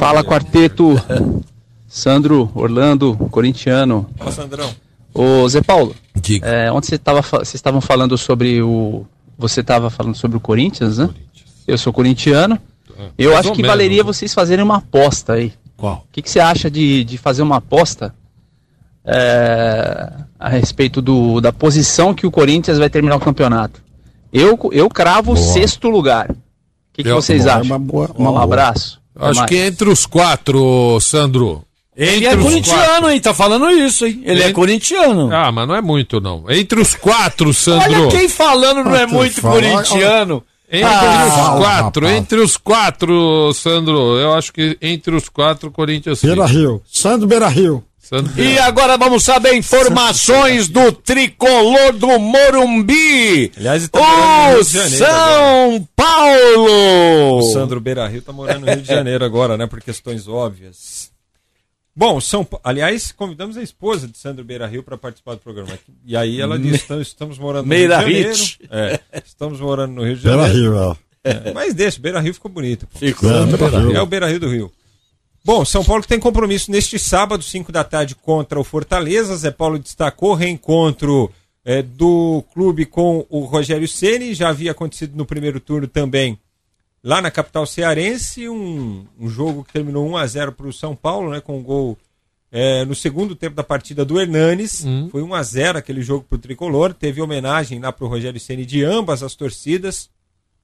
Fala 0.00 0.24
quarteto, 0.24 1.00
Sandro, 1.94 2.50
Orlando, 2.54 3.14
corintiano. 3.30 4.08
Fala, 4.16 4.32
Sandrão. 4.32 4.70
Ô 5.12 5.46
Zé 5.46 5.60
Paulo, 5.60 5.94
Diga. 6.14 6.48
é, 6.48 6.72
ontem 6.72 6.88
você 6.88 6.96
tava, 6.96 7.20
vocês 7.20 7.54
estavam 7.54 7.82
falando 7.82 8.16
sobre 8.16 8.62
o. 8.62 9.04
Você 9.36 9.60
estava 9.60 9.90
falando 9.90 10.14
sobre 10.16 10.38
o 10.38 10.40
Corinthians, 10.40 10.96
né? 10.96 11.10
Eu 11.66 11.76
sou 11.76 11.92
corintiano. 11.92 12.58
Eu 13.18 13.32
mais 13.32 13.40
acho 13.40 13.52
que 13.52 13.58
menos, 13.60 13.70
valeria 13.76 13.98
né? 13.98 14.02
vocês 14.04 14.32
fazerem 14.32 14.64
uma 14.64 14.78
aposta 14.78 15.34
aí. 15.34 15.52
Qual? 15.76 15.96
O 16.08 16.12
que, 16.12 16.22
que 16.22 16.30
você 16.30 16.40
acha 16.40 16.70
de, 16.70 17.04
de 17.04 17.18
fazer 17.18 17.42
uma 17.42 17.56
aposta 17.56 18.14
é, 19.04 20.12
a 20.38 20.48
respeito 20.48 21.02
do, 21.02 21.40
da 21.42 21.52
posição 21.52 22.14
que 22.14 22.26
o 22.26 22.30
Corinthians 22.30 22.78
vai 22.78 22.88
terminar 22.88 23.16
o 23.16 23.20
campeonato? 23.20 23.82
Eu, 24.32 24.58
eu 24.72 24.88
cravo 24.88 25.32
o 25.32 25.36
sexto 25.36 25.90
lugar. 25.90 26.30
O 26.30 26.36
que, 26.94 27.02
que 27.02 27.08
Eu- 27.10 27.16
vocês 27.16 27.42
boa, 27.42 27.50
é 27.52 27.54
acham? 27.56 27.66
uma 27.66 27.78
boa- 27.78 28.10
uma 28.16 28.30
um 28.30 28.32
boa. 28.32 28.44
abraço. 28.44 29.00
Acho 29.14 29.44
que 29.46 29.56
entre 29.56 29.90
os 29.90 30.06
quatro, 30.06 30.98
Sandro. 31.00 31.62
Ele 31.94 32.24
Entre 32.24 32.26
é 32.28 32.36
corintiano, 32.36 33.10
hein? 33.10 33.20
Tá 33.20 33.34
falando 33.34 33.70
isso, 33.70 34.06
hein? 34.06 34.22
Ele 34.24 34.40
é 34.40 34.44
Entre- 34.44 34.54
corintiano. 34.54 35.30
Ah, 35.32 35.52
mas 35.52 35.68
não 35.68 35.74
é 35.74 35.82
muito, 35.82 36.20
não. 36.20 36.44
Entre 36.48 36.80
os 36.80 36.94
quatro, 36.94 37.52
Sandro. 37.52 38.04
Olha 38.04 38.08
quem 38.10 38.28
falando 38.28 38.82
não 38.84 38.96
é 38.96 39.06
muito 39.06 39.40
fala. 39.40 39.54
corintiano. 39.56 40.42
Entre 40.70 40.88
Ah, 40.88 41.26
os 41.28 41.34
fala, 41.34 41.60
quatro, 41.60 42.06
rapaz. 42.06 42.22
entre 42.22 42.40
os 42.40 42.56
quatro, 42.56 43.52
Sandro, 43.52 44.16
eu 44.18 44.32
acho 44.32 44.50
que 44.54 44.78
entre 44.80 45.14
os 45.14 45.28
quatro, 45.28 45.70
Corinthians. 45.70 46.22
Beira 46.22 46.46
Rio. 46.46 46.80
Sandro 46.90 47.28
Beira 47.28 47.46
Rio. 47.48 47.84
Sandro, 48.00 48.42
E 48.42 48.58
agora 48.58 48.96
vamos 48.96 49.22
saber 49.22 49.54
informações 49.54 50.68
do 50.68 50.90
tricolor 50.92 51.92
do 51.92 52.18
Morumbi. 52.18 53.52
Aliás, 53.56 53.82
ele 53.82 53.88
tá 53.88 54.00
morando 54.00 54.16
no 54.16 54.50
Rio 54.50 54.60
O 54.60 54.64
de 54.64 54.72
Janeiro 54.72 55.04
São 55.04 55.88
Paulo. 55.94 57.38
O 57.38 57.42
Sandro 57.52 57.80
Beira 57.80 58.08
Rio 58.08 58.22
tá 58.22 58.32
morando 58.32 58.60
no 58.60 58.72
Rio 58.72 58.80
de 58.82 58.88
Janeiro 58.88 59.24
agora, 59.24 59.56
né? 59.58 59.66
Por 59.66 59.80
questões 59.80 60.26
óbvias. 60.26 61.11
Bom, 61.94 62.20
São 62.20 62.42
Pa- 62.44 62.58
aliás, 62.64 63.12
convidamos 63.12 63.56
a 63.56 63.62
esposa 63.62 64.08
de 64.08 64.16
Sandro 64.16 64.42
Beira 64.44 64.66
Rio 64.66 64.82
para 64.82 64.96
participar 64.96 65.34
do 65.34 65.40
programa. 65.40 65.78
E 66.06 66.16
aí 66.16 66.40
ela 66.40 66.58
disse: 66.58 66.76
estamos, 66.76 67.06
estamos 67.08 67.38
morando 67.38 67.64
no 67.64 67.68
Meira 67.68 67.98
Rio 68.00 68.32
de 68.32 68.38
Janeiro. 68.68 69.00
É, 69.12 69.22
estamos 69.26 69.60
morando 69.60 69.92
no 69.94 70.04
Rio 70.04 70.16
de 70.16 70.22
Beira 70.22 70.46
Janeiro. 70.46 70.72
Rio, 70.82 70.98
É, 71.22 71.52
mas 71.52 71.74
deixa, 71.74 72.00
Beira 72.00 72.18
Rio 72.20 72.32
ficou 72.32 72.50
bonito. 72.50 72.86
pô. 72.86 72.98
Ficou. 72.98 73.30
É, 73.30 73.44
Beira. 73.44 73.98
É 73.98 74.00
o 74.00 74.06
Beira 74.06 74.26
Rio 74.28 74.40
do 74.40 74.48
Rio. 74.48 74.72
Bom, 75.44 75.64
São 75.64 75.84
Paulo 75.84 76.02
tem 76.04 76.18
compromisso 76.20 76.70
neste 76.70 76.98
sábado, 76.98 77.42
5 77.42 77.70
da 77.72 77.82
tarde, 77.84 78.14
contra 78.14 78.58
o 78.58 78.64
Fortaleza. 78.64 79.36
Zé 79.36 79.50
Paulo 79.50 79.78
destacou 79.78 80.34
reencontro 80.34 81.30
é, 81.64 81.82
do 81.82 82.42
clube 82.54 82.86
com 82.86 83.26
o 83.28 83.40
Rogério 83.40 83.86
Ceni. 83.88 84.34
Já 84.34 84.48
havia 84.50 84.70
acontecido 84.70 85.16
no 85.16 85.26
primeiro 85.26 85.58
turno 85.60 85.86
também 85.88 86.38
lá 87.02 87.20
na 87.20 87.30
capital 87.30 87.66
cearense. 87.66 88.48
Um, 88.48 89.06
um 89.18 89.28
jogo 89.28 89.64
que 89.64 89.72
terminou 89.72 90.08
1 90.08 90.16
a 90.16 90.26
0 90.26 90.52
para 90.52 90.66
o 90.66 90.72
São 90.72 90.94
Paulo, 90.94 91.30
né, 91.30 91.40
com 91.40 91.58
um 91.58 91.62
gol 91.62 91.98
é, 92.50 92.84
no 92.84 92.94
segundo 92.94 93.34
tempo 93.34 93.56
da 93.56 93.64
partida 93.64 94.04
do 94.04 94.20
Hernanes. 94.20 94.84
Foi 95.10 95.22
1 95.22 95.34
a 95.34 95.42
0 95.42 95.78
aquele 95.78 96.02
jogo 96.02 96.24
para 96.28 96.36
o 96.36 96.40
tricolor. 96.40 96.92
Teve 96.94 97.20
homenagem 97.20 97.80
lá 97.80 97.90
para 97.90 98.04
o 98.04 98.08
Rogério 98.08 98.38
Ceni 98.38 98.66
de 98.66 98.84
ambas 98.84 99.22
as 99.22 99.34
torcidas. 99.34 100.10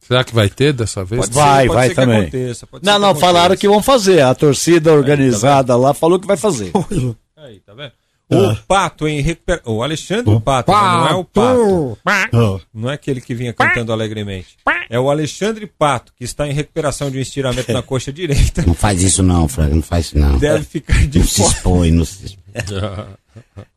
Será 0.01 0.22
que 0.22 0.34
vai 0.34 0.49
ter 0.49 0.72
dessa 0.72 1.05
vez? 1.05 1.22
Pode 1.22 1.34
ser, 1.34 1.41
Vai, 1.41 1.66
pode 1.66 1.74
vai 1.76 1.89
ser 1.89 1.95
que 1.95 2.01
também. 2.01 2.20
aconteça, 2.20 2.66
pode 2.66 2.84
não, 2.84 2.93
ser 2.93 2.99
que 2.99 3.07
não, 3.07 3.14
falaram 3.16 3.57
que 3.57 3.68
vão 3.68 3.82
fazer. 3.82 4.20
A 4.22 4.34
torcida 4.34 4.93
organizada 4.93 5.74
lá 5.76 5.93
falou 5.93 6.20
que 6.20 6.26
vai 6.26 6.36
fazer. 6.36 6.70
Aí, 7.36 7.61
tá 7.61 7.74
vendo? 7.74 7.93
O 8.30 8.54
Pato 8.66 9.08
em 9.08 9.20
recuperação. 9.20 9.74
O 9.76 9.82
Alexandre 9.82 10.40
Pato, 10.40 10.70
né? 10.70 10.78
não 10.78 11.08
é 11.08 11.14
o 11.14 11.24
Pato. 11.24 11.98
Ah, 12.04 12.28
Não 12.74 12.90
é 12.90 12.94
aquele 12.94 13.20
que 13.20 13.34
vinha 13.34 13.52
cantando 13.52 13.92
alegremente. 13.92 14.56
É 14.90 14.98
o 15.00 15.10
Alexandre 15.10 15.66
Pato, 15.66 16.12
que 16.16 16.24
está 16.24 16.46
em 16.46 16.52
recuperação 16.52 17.10
de 17.10 17.18
um 17.18 17.20
estiramento 17.20 17.72
na 17.72 17.82
coxa 17.82 18.12
direita. 18.12 18.62
Não 18.66 18.74
faz 18.74 19.02
isso 19.02 19.22
não, 19.22 19.48
Frank, 19.48 19.74
não 19.74 19.82
faz 19.82 20.06
isso 20.06 20.18
não. 20.18 20.38
Deve 20.38 20.64
ficar 20.64 21.06
de 21.06 21.18
Não 21.20 21.26
se 21.26 21.36
fora. 21.42 21.52
expõe, 21.54 21.90
não 21.90 22.04
se 22.04 22.24
expõe. 22.26 22.44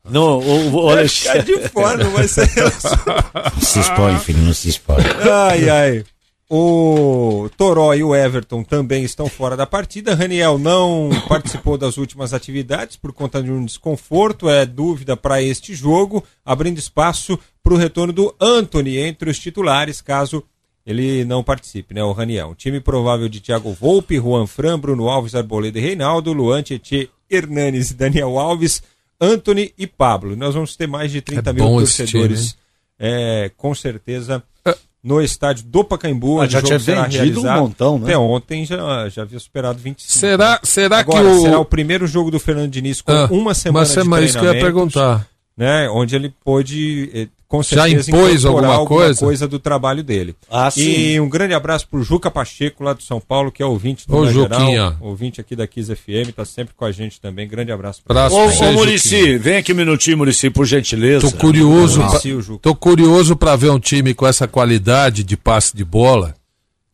Não, 0.04 0.38
o, 0.38 0.74
o 0.86 0.94
Deve 0.94 1.08
ficar 1.08 1.30
Alexandre. 1.32 1.62
de 1.62 1.68
fora, 1.68 2.04
não 2.04 2.10
vai 2.10 2.28
ser. 2.28 2.48
Não 3.54 3.60
se 3.62 3.78
expõe, 3.80 4.18
filho, 4.18 4.38
não 4.40 4.52
se 4.54 4.68
expõe. 4.68 5.02
Ai, 5.50 5.68
ai. 5.70 6.04
O 6.54 7.48
Toró 7.56 7.94
e 7.94 8.04
o 8.04 8.14
Everton 8.14 8.62
também 8.62 9.04
estão 9.04 9.26
fora 9.26 9.56
da 9.56 9.64
partida. 9.64 10.14
Raniel 10.14 10.58
não 10.58 11.08
participou 11.26 11.78
das 11.78 11.96
últimas 11.96 12.34
atividades 12.34 12.94
por 12.94 13.10
conta 13.10 13.42
de 13.42 13.50
um 13.50 13.64
desconforto, 13.64 14.50
é 14.50 14.66
dúvida 14.66 15.16
para 15.16 15.40
este 15.40 15.74
jogo, 15.74 16.22
abrindo 16.44 16.76
espaço 16.76 17.38
para 17.62 17.72
o 17.72 17.78
retorno 17.78 18.12
do 18.12 18.36
Anthony 18.38 18.98
entre 18.98 19.30
os 19.30 19.38
titulares, 19.38 20.02
caso 20.02 20.44
ele 20.84 21.24
não 21.24 21.42
participe, 21.42 21.94
né? 21.94 22.04
O 22.04 22.12
Raniel. 22.12 22.48
Um 22.48 22.54
time 22.54 22.80
provável 22.80 23.30
de 23.30 23.40
Thiago 23.40 23.72
Volpe, 23.72 24.18
Juan 24.18 24.46
Fran, 24.46 24.78
Bruno 24.78 25.08
Alves, 25.08 25.34
Arboleda 25.34 25.78
e 25.78 25.82
Reinaldo, 25.82 26.34
Luan 26.34 26.62
Tietê, 26.62 27.08
Hernanes 27.30 27.92
e 27.92 27.94
Daniel 27.94 28.38
Alves, 28.38 28.82
Anthony 29.18 29.72
e 29.78 29.86
Pablo. 29.86 30.36
Nós 30.36 30.52
vamos 30.52 30.76
ter 30.76 30.86
mais 30.86 31.10
de 31.10 31.22
30 31.22 31.48
É 31.48 31.52
mil 31.54 31.64
torcedores, 31.64 32.48
time, 32.48 32.58
é, 32.98 33.50
com 33.56 33.74
certeza, 33.74 34.44
no 35.02 35.20
estádio 35.20 35.64
do 35.66 35.82
Pacaembu. 35.84 36.40
Ah, 36.40 36.46
já 36.46 36.58
o 36.58 36.60
jogo 36.60 36.66
tinha 36.68 36.78
será 36.80 37.02
vendido 37.02 37.40
um 37.40 37.42
realizado. 37.42 37.60
montão, 37.60 37.98
né? 37.98 38.04
Até 38.04 38.18
ontem 38.18 38.64
já, 38.64 39.08
já 39.08 39.22
havia 39.22 39.38
superado 39.38 39.78
25. 39.78 40.12
Será, 40.18 40.60
será 40.62 40.98
Agora, 40.98 41.20
que 41.24 41.26
o. 41.30 41.40
será 41.42 41.58
o 41.58 41.64
primeiro 41.64 42.06
jogo 42.06 42.30
do 42.30 42.38
Fernando 42.38 42.70
Diniz 42.70 43.00
com 43.00 43.10
Ah, 43.12 43.26
uma 43.30 43.52
semana 43.54 43.80
uma 43.80 43.86
semana, 43.86 44.22
de 44.22 44.28
isso 44.28 44.38
que 44.38 44.44
eu 44.46 44.54
ia 44.54 44.60
perguntar. 44.60 45.26
Né, 45.56 45.88
onde 45.90 46.16
ele 46.16 46.32
pôde, 46.42 47.28
com 47.52 47.62
Já 47.62 47.82
certeza, 47.82 48.10
impôs 48.10 48.44
incorporar 48.44 48.70
alguma 48.70 49.14
coisa? 49.14 49.46
do 49.46 49.58
trabalho 49.58 50.02
dele. 50.02 50.34
Ah, 50.50 50.70
sim. 50.70 50.80
e 50.80 51.20
um 51.20 51.28
grande 51.28 51.52
abraço 51.52 51.86
pro 51.86 52.02
Juca 52.02 52.30
Pacheco, 52.30 52.82
lá 52.82 52.94
do 52.94 53.02
São 53.02 53.20
Paulo, 53.20 53.52
que 53.52 53.62
é 53.62 53.66
ouvinte 53.66 54.08
do 54.08 54.16
Ô, 54.16 54.26
Juquinha. 54.26 54.70
Geral, 54.70 54.96
ouvinte 55.02 55.38
aqui 55.38 55.54
da 55.54 55.66
Kiss 55.66 55.94
FM, 55.94 56.32
tá 56.34 56.46
sempre 56.46 56.72
com 56.74 56.86
a 56.86 56.90
gente 56.90 57.20
também. 57.20 57.46
Grande 57.46 57.70
abraço. 57.70 58.00
Ô, 58.06 58.08
pra 58.08 58.30
você, 58.30 58.36
ô 58.36 58.48
Juquinha. 58.48 58.72
Murici, 58.72 59.36
vem 59.36 59.58
aqui 59.58 59.74
um 59.74 59.76
minutinho, 59.76 60.16
Murici, 60.16 60.48
por 60.48 60.64
gentileza. 60.64 61.30
Tô 61.30 61.36
curioso, 61.36 62.00
pra, 62.00 62.54
o 62.54 62.58
tô 62.58 62.74
curioso 62.74 63.36
para 63.36 63.54
ver 63.54 63.70
um 63.70 63.78
time 63.78 64.14
com 64.14 64.26
essa 64.26 64.48
qualidade 64.48 65.22
de 65.22 65.36
passe 65.36 65.76
de 65.76 65.84
bola, 65.84 66.34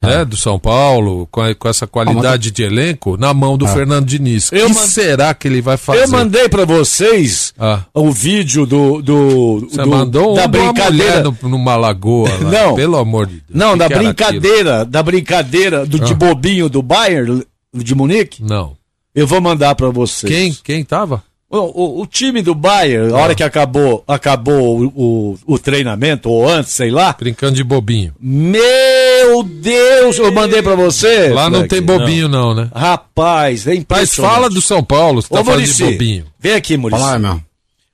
né, 0.03 0.25
do 0.25 0.37
São 0.37 0.59
Paulo, 0.59 1.27
com, 1.31 1.41
a- 1.41 1.55
com 1.55 1.69
essa 1.69 1.87
qualidade 1.87 2.51
de 2.51 2.63
elenco 2.63 3.17
na 3.17 3.35
mão 3.35 3.59
do 3.59 3.67
Fernando 3.67 4.07
Diniz. 4.07 4.51
O 4.51 4.55
Eu 4.55 4.67
que 4.69 4.75
man- 4.75 4.87
será 4.87 5.35
que 5.35 5.49
ele 5.49 5.61
vai 5.61 5.77
fazer? 5.77 6.05
Eu 6.05 6.09
mandei 6.09 6.49
pra 6.49 6.65
vocês 6.65 7.53
Ah. 7.59 7.81
o 7.93 8.11
vídeo 8.11 8.65
do, 8.65 9.03
do, 9.03 9.67
Você 9.69 9.83
do- 9.83 9.89
mandou 9.89 10.33
um 10.33 10.35
da 10.35 10.43
uma 10.43 10.49
brincadeira. 10.49 11.23
no- 11.25 11.49
numa 11.49 11.75
lagoa 11.77 12.31
lá, 12.41 12.51
Não. 12.51 12.75
pelo 12.75 12.97
amor 12.97 13.27
de 13.27 13.35
Deus. 13.35 13.45
Não, 13.51 13.73
Que 13.73 13.79
da 13.79 13.89
que 13.89 13.95
brincadeira, 13.97 14.85
da 14.85 15.03
brincadeira 15.03 15.85
do, 15.85 15.99
de 15.99 16.13
Ah. 16.13 16.17
bobinho 16.17 16.69
do 16.69 16.81
Bayern 16.83 17.45
de 17.75 17.95
Munique. 17.95 18.43
Não. 18.43 18.77
Eu 19.15 19.27
vou 19.27 19.41
mandar 19.41 19.75
pra 19.75 19.89
vocês. 19.91 20.33
Quem, 20.33 20.57
quem 20.63 20.85
tava? 20.85 21.23
O, 21.51 21.57
o- 21.59 22.03
o 22.03 22.07
time 22.07 22.43
do 22.43 22.55
Bayern, 22.55 23.11
a 23.13 23.17
Ah. 23.17 23.21
hora 23.23 23.35
que 23.35 23.43
acabou, 23.43 24.05
acabou 24.07 24.81
o, 24.83 24.87
o, 24.95 25.39
o 25.55 25.59
treinamento, 25.59 26.29
ou 26.29 26.47
antes, 26.47 26.73
sei 26.73 26.91
lá. 26.91 27.15
Brincando 27.19 27.55
de 27.57 27.65
bobinho. 27.65 28.15
Meu 28.21 29.43
Deus, 29.43 30.19
eu 30.19 30.31
mandei 30.31 30.61
pra 30.63 30.75
você. 30.75 31.29
Lá 31.31 31.49
não 31.49 31.61
Fleck. 31.61 31.71
tem 31.71 31.81
bobinho 31.83 32.29
não, 32.29 32.55
né? 32.55 32.69
Rapaz, 32.75 33.67
é 33.67 33.83
Mas 33.89 34.15
fala 34.15 34.51
do 34.51 34.61
São 34.61 34.85
Paulo, 34.85 35.23
você 35.23 35.29
tá 35.33 35.43
falando 35.43 35.65
de 35.65 35.85
bobinho. 35.85 36.27
vem 36.39 36.53
aqui, 36.53 36.77
Muricy. 36.77 37.01
Fala 37.01 37.19
meu. 37.19 37.41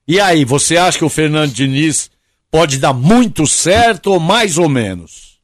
E 0.06 0.18
aí, 0.20 0.44
você 0.44 0.76
acha 0.76 0.98
que 0.98 1.04
o 1.04 1.08
Fernando 1.08 1.52
Diniz 1.52 2.10
pode 2.50 2.78
dar 2.78 2.92
muito 2.92 3.46
certo 3.46 4.12
ou 4.12 4.18
mais 4.20 4.58
ou 4.58 4.68
menos? 4.68 5.34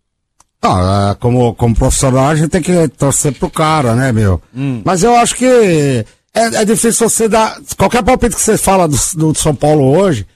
Ah, 0.62 1.12
é, 1.12 1.14
como, 1.14 1.54
como 1.54 1.74
profissional, 1.76 2.28
a 2.28 2.34
gente 2.34 2.48
tem 2.50 2.60
que 2.60 2.88
torcer 2.88 3.32
pro 3.32 3.48
cara, 3.48 3.94
né, 3.94 4.12
meu? 4.12 4.42
Hum. 4.54 4.82
Mas 4.84 5.02
eu 5.02 5.14
acho 5.16 5.34
que 5.36 6.04
é, 6.34 6.62
é 6.62 6.64
difícil 6.64 7.08
você 7.08 7.28
dar. 7.28 7.58
Qualquer 7.76 8.02
palpite 8.02 8.34
que 8.36 8.40
você 8.42 8.56
fala 8.56 8.86
do, 8.88 8.96
do 9.16 9.34
São 9.34 9.54
Paulo 9.54 9.96
hoje, 9.98 10.26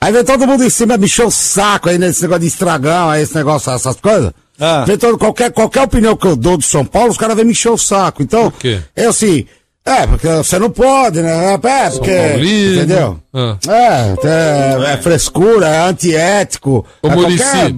aí 0.00 0.12
vem 0.12 0.24
todo 0.24 0.46
mundo 0.46 0.64
em 0.64 0.70
cima, 0.70 0.96
me 0.96 1.06
encheu 1.06 1.26
o 1.28 1.30
saco 1.30 1.88
aí 1.88 1.98
nesse 1.98 2.22
negócio 2.22 2.40
de 2.42 2.46
estragão, 2.48 3.08
aí 3.10 3.22
esse 3.22 3.34
negócio, 3.34 3.72
essas 3.72 3.96
coisas. 3.96 4.32
Ah. 4.58 4.84
Vem 4.86 4.98
todo, 4.98 5.16
qualquer, 5.16 5.50
qualquer 5.52 5.82
opinião 5.82 6.14
que 6.16 6.26
eu 6.26 6.36
dou 6.36 6.58
do 6.58 6.64
São 6.64 6.84
Paulo, 6.84 7.10
os 7.10 7.16
caras 7.16 7.34
vêm 7.36 7.46
me 7.46 7.52
encher 7.52 7.70
o 7.70 7.78
saco. 7.78 8.22
Então, 8.22 8.52
é 8.94 9.06
assim. 9.06 9.46
É, 9.82 10.06
porque 10.06 10.28
você 10.28 10.58
não 10.58 10.68
pode, 10.70 11.22
né? 11.22 11.54
É, 11.54 11.58
porque. 11.90 12.14
Paulino. 12.14 12.74
Entendeu? 12.76 13.20
Ah. 13.32 13.56
É, 13.66 14.88
é, 14.90 14.92
é 14.92 14.96
frescura, 14.98 15.66
é 15.66 15.88
antiético. 15.88 16.84
Ô, 17.02 17.08
é 17.08 17.14
qualquer- 17.14 17.74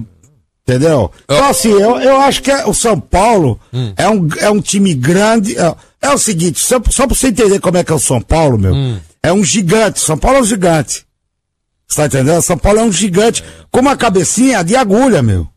Entendeu? 0.67 1.11
Então, 1.25 1.45
assim, 1.49 1.71
eu, 1.71 1.97
eu 1.99 2.21
acho 2.21 2.41
que 2.41 2.49
é- 2.51 2.65
o 2.65 2.73
São 2.73 2.97
Paulo 2.99 3.59
Hum. 3.73 3.93
é, 3.97 4.07
um, 4.09 4.27
é 4.39 4.49
um 4.49 4.61
time 4.61 4.93
grande. 4.93 5.57
É, 5.57 5.75
é 6.03 6.13
o 6.13 6.17
seguinte, 6.17 6.59
só, 6.59 6.79
só 6.91 7.07
pra 7.07 7.15
você 7.15 7.27
entender 7.29 7.59
como 7.59 7.77
é 7.77 7.83
que 7.83 7.91
é 7.91 7.95
o 7.95 7.99
São 7.99 8.21
Paulo, 8.21 8.57
meu, 8.59 8.73
Hum. 8.75 8.99
é 9.23 9.33
um 9.33 9.43
gigante. 9.43 9.99
São 9.99 10.17
Paulo 10.17 10.37
é 10.37 10.41
um 10.41 10.45
gigante. 10.45 11.05
Você 11.87 12.01
tá 12.01 12.05
entendendo? 12.07 12.41
São 12.41 12.57
Paulo 12.57 12.79
é 12.79 12.83
um 12.83 12.91
gigante 12.91 13.43
com 13.71 13.79
uma 13.79 13.95
cabecinha 13.95 14.63
de 14.63 14.75
agulha, 14.75 15.21
meu. 15.23 15.47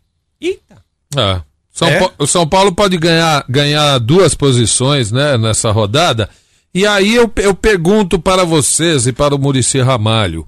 É. 1.16 1.40
São 1.72 1.88
É? 1.88 1.98
Pa- 2.00 2.12
o 2.18 2.26
São 2.26 2.46
Paulo 2.48 2.72
pode 2.74 2.96
ganhar, 2.98 3.44
ganhar 3.48 3.98
duas 3.98 4.34
posições 4.34 5.10
né, 5.12 5.36
nessa 5.38 5.70
rodada. 5.70 6.28
E 6.74 6.86
aí 6.86 7.14
eu, 7.14 7.30
eu 7.36 7.54
pergunto 7.54 8.18
para 8.18 8.44
vocês 8.44 9.06
e 9.06 9.12
para 9.12 9.34
o 9.34 9.38
Murici 9.38 9.80
Ramalho: 9.80 10.46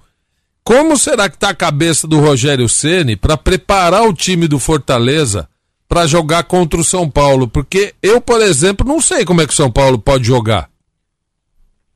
como 0.64 0.96
será 0.98 1.28
que 1.28 1.36
está 1.36 1.50
a 1.50 1.54
cabeça 1.54 2.06
do 2.06 2.18
Rogério 2.20 2.68
Ceni 2.68 3.16
para 3.16 3.36
preparar 3.36 4.02
o 4.02 4.12
time 4.12 4.46
do 4.48 4.58
Fortaleza 4.58 5.48
para 5.88 6.06
jogar 6.06 6.44
contra 6.44 6.78
o 6.80 6.84
São 6.84 7.08
Paulo? 7.08 7.48
Porque 7.48 7.94
eu, 8.02 8.20
por 8.20 8.40
exemplo, 8.42 8.86
não 8.86 9.00
sei 9.00 9.24
como 9.24 9.40
é 9.40 9.46
que 9.46 9.52
o 9.52 9.56
São 9.56 9.70
Paulo 9.70 9.98
pode 9.98 10.24
jogar. 10.24 10.68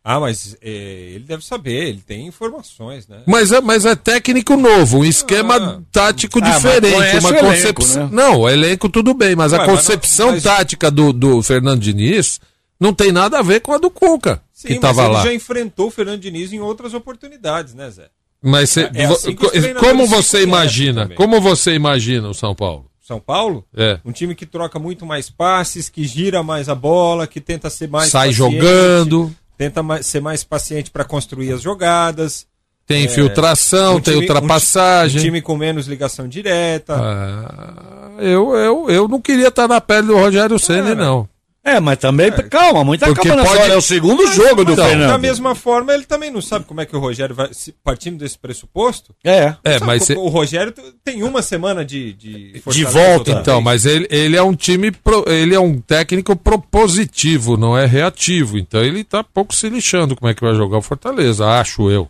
Ah, 0.04 0.18
mas 0.18 0.56
é, 0.60 0.68
ele 1.14 1.24
deve 1.24 1.44
saber, 1.44 1.86
ele 1.90 2.02
tem 2.04 2.26
informações, 2.26 3.06
né? 3.06 3.18
Mas 3.24 3.52
é, 3.52 3.60
mas 3.60 3.84
é 3.86 3.94
técnico 3.94 4.56
novo, 4.56 4.98
um 4.98 5.04
esquema 5.04 5.80
tático 5.92 6.40
Ah, 6.40 6.42
mas 6.42 6.56
diferente, 6.56 7.18
uma 7.18 7.34
concepção. 7.34 8.04
né? 8.08 8.10
Não, 8.12 8.40
o 8.40 8.48
elenco 8.50 8.88
tudo 8.88 9.14
bem, 9.14 9.36
mas 9.36 9.52
Ué, 9.52 9.58
a 9.58 9.60
mas 9.60 9.70
concepção 9.70 10.26
não- 10.26 10.34
mas- 10.34 10.42
tática 10.42 10.90
do, 10.90 11.12
do 11.12 11.40
Fernando 11.40 11.80
Diniz 11.80 12.40
não 12.80 12.92
tem 12.92 13.12
nada 13.12 13.38
a 13.38 13.42
ver 13.42 13.60
com 13.60 13.72
a 13.72 13.78
do 13.78 13.88
Cuca, 13.90 14.42
Sim, 14.52 14.68
que 14.68 14.74
mas 14.74 14.82
tava 14.82 15.04
ele 15.04 15.12
lá. 15.14 15.22
já 15.22 15.32
enfrentou 15.34 15.86
o 15.86 15.90
Fernando 15.92 16.18
Diniz 16.20 16.52
em 16.52 16.58
outras 16.58 16.94
oportunidades, 16.94 17.72
né, 17.72 17.88
Zé? 17.88 18.08
Mas 18.42 18.70
cê- 18.70 18.90
É 18.92 19.04
assim 19.04 19.36
como 19.78 20.04
você 20.08 20.42
imagina? 20.42 21.08
Como 21.10 21.40
você 21.40 21.74
imagina 21.74 22.28
o 22.28 22.34
São 22.34 22.56
Paulo? 22.56 22.90
São 23.12 23.20
Paulo? 23.20 23.64
É. 23.76 23.98
Um 24.04 24.10
time 24.12 24.34
que 24.34 24.46
troca 24.46 24.78
muito 24.78 25.04
mais 25.04 25.28
passes, 25.28 25.88
que 25.88 26.04
gira 26.04 26.42
mais 26.42 26.68
a 26.68 26.74
bola, 26.74 27.26
que 27.26 27.40
tenta 27.40 27.68
ser 27.68 27.88
mais 27.88 28.10
Sai 28.10 28.28
paciente, 28.28 28.54
jogando. 28.56 29.32
tenta 29.58 29.82
mais- 29.82 30.06
ser 30.06 30.20
mais 30.20 30.42
paciente 30.44 30.90
para 30.90 31.04
construir 31.04 31.52
as 31.52 31.60
jogadas. 31.62 32.46
Tem 32.86 33.02
É, 33.02 33.04
infiltração, 33.04 33.96
um 33.96 34.00
tem 34.00 34.14
time- 34.14 34.26
ultrapassagem. 34.26 35.18
Um, 35.18 35.20
ti- 35.20 35.26
um 35.28 35.30
time 35.30 35.40
com 35.42 35.56
menos 35.56 35.86
ligação 35.86 36.26
direta. 36.26 36.94
Ah, 36.96 38.10
eu, 38.18 38.54
eu, 38.56 38.90
eu 38.90 39.08
não 39.08 39.20
queria 39.20 39.48
estar 39.48 39.68
na 39.68 39.80
pele 39.80 40.08
do 40.08 40.16
Rogério 40.16 40.58
Ceni, 40.58 40.82
Cara, 40.82 40.94
não. 40.94 41.28
É, 41.64 41.78
mas 41.78 41.96
também, 41.98 42.32
calma, 42.50 42.82
muita 42.82 43.06
Porque 43.06 43.28
calma 43.28 43.44
pode- 43.44 43.62
hora. 43.62 43.74
É 43.74 43.76
o 43.76 43.80
segundo 43.80 44.24
Mas- 44.24 44.34
jogo 44.34 44.64
do 44.64 44.76
mas, 44.76 44.84
Fernando. 44.84 45.10
Da 45.10 45.16
mesma 45.18 45.54
forma, 45.54 45.94
ele 45.94 46.04
também 46.04 46.28
não 46.28 46.42
sabe 46.42 46.64
como 46.64 46.80
é 46.80 46.86
que 46.86 46.96
o 46.96 46.98
Rogério 46.98 47.36
vai. 47.36 47.54
se- 47.54 47.70
partindo 47.84 48.18
desse 48.18 48.36
pressuposto. 48.36 49.14
É. 49.22 49.54
É, 49.62 49.74
Sabe, 49.74 49.86
mas 49.86 50.10
o, 50.10 50.14
o 50.18 50.28
Rogério 50.28 50.74
tem 51.04 51.22
uma 51.22 51.40
semana 51.40 51.84
de. 51.84 52.12
De, 52.14 52.52
De 52.66 52.84
outra 52.84 53.34
Então, 53.40 53.60
mas 53.60 53.86
ele, 53.86 54.08
ele 54.10 54.36
é 54.36 54.42
um 54.42 54.56
time, 54.56 54.90
pro- 54.90 55.24
ele 55.28 55.54
é 55.54 55.60
um 55.60 55.80
técnico 55.80 56.34
propositivo, 56.34 57.56
não 57.56 57.78
é 57.78 57.86
reativo. 57.86 58.58
Então 58.58 58.82
ele 58.82 59.04
tá 59.04 59.22
pouco 59.22 59.54
se 59.54 59.68
lixando 59.68 60.16
como 60.16 60.28
é 60.30 60.34
que 60.34 60.42
vai 60.44 60.54
jogar 60.56 60.78
o 60.78 60.82
Fortaleza, 60.82 61.46
acho 61.46 61.88
eu. 61.88 62.08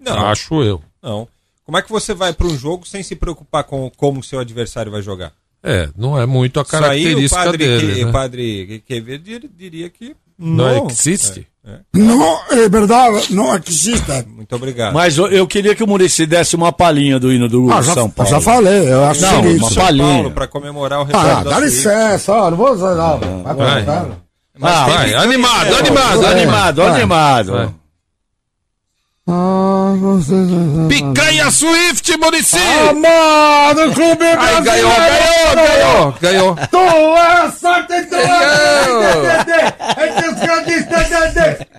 Não. 0.00 0.26
Acho 0.26 0.62
eu. 0.62 0.82
Não. 1.02 1.28
Como 1.64 1.76
é 1.76 1.82
que 1.82 1.90
você 1.92 2.14
vai 2.14 2.32
para 2.32 2.46
um 2.46 2.56
jogo 2.56 2.86
sem 2.86 3.02
se 3.02 3.14
preocupar 3.16 3.64
com 3.64 3.90
como 3.96 4.20
o 4.20 4.24
seu 4.24 4.40
adversário 4.40 4.90
vai 4.90 5.02
jogar? 5.02 5.32
É, 5.64 5.88
não 5.96 6.20
é 6.20 6.26
muito 6.26 6.58
a 6.58 6.62
Isso 6.64 6.74
aí, 6.76 6.80
característica 6.82 7.40
o 7.40 7.44
padre, 7.44 7.58
dele. 7.58 7.94
que, 7.94 8.00
né? 8.04 8.08
o 8.08 8.12
padre 8.12 8.82
Quevedo 8.86 9.22
dir- 9.24 9.50
diria 9.56 9.88
que. 9.90 10.14
Não 10.38 10.88
existe? 10.88 11.46
É, 11.64 11.70
é. 11.74 11.78
Não, 11.94 12.40
é 12.50 12.68
verdade, 12.68 13.32
não 13.32 13.54
existe. 13.54 14.02
Muito 14.26 14.56
obrigado. 14.56 14.92
Mas 14.92 15.16
eu, 15.16 15.28
eu 15.28 15.46
queria 15.46 15.74
que 15.76 15.84
o 15.84 15.86
Murici 15.86 16.26
desse 16.26 16.56
uma 16.56 16.72
palhinha 16.72 17.20
do 17.20 17.32
hino 17.32 17.48
do 17.48 17.72
Ah, 17.72 17.80
já- 17.80 17.94
São 17.94 18.10
Paulo. 18.10 18.28
já 18.32 18.40
falei, 18.40 18.92
eu 18.92 19.04
acho 19.04 19.20
Não, 19.20 19.40
o 19.40 19.42
seguinte. 19.44 19.60
uma 19.62 19.70
palhinha. 19.70 20.14
Paulo 20.14 20.30
para 20.32 20.48
comemorar 20.48 21.00
o 21.00 21.04
retorno 21.04 21.28
Ah, 21.30 21.44
dá 21.44 21.60
licença, 21.60 22.32
ó, 22.32 22.50
não 22.50 22.56
vou 22.56 22.72
usar 22.72 22.94
não. 22.96 23.42
Vai, 23.44 23.54
Vai. 23.54 23.82
vai. 23.84 24.06
Ah, 24.62 24.86
vai, 24.86 25.14
animado, 25.14 25.74
É, 25.74 25.78
animado, 25.78 26.22
vai. 26.22 26.32
animado, 26.92 27.81
Picanha 30.88 31.50
Swift, 31.50 32.16
Murici! 32.18 32.58
Ah, 32.58 32.92
mano, 32.92 33.94
clube 33.94 34.24
Aí, 34.24 34.36
brasileiro! 34.36 34.64
ganhou, 34.64 34.92
ganhou, 34.96 35.54
ganhou, 35.54 36.14
ganhou. 36.20 36.56
Tu 36.70 36.78
é 36.78 37.50
sorte, 37.52 38.02
tu 38.06 38.16
é 38.16 39.46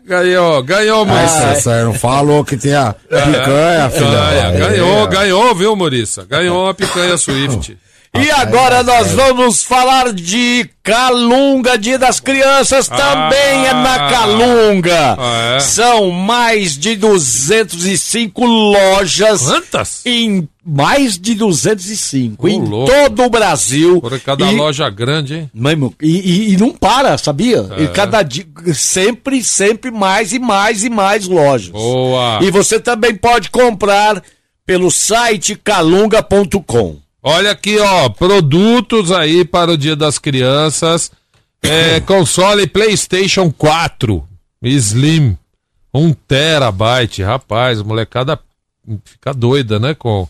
Ganhou, 0.06 0.64
ganhou, 0.64 1.06
Murici. 1.06 1.40
Nossa, 1.40 1.56
você 1.56 1.84
não 1.84 1.94
falou 1.94 2.46
que 2.46 2.56
tinha 2.56 2.96
picanha, 3.10 3.90
filha. 3.90 4.10
Ganha, 4.10 4.52
ganhou, 4.52 5.08
ganhou, 5.08 5.54
viu, 5.56 5.76
Muriça? 5.76 6.26
Ganhou 6.26 6.70
a 6.70 6.74
picanha 6.74 7.18
Swift. 7.18 7.78
E 8.16 8.30
agora 8.30 8.84
nós 8.84 9.12
vamos 9.12 9.64
falar 9.64 10.14
de 10.14 10.70
Calunga, 10.84 11.76
Dia 11.80 11.98
das 11.98 12.20
Crianças, 12.20 12.88
também 12.88 13.66
é 13.66 13.74
na 13.74 14.08
Calunga. 14.08 15.16
Ah, 15.18 15.56
é? 15.56 15.60
São 15.60 16.12
mais 16.12 16.78
de 16.78 16.96
205 16.96 18.46
lojas. 18.46 19.42
Quantas? 19.42 20.02
Em 20.06 20.48
mais 20.64 21.18
de 21.18 21.34
205 21.34 22.46
Ô, 22.46 22.50
em 22.50 22.62
louco. 22.64 22.92
todo 22.94 23.24
o 23.24 23.30
Brasil. 23.32 24.00
Por 24.00 24.20
cada 24.20 24.46
E- 24.46 24.56
loja 24.56 24.88
grande, 24.92 25.34
hein? 25.36 25.52
Mesmo, 25.54 25.94
e, 26.00 26.08
e- 26.52 26.54
e 26.54 26.58
não 26.58 26.70
para, 26.70 27.18
sabia? 27.18 27.66
É. 27.78 27.84
E 27.84 27.88
cada 27.88 28.22
dia, 28.22 28.46
sempre, 28.76 29.44
sempre 29.44 29.90
mais 29.90 30.32
e 30.34 30.38
mais 30.40 30.84
e 30.84 30.90
mais 30.90 31.28
lojas. 31.28 31.70
Boa. 31.70 32.38
E 32.44 32.52
você 32.52 32.80
também 32.80 33.16
pode 33.16 33.50
comprar 33.50 34.22
pelo 34.68 34.92
site 34.92 35.56
calunga.com. 35.56 36.98
Olha 37.24 37.52
aqui, 37.52 37.80
ó, 37.80 38.10
produtos 38.10 39.12
aí 39.12 39.46
para 39.46 39.72
o 39.72 39.78
Dia 39.78 39.96
das 39.96 40.20
Crianças. 40.20 41.10
É, 41.62 42.02
console 42.06 42.68
PlayStation 42.68 43.52
4 43.52 44.28
Slim, 44.62 45.38
1 45.94 46.14
terabyte. 46.28 47.24
Rapaz, 47.24 47.82
molecada 47.82 48.38
fica 49.06 49.34
doida, 49.34 49.80
né, 49.80 49.94
com 49.94 50.28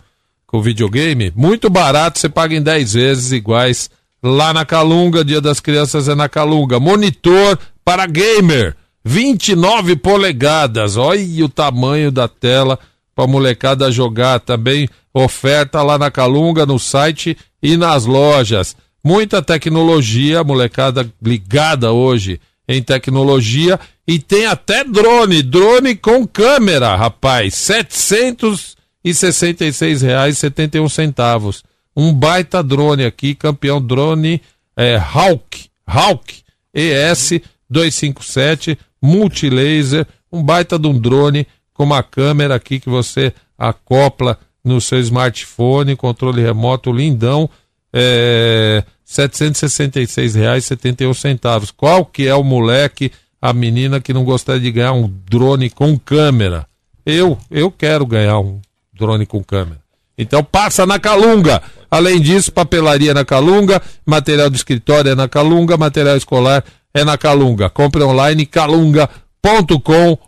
com 0.54 0.62
videogame. 0.62 1.34
Muito 1.36 1.68
barato, 1.68 2.20
você 2.20 2.30
paga 2.30 2.54
em 2.56 2.62
10 2.62 2.94
vezes 2.94 3.32
iguais 3.32 3.90
lá 4.22 4.54
na 4.54 4.64
Calunga. 4.64 5.26
Dia 5.26 5.42
das 5.42 5.60
Crianças 5.60 6.08
é 6.08 6.14
na 6.14 6.30
Calunga. 6.30 6.80
Monitor 6.80 7.58
para 7.84 8.06
gamer, 8.06 8.76
29 9.04 9.96
polegadas. 9.96 10.96
Olha 10.96 11.44
o 11.44 11.50
tamanho 11.50 12.12
da 12.12 12.28
tela 12.28 12.78
para 13.16 13.28
molecada 13.28 13.92
jogar. 13.92 14.40
Também 14.40 14.90
oferta 15.14 15.82
lá 15.82 15.98
na 15.98 16.10
Calunga, 16.10 16.66
no 16.66 16.80
site 16.80 17.38
e 17.62 17.76
nas 17.78 18.06
lojas. 18.06 18.76
Muita 19.04 19.42
tecnologia, 19.42 20.44
molecada 20.44 21.06
ligada 21.22 21.92
hoje 21.92 22.40
em 22.68 22.82
tecnologia 22.82 23.80
e 24.08 24.18
tem 24.20 24.46
até 24.46 24.84
drone, 24.84 25.42
drone 25.44 25.96
com 25.96 26.26
câmera, 26.26 26.96
rapaz, 26.96 27.54
766 27.56 30.02
reais 30.02 30.38
e 30.38 30.40
71 30.40 30.88
centavos. 30.90 31.64
Um 31.96 32.12
baita 32.14 32.64
drone 32.64 33.06
aqui, 33.06 33.36
campeão 33.36 33.80
drone 33.82 34.42
é, 34.76 34.96
Hawk, 34.96 35.68
Hawk 35.86 36.42
ES 36.74 37.42
257 37.70 38.80
multilaser, 39.02 40.08
um 40.32 40.42
baita 40.42 40.80
de 40.80 40.88
um 40.88 40.98
drone 40.98 41.46
com 41.74 41.84
uma 41.84 42.04
câmera 42.04 42.56
aqui 42.56 42.80
que 42.80 42.90
você 42.90 43.34
acopla 43.58 44.38
no 44.64 44.80
seu 44.80 45.00
smartphone, 45.00 45.96
controle 45.96 46.40
remoto 46.42 46.92
lindão, 46.92 47.50
é, 47.92 48.84
R$ 49.06 49.28
766,71. 49.28 51.74
Qual 51.76 52.06
que 52.06 52.28
é 52.28 52.36
o 52.36 52.44
moleque, 52.44 53.12
a 53.42 53.52
menina 53.54 54.00
que 54.00 54.14
não 54.14 54.24
gostaria 54.24 54.62
de 54.62 54.72
ganhar 54.72 54.94
um 54.94 55.12
drone 55.30 55.70
com 55.70 56.00
câmera? 56.00 56.66
Eu, 57.06 57.38
eu 57.52 57.70
quero 57.70 58.06
ganhar 58.06 58.40
um 58.40 58.62
drone 58.94 59.26
com 59.26 59.44
câmera. 59.44 59.84
Então 60.18 60.42
passa 60.44 60.86
na 60.86 61.00
Calunga. 61.00 61.62
Além 61.90 62.22
disso, 62.22 62.52
papelaria 62.52 63.14
na 63.14 63.26
Calunga, 63.26 63.82
material 64.06 64.50
de 64.50 64.58
escritório 64.58 65.12
é 65.12 65.16
na 65.16 65.28
Calunga, 65.28 65.76
material 65.76 66.16
escolar 66.16 66.64
é 66.94 67.04
na 67.04 67.18
Calunga. 67.18 67.70
Compre 67.70 68.04
online 68.04 68.46
calunga.com 68.46 69.23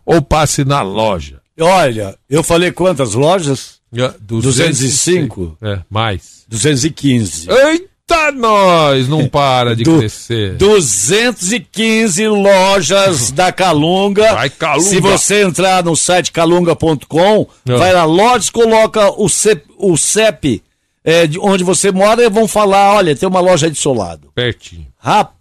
ou 0.04 0.20
passe 0.22 0.64
na 0.64 0.82
loja. 0.82 1.40
Olha, 1.58 2.16
eu 2.28 2.42
falei 2.42 2.70
quantas 2.70 3.14
lojas? 3.14 3.76
205? 4.20 5.56
É, 5.62 5.78
mais. 5.88 6.44
215. 6.48 7.48
Eita, 7.50 8.30
nós! 8.32 9.08
Não 9.08 9.26
para 9.26 9.74
de 9.74 9.84
Du- 9.84 9.98
crescer. 9.98 10.56
215 10.56 12.28
lojas 12.28 13.30
da 13.32 13.50
Calunga. 13.50 14.34
Vai, 14.34 14.50
Calunga. 14.50 14.88
Se 14.88 15.00
você 15.00 15.42
entrar 15.44 15.82
no 15.82 15.96
site 15.96 16.30
calunga.com, 16.30 17.46
Ah. 17.68 17.76
vai 17.76 17.92
na 17.94 18.04
lojas, 18.04 18.50
coloca 18.50 19.10
o 19.18 19.28
CEP, 19.28 19.64
o 19.78 19.96
CEP 19.96 20.62
é, 21.02 21.26
de 21.26 21.38
onde 21.38 21.64
você 21.64 21.90
mora 21.90 22.22
e 22.22 22.28
vão 22.28 22.46
falar, 22.46 22.94
olha, 22.94 23.16
tem 23.16 23.28
uma 23.28 23.40
loja 23.40 23.66
aí 23.66 23.70
do 23.70 23.78
seu 23.78 23.94
lado. 23.94 24.28
Pertinho. 24.34 24.86
Rapaz, 24.98 25.35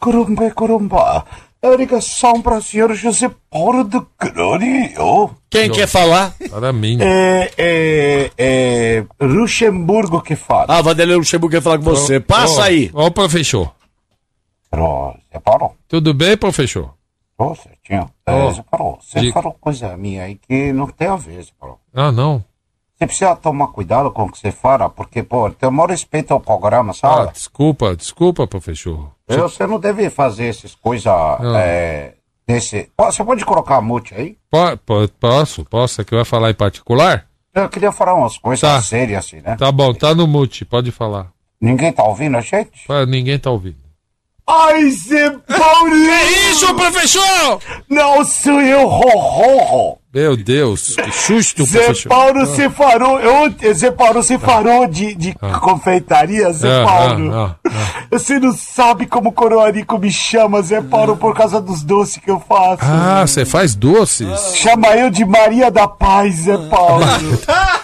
Caramba, 0.00 0.50
caramba. 0.50 1.24
É 1.62 1.76
ligação 1.76 2.40
para 2.40 2.56
o 2.56 2.62
senhor 2.62 2.94
José 2.94 3.30
Paulo 3.50 3.84
de 3.84 4.00
Granio. 4.18 5.36
Quem 5.50 5.70
quer 5.70 5.86
falar? 5.86 6.34
Para 6.48 6.72
mim. 6.72 6.96
É, 7.02 7.50
é, 7.58 8.30
é 8.38 9.04
Luxemburgo 9.20 10.22
que 10.22 10.34
fala. 10.36 10.66
Ah, 10.68 10.80
Vanderlei 10.80 11.16
Luxemburgo 11.16 11.54
quer 11.54 11.60
falar 11.62 11.76
com 11.76 11.84
você. 11.84 12.18
Passa 12.18 12.60
Ó, 12.60 12.64
aí. 12.64 12.90
Ó 12.94 13.06
o 13.06 13.10
professor. 13.10 13.70
Ô, 14.72 15.12
Zé 15.32 15.38
Paulo, 15.40 15.72
Tudo 15.88 16.14
bem, 16.14 16.36
professor? 16.36 16.94
ô, 17.36 17.54
certinho. 17.54 18.08
Ó, 18.26 18.32
É, 18.32 18.52
Zé 18.54 18.64
Paulo, 18.70 18.98
você 19.02 19.20
diga. 19.20 19.32
falou 19.34 19.54
coisa 19.60 19.94
minha 19.98 20.22
aí 20.24 20.36
que 20.36 20.72
não 20.72 20.86
tem 20.86 21.08
a 21.08 21.16
ver, 21.16 21.42
Zé 21.42 21.50
Paulo. 21.60 21.78
Ah, 21.92 22.10
não. 22.10 22.42
Você 23.00 23.06
precisa 23.06 23.34
tomar 23.34 23.68
cuidado 23.68 24.10
com 24.10 24.24
o 24.24 24.30
que 24.30 24.38
você 24.38 24.52
fala, 24.52 24.90
porque, 24.90 25.22
pô, 25.22 25.48
tem 25.50 25.66
o 25.66 25.72
maior 25.72 25.88
respeito 25.88 26.32
ao 26.34 26.40
programa, 26.40 26.90
Ah, 26.90 26.94
sabe? 26.94 27.32
desculpa, 27.32 27.96
desculpa, 27.96 28.46
professor. 28.46 29.10
Eu- 29.26 29.48
Você 29.48 29.66
não 29.66 29.80
deve 29.80 30.10
fazer 30.10 30.48
essas 30.48 30.74
coisas 30.74 31.10
é, 31.56 32.12
desse. 32.46 32.90
Pô, 32.94 33.06
Você 33.10 33.24
pode 33.24 33.42
colocar 33.46 33.76
a 33.76 33.80
mute 33.80 34.14
aí? 34.14 34.36
Po- 34.50 34.76
po- 34.84 35.08
posso? 35.18 35.64
Posso? 35.64 35.94
Você 35.94 36.04
que 36.04 36.14
vai 36.14 36.26
falar 36.26 36.50
em 36.50 36.54
particular? 36.54 37.24
Eu 37.54 37.70
queria 37.70 37.90
falar 37.90 38.12
umas 38.14 38.36
coisas 38.36 38.60
Tá. 38.60 38.82
sérias 38.82 39.24
assim, 39.24 39.40
né? 39.40 39.56
Tá 39.56 39.72
bom, 39.72 39.94
tá 39.94 40.14
no 40.14 40.26
mute, 40.26 40.66
pode 40.66 40.90
falar. 40.90 41.28
Ninguém 41.58 41.90
tá 41.92 42.04
ouvindo 42.04 42.36
a 42.36 42.42
gente? 42.42 42.84
Ah, 42.86 43.06
Ninguém 43.06 43.38
tá 43.38 43.50
ouvindo. 43.50 43.78
Ai, 44.52 44.90
Zé 44.90 45.30
Paulo! 45.30 45.90
Que 45.90 46.50
isso, 46.50 46.74
professor? 46.74 47.60
Não 47.88 48.24
sou 48.24 48.60
eu, 48.60 48.84
Rorro! 48.86 49.98
Meu 50.12 50.36
Deus, 50.36 50.96
que 50.96 51.12
susto, 51.12 51.64
Zé 51.64 51.84
professor. 51.84 52.08
Paulo, 52.08 52.40
Ah. 52.40 52.46
você 52.46 52.68
farou, 52.68 53.20
eu, 53.20 53.54
Zé 53.74 53.92
Paulo, 53.92 54.14
você 54.20 54.36
farou 54.40 54.88
de, 54.88 55.14
de 55.14 55.32
confeitaria, 55.60 56.52
Zé 56.52 56.82
Ah, 56.82 56.84
Paulo? 56.84 57.32
ah, 57.32 57.56
Você 58.10 58.40
não 58.40 58.52
sabe 58.52 59.06
como 59.06 59.28
o 59.28 59.32
Coroarico 59.32 59.96
me 59.98 60.10
chama, 60.10 60.60
Zé 60.62 60.82
Paulo, 60.82 61.16
por 61.16 61.32
causa 61.36 61.60
dos 61.60 61.84
doces 61.84 62.16
que 62.16 62.28
eu 62.28 62.40
faço. 62.40 62.78
Ah, 62.82 63.24
você 63.24 63.44
faz 63.44 63.76
doces? 63.76 64.56
Chama 64.56 64.88
eu 64.96 65.10
de 65.10 65.24
Maria 65.24 65.70
da 65.70 65.86
Paz, 65.86 66.34
Zé 66.40 66.56
Paulo. 66.68 67.04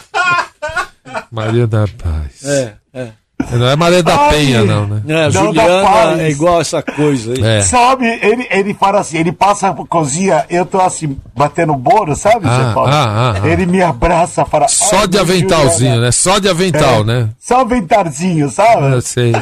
Maria 1.31 1.67
da 1.67 1.87
Paz. 1.87 2.45
É, 2.45 2.75
é. 2.93 3.09
Não 3.53 3.67
é 3.69 3.77
Maria 3.77 4.03
da 4.03 4.17
Ai, 4.17 4.31
Penha, 4.31 4.65
não, 4.65 4.87
né? 4.87 5.03
É, 5.07 5.13
Não, 5.13 5.53
da 5.53 5.63
Juliana 5.63 6.23
é 6.23 6.31
igual 6.31 6.61
essa 6.61 6.83
coisa 6.83 7.33
aí. 7.33 7.43
É. 7.59 7.63
Sabe, 7.63 8.07
ele, 8.23 8.47
ele 8.51 8.75
fala 8.75 9.01
assim, 9.01 9.19
ele 9.19 9.33
passa 9.33 9.73
por 9.73 9.87
cozinha, 9.87 10.45
eu 10.51 10.65
tô 10.67 10.81
assim, 10.81 11.17
batendo 11.37 11.75
bolo, 11.75 12.15
sabe, 12.17 12.47
Ah, 12.49 12.57
Zé 12.69 12.75
Paulo? 12.75 12.91
ah, 12.93 13.05
ah, 13.37 13.41
ah. 13.43 13.49
Ele 13.49 13.67
me 13.67 13.83
abraça, 13.83 14.45
fala... 14.45 14.69
Só 14.69 15.01
"Ai, 15.01 15.09
de 15.09 15.19
aventalzinho, 15.19 15.91
Juliana." 15.91 16.01
né? 16.07 16.13
Só 16.13 16.39
de 16.39 16.49
avental, 16.49 17.01
É, 17.01 17.05
né? 17.05 17.29
Só 17.39 17.61
aventarzinho, 17.61 18.51
sabe? 18.51 18.93
Eu 18.95 19.01
sei. 19.03 19.33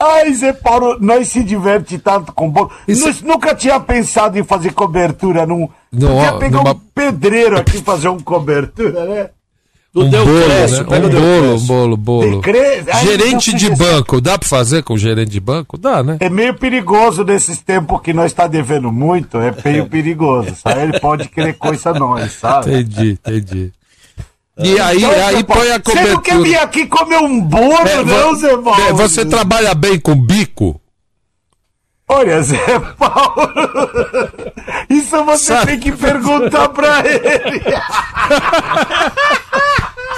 Ai, 0.00 0.32
Zé 0.34 0.52
Paulo, 0.52 0.96
nós 1.00 1.28
se 1.28 1.44
diverte 1.44 1.96
tanto 1.96 2.32
com 2.32 2.50
bolo. 2.50 2.70
Nós 2.88 3.22
nunca 3.22 3.54
tinha 3.54 3.78
pensado 3.78 4.36
em 4.36 4.42
fazer 4.42 4.72
cobertura 4.72 5.46
num. 5.46 5.68
Não, 5.92 6.08
Podia 6.08 6.32
pegar 6.38 6.58
numa- 6.58 6.72
um 6.72 6.80
pedreiro 6.92 7.56
aqui 7.60 7.76
e 7.76 7.82
fazer 7.82 8.08
uma 8.08 8.20
cobertura, 8.20 9.04
né? 9.04 9.26
Um 9.94 10.08
Deu 10.08 10.24
bolo, 10.24 10.44
Cresce, 10.44 10.82
né? 10.84 10.98
Um 10.98 11.10
bolo, 11.10 11.58
bolo, 11.60 11.96
bolo. 11.98 12.42
Ai, 12.94 13.04
Gerente 13.04 13.52
de 13.54 13.68
banco, 13.76 14.22
dá 14.22 14.38
pra 14.38 14.48
fazer 14.48 14.82
com 14.82 14.96
gerente 14.96 15.30
de 15.30 15.38
banco? 15.40 15.76
Dá, 15.76 16.02
né? 16.02 16.16
É 16.18 16.30
meio 16.30 16.54
perigoso 16.54 17.22
nesses 17.24 17.60
tempos 17.60 18.00
que 18.00 18.14
nós 18.14 18.32
está 18.32 18.46
devendo 18.46 18.90
muito, 18.90 19.36
é 19.38 19.54
meio 19.62 19.86
perigoso, 19.86 20.54
sabe? 20.56 20.80
Ele 20.80 20.98
pode 20.98 21.28
querer 21.28 21.52
coisa 21.58 21.92
nós, 21.92 22.32
sabe? 22.32 22.72
Entendi, 22.72 23.10
entendi. 23.22 23.72
E 24.58 24.80
aí, 24.80 24.96
Então, 24.98 25.10
aí 25.26 25.44
Paulo, 25.44 25.62
põe 25.62 25.72
a 25.72 25.78
Você 25.78 25.94
não 25.94 26.20
quer 26.22 26.32
cobertura. 26.36 26.42
vir 26.44 26.56
aqui 26.56 26.86
comer 26.86 27.18
um 27.18 27.40
bolo, 27.42 27.86
É, 27.86 28.02
não, 28.02 28.34
Zé 28.34 28.56
Paulo? 28.56 28.82
é, 28.82 28.92
Você 28.94 29.26
trabalha 29.26 29.74
bem 29.74 30.00
com 30.00 30.14
bico? 30.14 30.80
Olha, 32.08 32.42
Zé 32.42 32.58
Paulo, 32.98 33.52
isso 34.90 35.24
você 35.24 35.44
Sabe- 35.54 35.66
tem 35.72 35.80
que 35.80 35.92
perguntar 35.92 36.68
pra 36.70 37.00
ele. 37.06 37.62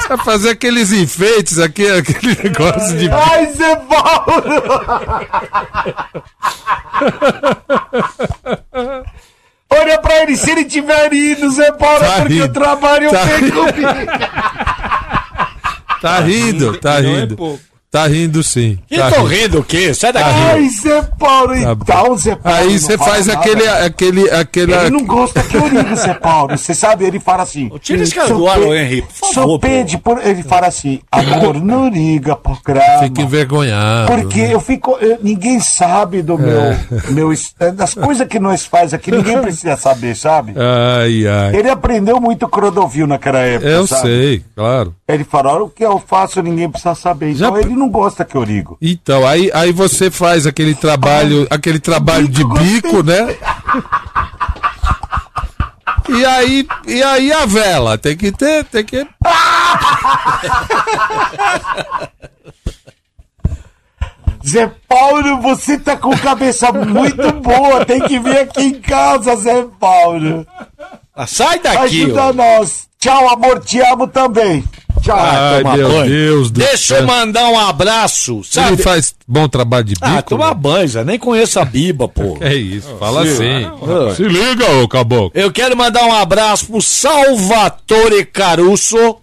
Você 0.04 0.08
vai 0.16 0.24
fazer 0.24 0.50
aqueles 0.50 0.92
enfeites 0.92 1.58
aqui, 1.58 1.86
aquele 1.88 2.36
negócio 2.42 2.96
de. 2.98 3.08
Ai, 3.10 3.46
Zé 3.52 3.76
Paulo! 3.76 4.42
Olha 9.70 9.98
pra 9.98 10.22
ele, 10.22 10.36
se 10.36 10.50
ele 10.50 10.64
tiver 10.64 11.12
indo, 11.12 11.50
Zé 11.50 11.72
Paulo, 11.72 12.00
Tá 12.00 12.06
é 12.06 12.16
porque 12.20 12.32
rindo. 12.34 12.44
eu 12.44 12.52
trabalho 12.52 13.10
Tá 13.10 13.24
bem 13.24 13.40
rindo. 13.40 13.52
comigo. 13.54 14.10
Tá 16.00 16.20
rindo, 16.20 16.78
tá 16.78 17.00
Não 17.00 17.08
é 17.10 17.20
rindo. 17.20 17.36
pouco. 17.36 17.64
Tá 17.94 18.08
rindo 18.08 18.42
sim. 18.42 18.76
Que 18.88 18.96
tá 18.98 19.08
tô 19.08 19.22
rindo 19.22 19.60
o 19.60 19.62
quê? 19.62 19.94
Sai 19.94 20.12
daqui. 20.12 20.28
Ai, 20.28 20.68
Zé 20.68 21.00
Paulo, 21.16 21.54
Tá 21.54 21.70
então, 21.70 22.16
Zé 22.18 22.34
Paulo. 22.34 22.58
Aí 22.58 22.76
você 22.76 22.98
faz 22.98 23.26
nada. 23.28 23.38
aquele, 23.38 23.68
aquele, 23.68 24.30
aquele. 24.32 24.72
Ele 24.74 24.90
não 24.90 25.04
gosta 25.04 25.40
que 25.44 25.56
eu 25.56 25.68
ligue, 25.68 25.94
Zé 25.94 26.12
Paulo. 26.14 26.58
Você 26.58 26.74
sabe, 26.74 27.04
ele 27.04 27.20
fala 27.20 27.44
assim. 27.44 27.70
Tira 27.80 28.02
esse 28.02 28.12
cara 28.12 28.26
"Só 28.26 28.34
do 28.34 28.48
ar, 28.48 28.60
Henrique, 28.60 29.06
por 29.20 29.32
Só 29.32 29.58
pede 29.58 29.96
por. 29.98 30.18
Ele 30.26 30.42
fala 30.42 30.66
assim, 30.66 30.98
amor, 31.12 31.54
não 31.62 31.88
liga 31.88 32.34
pro 32.34 32.58
grama. 32.64 33.04
Fica 33.04 33.22
envergonhado. 33.22 34.10
Porque 34.10 34.40
né? 34.42 34.54
eu 34.54 34.60
fico. 34.60 34.98
eu- 35.00 35.18
ninguém 35.22 35.60
sabe 35.60 36.20
do 36.20 36.34
É. 36.34 36.36
meu. 36.38 37.12
meu 37.12 37.32
es- 37.32 37.54
das 37.76 37.94
coisas 37.94 38.26
que 38.26 38.40
nós 38.40 38.66
faz 38.66 38.92
aqui, 38.92 39.12
ninguém 39.12 39.40
precisa 39.40 39.76
saber, 39.76 40.16
sabe? 40.16 40.52
Ai, 40.56 41.28
ai. 41.28 41.54
Ele 41.56 41.70
aprendeu 41.70 42.20
muito 42.20 42.48
Crodovil 42.48 43.06
naquela 43.06 43.38
época. 43.38 43.70
Eu 43.70 43.86
sabe? 43.86 44.02
sei, 44.02 44.42
claro. 44.56 44.92
Ele 45.06 45.22
fala, 45.22 45.52
olha 45.52 45.62
o 45.64 45.70
que 45.70 45.84
eu 45.84 46.02
faço, 46.04 46.42
ninguém 46.42 46.68
precisa 46.68 46.96
saber. 46.96 47.30
Então 47.30 47.56
ele 47.56 47.74
não 47.76 47.83
gosta 47.88 48.24
que 48.24 48.36
eu 48.36 48.42
ligo. 48.42 48.76
Então, 48.80 49.26
aí, 49.26 49.50
aí 49.54 49.72
você 49.72 50.10
faz 50.10 50.46
aquele 50.46 50.74
trabalho, 50.74 51.46
aquele 51.50 51.78
trabalho 51.78 52.28
de 52.28 52.44
bico, 52.44 53.02
né? 53.02 53.36
E 56.08 56.24
aí, 56.24 56.66
e 56.86 57.02
aí 57.02 57.32
a 57.32 57.46
vela, 57.46 57.96
tem 57.96 58.16
que 58.16 58.30
ter, 58.30 58.64
tem 58.64 58.84
que. 58.84 59.06
Zé 64.46 64.70
Paulo, 64.86 65.40
você 65.40 65.78
tá 65.78 65.96
com 65.96 66.14
cabeça 66.18 66.70
muito 66.70 67.32
boa. 67.40 67.84
Tem 67.86 67.98
que 68.00 68.18
vir 68.18 68.38
aqui 68.40 68.62
em 68.62 68.74
casa, 68.74 69.34
Zé 69.36 69.66
Paulo. 69.80 70.46
Ah, 71.16 71.26
sai 71.26 71.58
daqui, 71.60 72.02
Ajuda 72.02 72.26
ó. 72.26 72.32
nós. 72.32 72.86
Tchau, 72.98 73.28
amor, 73.30 73.60
te 73.60 73.80
amo 73.80 74.06
também. 74.06 74.62
Tchau. 75.04 75.18
Ai, 75.18 75.62
meu 75.76 75.88
banho. 75.90 76.08
Deus 76.10 76.50
do 76.50 76.60
Deixa 76.60 76.96
eu 76.96 77.06
mandar 77.06 77.48
um 77.50 77.58
abraço, 77.58 78.36
Ele 78.36 78.44
sabe? 78.44 78.82
faz 78.82 79.14
bom 79.28 79.46
trabalho 79.46 79.84
de 79.84 79.94
bico. 79.94 80.06
Ah, 80.06 80.22
tomar 80.22 80.54
banho, 80.54 80.88
Zé. 80.88 81.04
Nem 81.04 81.18
conheço 81.18 81.60
a 81.60 81.64
Biba, 81.64 82.08
pô. 82.08 82.38
É 82.42 82.54
isso, 82.54 82.96
fala 82.98 83.24
Sim. 83.26 83.32
assim. 83.32 83.64
Ah. 84.10 84.14
Se 84.14 84.22
liga, 84.22 84.70
ô 84.76 84.88
caboclo. 84.88 85.30
Eu 85.34 85.52
quero 85.52 85.76
mandar 85.76 86.04
um 86.04 86.12
abraço 86.14 86.66
pro 86.66 86.80
Salvatore 86.80 88.24
Caruso. 88.24 89.16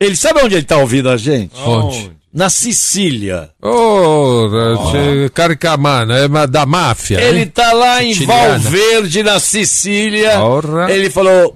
Ele 0.00 0.16
sabe 0.16 0.40
onde 0.42 0.54
ele 0.56 0.64
tá 0.64 0.76
ouvindo 0.78 1.08
a 1.08 1.16
gente? 1.16 1.52
Onde? 1.64 2.12
Na 2.32 2.50
Sicília. 2.50 3.50
Ô, 3.62 4.46
oh, 4.46 5.30
Caricamano, 5.32 6.12
é 6.12 6.28
ma- 6.28 6.46
da 6.46 6.66
máfia. 6.66 7.20
Ele 7.20 7.40
hein? 7.40 7.46
tá 7.52 7.72
lá 7.72 8.02
em 8.02 8.12
Siciliana. 8.12 8.58
Valverde, 8.58 9.22
na 9.22 9.40
Sicília. 9.40 10.38
Ora. 10.40 10.92
Ele 10.92 11.10
falou, 11.10 11.54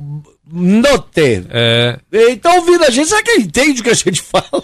note. 0.53 1.45
É. 1.51 1.97
Ele 2.13 2.37
tá 2.37 2.53
ouvindo 2.55 2.85
a 2.85 2.91
gente, 2.91 3.09
será 3.09 3.23
que 3.23 3.31
ele 3.31 3.45
entende 3.45 3.81
o 3.81 3.85
que 3.85 3.91
a 3.91 3.95
gente 3.95 4.21
fala? 4.23 4.63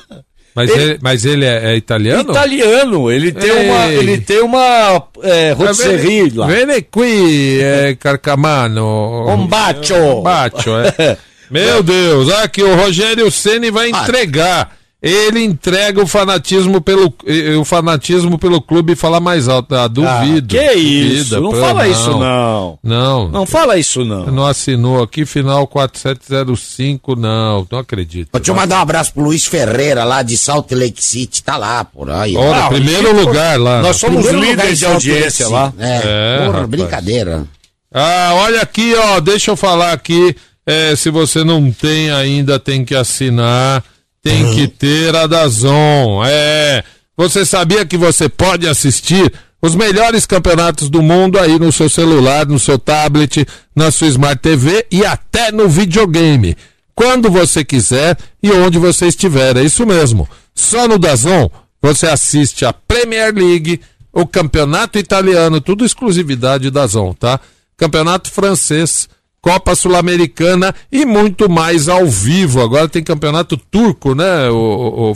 Mas 0.55 0.70
Ele- 0.70 0.82
ele, 0.82 0.99
mas 1.01 1.24
ele 1.24 1.45
é, 1.45 1.72
é 1.72 1.76
italiano? 1.76 2.30
Italiano, 2.32 3.11
ele 3.12 3.30
tem 3.30 3.49
Ei. 3.51 3.68
uma, 3.68 3.86
ele 3.93 4.18
tem 4.18 4.41
uma 4.41 5.09
é, 5.22 5.53
rotisserie 5.53 6.30
lá. 6.30 6.47
Vene 6.49 6.82
qui, 6.82 7.61
é, 7.62 7.95
Carcamano. 7.95 9.28
Um 9.28 9.47
bacio. 9.47 10.18
Um 10.18 10.22
bacio, 10.22 10.72
é. 10.99 11.16
Meu 11.51 11.82
Deus, 11.82 12.28
aqui 12.30 12.62
o 12.62 12.74
Rogério 12.74 13.30
Ceni 13.30 13.70
vai 13.70 13.89
entregar. 13.89 14.76
Ele 15.01 15.44
entrega 15.44 16.03
o 16.03 16.09
fanatismo 16.09 16.80
pelo 16.80 17.14
o 17.61 17.64
fanatismo 17.64 18.36
pelo 18.36 18.61
clube 18.61 18.94
e 18.94 18.96
fala 18.96 19.20
mais 19.20 19.46
alto. 19.46 19.72
Ah, 19.76 19.86
duvido. 19.86 20.49
que 20.57 20.72
isso, 20.72 21.36
Duvida, 21.36 21.40
não 21.40 21.51
pô, 21.53 21.57
fala 21.61 21.86
isso, 21.86 22.11
não. 22.18 22.78
Não. 22.82 23.28
Não 23.28 23.46
fala 23.46 23.78
isso 23.78 24.05
não. 24.05 24.26
Não 24.26 24.44
assinou 24.44 25.01
aqui, 25.01 25.24
final 25.24 25.68
4705, 25.68 27.14
não. 27.16 27.66
Não 27.70 27.78
acredito. 27.78 28.30
Deixa 28.32 28.51
eu 28.51 28.55
mandar 28.57 28.78
um 28.78 28.82
abraço 28.82 29.12
pro 29.14 29.22
Luiz 29.22 29.44
Ferreira, 29.46 30.03
lá 30.05 30.22
de 30.22 30.36
Salt 30.36 30.70
Lake 30.72 31.03
City. 31.03 31.42
Tá 31.44 31.57
lá, 31.57 31.84
por 31.84 32.11
aí. 32.11 32.36
Ora, 32.36 32.64
Ah, 32.66 32.68
primeiro 32.68 33.14
lugar 33.14 33.59
lá. 33.59 33.80
Nós 33.80 33.96
somos 33.96 34.26
líderes 34.26 34.80
de 34.80 34.84
Lake 34.86 34.94
audiência 34.94 35.49
lá. 35.49 35.72
É, 35.78 36.01
É, 36.05 36.38
porra, 36.38 36.51
rapaz. 36.53 36.68
brincadeira. 36.68 37.44
Ah, 37.94 38.32
olha 38.34 38.61
aqui, 38.62 38.94
ó, 38.96 39.20
deixa 39.20 39.51
eu 39.53 39.57
falar 39.57 39.92
aqui. 39.92 40.34
é, 40.66 40.94
se 40.96 41.09
você 41.09 41.42
não 41.44 41.70
tem 41.72 42.11
ainda, 42.11 42.59
tem 42.59 42.84
que 42.84 42.94
assinar, 42.94 43.82
tem 44.22 44.54
que 44.54 44.68
ter 44.68 45.14
a 45.14 45.26
Dazon. 45.26 46.22
É, 46.24 46.84
você 47.16 47.44
sabia 47.44 47.86
que 47.86 47.96
você 47.96 48.28
pode 48.28 48.66
assistir 48.68 49.32
os 49.60 49.74
melhores 49.74 50.24
campeonatos 50.24 50.88
do 50.88 51.02
mundo 51.02 51.38
aí 51.38 51.58
no 51.58 51.72
seu 51.72 51.88
celular, 51.88 52.46
no 52.46 52.58
seu 52.58 52.78
tablet, 52.78 53.46
na 53.74 53.90
sua 53.90 54.08
Smart 54.08 54.40
TV 54.40 54.86
e 54.90 55.04
até 55.04 55.50
no 55.50 55.68
videogame. 55.68 56.56
Quando 56.94 57.30
você 57.30 57.64
quiser 57.64 58.16
e 58.42 58.50
onde 58.50 58.78
você 58.78 59.06
estiver, 59.06 59.56
é 59.56 59.62
isso 59.62 59.86
mesmo. 59.86 60.28
Só 60.54 60.88
no 60.88 60.98
Dazon 60.98 61.48
você 61.80 62.06
assiste 62.06 62.64
a 62.64 62.72
Premier 62.72 63.32
League, 63.32 63.80
o 64.12 64.26
Campeonato 64.26 64.98
Italiano, 64.98 65.60
tudo 65.60 65.84
exclusividade 65.84 66.70
da 66.70 66.86
Zon, 66.86 67.12
tá? 67.14 67.38
Campeonato 67.76 68.30
Francês, 68.30 69.08
Copa 69.41 69.74
Sul-Americana 69.74 70.74
e 70.91 71.05
muito 71.07 71.49
mais 71.49 71.89
ao 71.89 72.07
vivo. 72.07 72.61
Agora 72.61 72.89
tem 72.89 73.03
Campeonato 73.03 73.57
Turco, 73.57 74.14
né, 74.14 74.49
o, 74.51 74.55
o? 74.55 75.14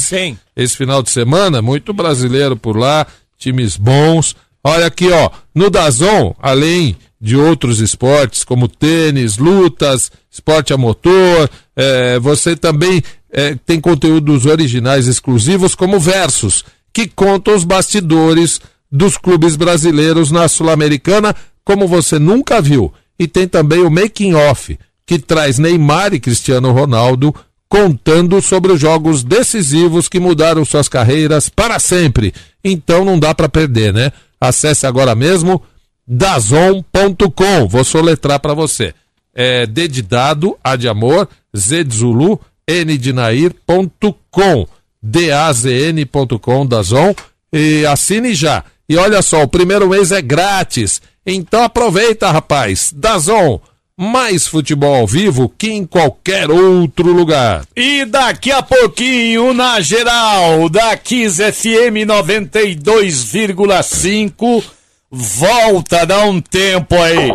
Sim. 0.00 0.38
Esse 0.56 0.76
final 0.76 1.02
de 1.02 1.10
semana, 1.10 1.60
muito 1.60 1.92
brasileiro 1.92 2.56
por 2.56 2.76
lá, 2.76 3.06
times 3.38 3.76
bons. 3.76 4.36
Olha 4.62 4.86
aqui, 4.86 5.10
ó, 5.10 5.30
no 5.54 5.70
Dazon, 5.70 6.34
além 6.40 6.96
de 7.20 7.36
outros 7.36 7.80
esportes 7.80 8.44
como 8.44 8.68
tênis, 8.68 9.38
lutas, 9.38 10.10
esporte 10.30 10.72
a 10.72 10.76
motor, 10.76 11.50
É, 11.80 12.18
você 12.18 12.56
também 12.56 13.00
é, 13.30 13.54
tem 13.64 13.80
conteúdos 13.80 14.46
originais 14.46 15.06
exclusivos, 15.06 15.76
como 15.76 16.00
Versos, 16.00 16.64
que 16.92 17.06
contam 17.06 17.54
os 17.54 17.62
bastidores 17.62 18.60
dos 18.90 19.16
clubes 19.16 19.54
brasileiros 19.54 20.32
na 20.32 20.48
Sul-Americana, 20.48 21.36
como 21.64 21.86
você 21.86 22.18
nunca 22.18 22.60
viu. 22.60 22.92
E 23.18 23.26
tem 23.26 23.48
também 23.48 23.80
o 23.80 23.90
Making 23.90 24.34
Off, 24.34 24.78
que 25.06 25.18
traz 25.18 25.58
Neymar 25.58 26.14
e 26.14 26.20
Cristiano 26.20 26.72
Ronaldo 26.72 27.34
contando 27.68 28.40
sobre 28.40 28.72
os 28.72 28.80
jogos 28.80 29.22
decisivos 29.22 30.08
que 30.08 30.18
mudaram 30.18 30.64
suas 30.64 30.88
carreiras 30.88 31.48
para 31.48 31.78
sempre. 31.78 32.32
Então 32.64 33.04
não 33.04 33.18
dá 33.18 33.34
para 33.34 33.48
perder, 33.48 33.92
né? 33.92 34.10
Acesse 34.40 34.86
agora 34.86 35.14
mesmo 35.14 35.62
dazon.com. 36.06 37.68
Vou 37.68 37.84
soletrar 37.84 38.40
para 38.40 38.54
você. 38.54 38.94
É 39.34 39.66
D 39.66 39.86
de 39.86 40.02
dado, 40.02 40.56
A 40.64 40.74
de 40.76 40.88
amor, 40.88 41.28
Z 41.56 41.84
de 41.84 41.96
Zulu, 41.96 42.40
N 42.66 42.96
de 42.96 43.12
Nair.com. 43.12 44.66
D-A-Z-N.com, 45.00 46.66
Dazon. 46.66 47.14
E 47.52 47.86
assine 47.86 48.34
já. 48.34 48.64
E 48.88 48.96
olha 48.96 49.22
só, 49.22 49.42
o 49.42 49.48
primeiro 49.48 49.88
mês 49.88 50.10
é 50.10 50.20
grátis. 50.20 51.00
Então 51.30 51.62
aproveita, 51.62 52.30
rapaz. 52.30 52.90
Dazon 52.96 53.60
mais 54.00 54.46
futebol 54.46 54.94
ao 54.94 55.06
vivo 55.06 55.52
que 55.58 55.70
em 55.70 55.84
qualquer 55.84 56.50
outro 56.50 57.12
lugar. 57.12 57.66
E 57.76 58.06
daqui 58.06 58.50
a 58.52 58.62
pouquinho, 58.62 59.52
na 59.52 59.78
geral, 59.80 60.70
da 60.70 60.96
Kiss 60.96 61.42
FM 61.42 62.06
92,5, 62.06 64.62
volta, 65.10 66.06
dá 66.06 66.24
um 66.24 66.40
tempo 66.40 66.94
aí. 66.94 67.32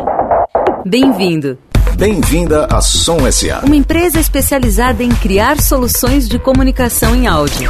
Bem-vindo. 0.86 1.58
Bem-vinda 1.98 2.66
à 2.72 2.80
Som 2.82 3.30
SA. 3.32 3.62
Uma 3.64 3.76
empresa 3.76 4.20
especializada 4.20 5.04
em 5.04 5.10
criar 5.10 5.62
soluções 5.62 6.28
de 6.28 6.40
comunicação 6.40 7.16
em 7.16 7.28
áudio. 7.28 7.70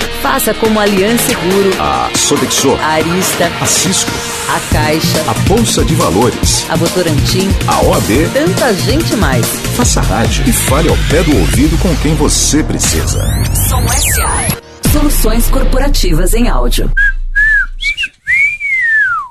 Faça 0.21 0.53
como 0.53 0.79
a 0.79 0.83
Aliança 0.83 1.29
Seguro, 1.29 1.71
A 1.79 2.11
Sodexo, 2.15 2.75
a 2.75 2.85
Arista, 2.89 3.51
a 3.59 3.65
Cisco, 3.65 4.11
a 4.49 4.59
Caixa, 4.71 5.19
a 5.27 5.33
Bolsa 5.49 5.83
de 5.83 5.95
Valores, 5.95 6.63
a 6.69 6.75
Votorantim, 6.75 7.49
a 7.67 7.81
OAB. 7.81 8.29
tanta 8.31 8.71
gente 8.75 9.15
mais. 9.15 9.43
Faça 9.75 9.99
rádio 9.99 10.47
e 10.47 10.53
fale 10.53 10.89
ao 10.89 10.97
pé 11.09 11.23
do 11.23 11.35
ouvido 11.35 11.75
com 11.79 11.95
quem 11.97 12.13
você 12.13 12.63
precisa. 12.63 13.27
Som 13.67 13.83
SA. 13.87 14.47
Soluções 14.91 15.49
corporativas 15.49 16.35
em 16.35 16.47
áudio. 16.47 16.91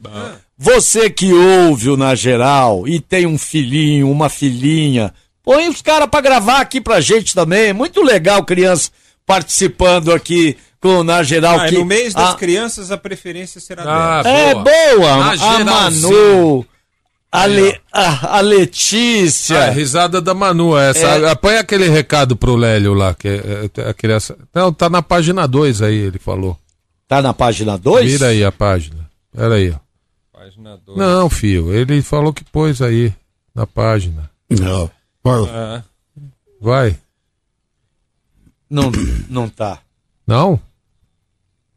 você 0.57 1.09
que 1.09 1.33
ouve 1.33 1.89
o 1.89 1.97
na 1.97 2.15
geral 2.15 2.87
e 2.87 2.99
tem 2.99 3.25
um 3.25 3.37
filhinho, 3.37 4.09
uma 4.09 4.29
filhinha, 4.29 5.13
põe 5.43 5.67
os 5.67 5.81
caras 5.81 6.07
pra 6.09 6.21
gravar 6.21 6.59
aqui 6.61 6.79
pra 6.79 7.01
gente 7.01 7.33
também. 7.33 7.73
Muito 7.73 8.01
legal 8.01 8.43
criança 8.43 8.89
participando 9.25 10.13
aqui 10.13 10.55
com 10.79 10.99
o 10.99 11.03
na 11.03 11.23
geral 11.23 11.59
Ah, 11.59 11.67
que 11.67 11.75
no 11.75 11.83
mês 11.85 12.13
das 12.13 12.33
a- 12.33 12.37
crianças 12.37 12.91
a 12.91 12.97
preferência 12.97 13.59
será 13.59 13.83
Ah, 13.83 14.21
dela. 14.23 14.37
é 14.37 14.53
boa, 14.53 15.17
Na 15.17 15.29
a 15.31 15.35
geralzinha. 15.35 15.65
Manu, 15.65 16.65
a, 17.41 17.45
Le- 17.45 17.81
a, 17.91 18.37
a 18.37 18.41
Letícia. 18.41 19.65
Ah, 19.65 19.69
risada 19.69 20.21
da 20.21 20.33
Manu, 20.33 20.77
essa. 20.77 21.05
É. 21.07 21.35
Põe 21.35 21.57
aquele 21.57 21.87
recado 21.89 22.35
pro 22.35 22.55
Lélio 22.55 22.93
lá, 22.93 23.13
que 23.13 23.27
é, 23.27 23.69
é, 23.77 23.89
a 23.89 23.93
criança. 23.93 24.37
Não, 24.53 24.71
tá 24.73 24.89
na 24.89 25.01
página 25.01 25.47
2 25.47 25.81
aí, 25.81 25.95
ele 25.95 26.19
falou. 26.19 26.57
Tá 27.07 27.21
na 27.21 27.33
página 27.33 27.77
2? 27.77 28.11
Vira 28.11 28.27
aí 28.27 28.43
a 28.43 28.51
página. 28.51 29.07
Pera 29.35 29.55
aí, 29.55 29.71
ó. 29.71 30.37
Página 30.39 30.77
2. 30.85 30.97
Não, 30.97 31.29
filho, 31.29 31.73
ele 31.73 32.01
falou 32.01 32.33
que 32.33 32.43
pôs 32.43 32.81
aí 32.81 33.13
na 33.53 33.65
página. 33.67 34.29
Não. 34.49 34.89
Ah, 35.51 35.81
Vai. 36.61 36.97
Não, 38.69 38.91
não 39.29 39.47
tá. 39.49 39.79
Não? 40.27 40.59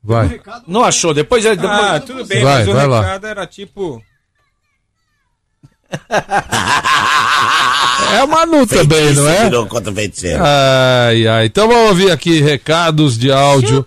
Vai. 0.03 0.41
Não 0.67 0.83
achou? 0.85 1.13
Depois, 1.13 1.45
depois... 1.45 1.69
Ah, 1.71 2.01
tudo 2.01 2.25
bem, 2.25 2.43
Vai, 2.43 2.59
mas 2.61 2.69
o 2.69 2.73
vai 2.73 2.87
lá. 2.87 3.01
recado 3.03 3.27
era 3.27 3.47
tipo. 3.47 4.03
É 8.11 8.21
a 8.21 8.27
Manu 8.27 8.67
também, 8.67 9.13
não 9.13 9.29
é? 9.29 9.45
Virou 9.45 9.67
contra 9.67 9.93
feiticeiro. 9.93 10.43
Ai, 10.43 11.27
ai. 11.27 11.47
Então 11.47 11.69
vamos 11.69 11.89
ouvir 11.91 12.11
aqui 12.11 12.41
recados 12.41 13.19
de 13.19 13.31
áudio. 13.31 13.85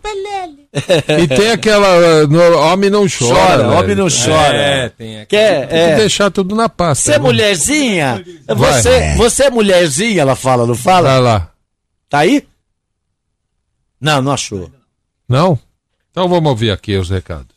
E 1.20 1.28
tem 1.28 1.52
aquela. 1.52 2.28
no- 2.28 2.58
homem 2.60 2.89
não 2.89 3.08
chora. 3.08 3.64
Chora, 3.64 3.72
homem 3.80 3.95
não 3.95 4.08
chora. 4.10 4.56
É, 4.56 4.89
tem 4.89 5.18
aqui. 5.22 5.28
Quer, 5.28 5.60
Tem 5.68 5.68
que 5.70 5.76
é. 5.76 5.95
deixar 5.95 6.30
tudo 6.30 6.56
na 6.56 6.70
pasta. 6.70 7.04
Você 7.06 7.12
é 7.14 7.18
né? 7.18 7.24
mulherzinha? 7.24 8.26
Vai. 8.47 8.82
Você, 8.82 9.16
você 9.16 9.43
é 9.45 9.49
mulherzinha, 9.49 10.22
ela 10.22 10.36
fala, 10.36 10.68
não 10.68 10.76
fala? 10.76 11.10
Vai 11.10 11.20
lá. 11.22 11.52
Tá 12.10 12.20
aí? 12.20 12.45
Não, 13.99 14.22
não 14.22 14.32
achou. 14.34 14.70
Não? 15.28 15.58
Então 16.12 16.28
vamos 16.28 16.49
ouvir 16.49 16.72
aqui 16.72 16.95
os 16.95 17.10
recados. 17.10 17.47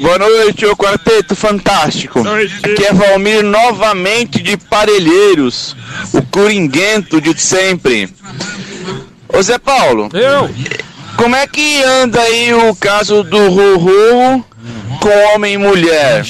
Boa 0.00 0.18
noite, 0.18 0.64
ô 0.64 0.74
quarteto 0.74 1.36
fantástico. 1.36 2.20
Aqui 2.62 2.86
é 2.86 2.92
Valmir 2.92 3.42
novamente 3.44 4.42
de 4.42 4.56
Parelheiros, 4.56 5.76
o 6.14 6.22
coringuento 6.22 7.20
de 7.20 7.38
sempre. 7.38 8.08
Ô 9.28 9.42
Zé 9.42 9.58
Paulo, 9.58 10.08
eu? 10.14 10.48
como 11.18 11.36
é 11.36 11.46
que 11.46 11.82
anda 11.82 12.18
aí 12.18 12.52
o 12.54 12.74
caso 12.74 13.22
do 13.22 13.48
Ruru 13.50 14.42
com 15.00 15.34
homem 15.34 15.54
e 15.54 15.58
mulher? 15.58 16.24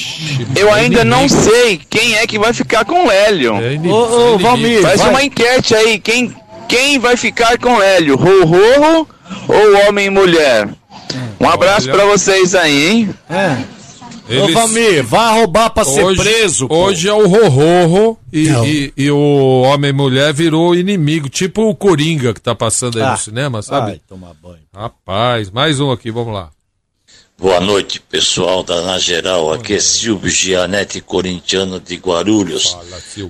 Eu 0.53 0.73
ainda 0.73 1.05
não 1.05 1.29
sei 1.29 1.79
quem 1.89 2.15
é 2.17 2.27
que 2.27 2.37
vai 2.37 2.51
ficar 2.51 2.83
com 2.83 3.05
o 3.07 3.11
Hélio. 3.11 3.53
Ô, 3.89 4.33
ô, 4.33 4.37
Valmir, 4.37 4.81
Faz 4.81 4.99
uma 4.99 5.23
enquete 5.23 5.73
aí, 5.73 5.97
quem, 5.97 6.35
quem 6.67 6.99
vai 6.99 7.15
ficar 7.15 7.57
com 7.57 7.75
o 7.75 7.81
Hélio, 7.81 8.17
Ruru 8.17 9.07
ou 9.47 9.87
homem 9.87 10.07
e 10.07 10.09
mulher? 10.09 10.67
Um 11.41 11.49
abraço 11.49 11.89
pra 11.89 12.05
vocês 12.05 12.53
aí, 12.55 12.87
hein? 12.89 13.15
É. 13.29 13.57
Ô, 14.29 14.43
Eles- 14.45 14.53
Valmir, 14.53 15.03
vai 15.03 15.33
roubar 15.39 15.69
pra 15.71 15.83
ser 15.83 16.03
Hoje- 16.05 16.21
preso. 16.21 16.67
pô. 16.67 16.75
Hoje 16.85 17.09
é 17.09 17.13
o 17.13 17.27
Rororro 17.27 18.17
e, 18.31 18.47
e, 18.47 18.93
e 18.95 19.11
o 19.11 19.61
homem 19.63 19.89
e 19.89 19.93
mulher 19.93 20.33
virou 20.33 20.73
inimigo, 20.73 21.27
tipo 21.27 21.63
o 21.63 21.75
Coringa 21.75 22.33
que 22.33 22.39
tá 22.39 22.55
passando 22.55 22.97
aí 22.97 23.03
Ah. 23.03 23.11
no 23.11 23.17
cinema, 23.17 23.61
sabe? 23.61 23.91
Ai, 23.91 24.01
tomar 24.07 24.33
banho. 24.41 24.59
Rapaz, 24.73 25.49
mais 25.49 25.79
um 25.81 25.91
aqui, 25.91 26.11
vamos 26.11 26.33
lá. 26.33 26.49
Boa 27.37 27.59
noite, 27.59 27.99
pessoal 27.99 28.61
da 28.63 28.81
Na 28.83 28.99
Geral. 28.99 29.51
Aqui 29.51 29.73
é 29.73 29.79
Silvio 29.79 30.29
Gianetti, 30.29 31.01
corintiano 31.01 31.79
de 31.79 31.95
Guarulhos. 31.95 32.77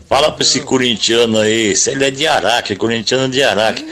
Fala 0.07 0.31
pra 0.33 0.43
esse 0.43 0.59
corintiano 0.59 1.39
aí, 1.39 1.75
se 1.77 1.91
ele 1.91 2.03
é 2.05 2.11
de 2.11 2.27
Araque, 2.27 2.75
corintiano 2.75 3.29
de 3.31 3.41
Araque. 3.41 3.85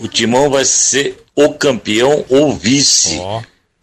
O 0.00 0.08
Timão 0.08 0.48
vai 0.48 0.64
ser 0.64 1.22
o 1.36 1.50
campeão 1.52 2.24
ou 2.30 2.56
vice. 2.56 3.20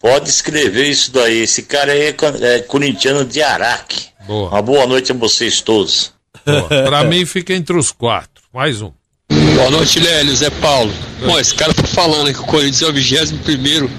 Pode 0.04 0.28
escrever 0.28 0.90
isso 0.90 1.10
daí. 1.12 1.38
Esse 1.38 1.62
cara 1.62 1.92
aí 1.92 2.02
é, 2.02 2.14
é 2.42 2.58
corintiano 2.60 3.24
de 3.24 3.40
Araque. 3.40 4.08
Boa. 4.26 4.50
Uma 4.50 4.60
boa 4.60 4.86
noite 4.86 5.12
a 5.12 5.14
vocês 5.14 5.62
todos. 5.62 6.12
Boa. 6.44 6.68
pra 6.68 7.04
mim 7.04 7.24
fica 7.24 7.54
entre 7.54 7.74
os 7.74 7.90
quatro. 7.90 8.44
Mais 8.52 8.82
um. 8.82 8.92
Boa 9.30 9.70
noite, 9.70 9.98
Lélio, 9.98 10.36
Zé 10.36 10.50
Paulo. 10.50 10.92
Bom, 11.24 11.38
esse 11.40 11.54
cara 11.54 11.72
tá 11.72 11.84
falando 11.84 12.30
que 12.34 12.38
o 12.38 12.44
Corinthians 12.44 12.82
é 12.82 12.86
o 12.86 12.92
21 12.92 13.38
primeiro 13.38 13.90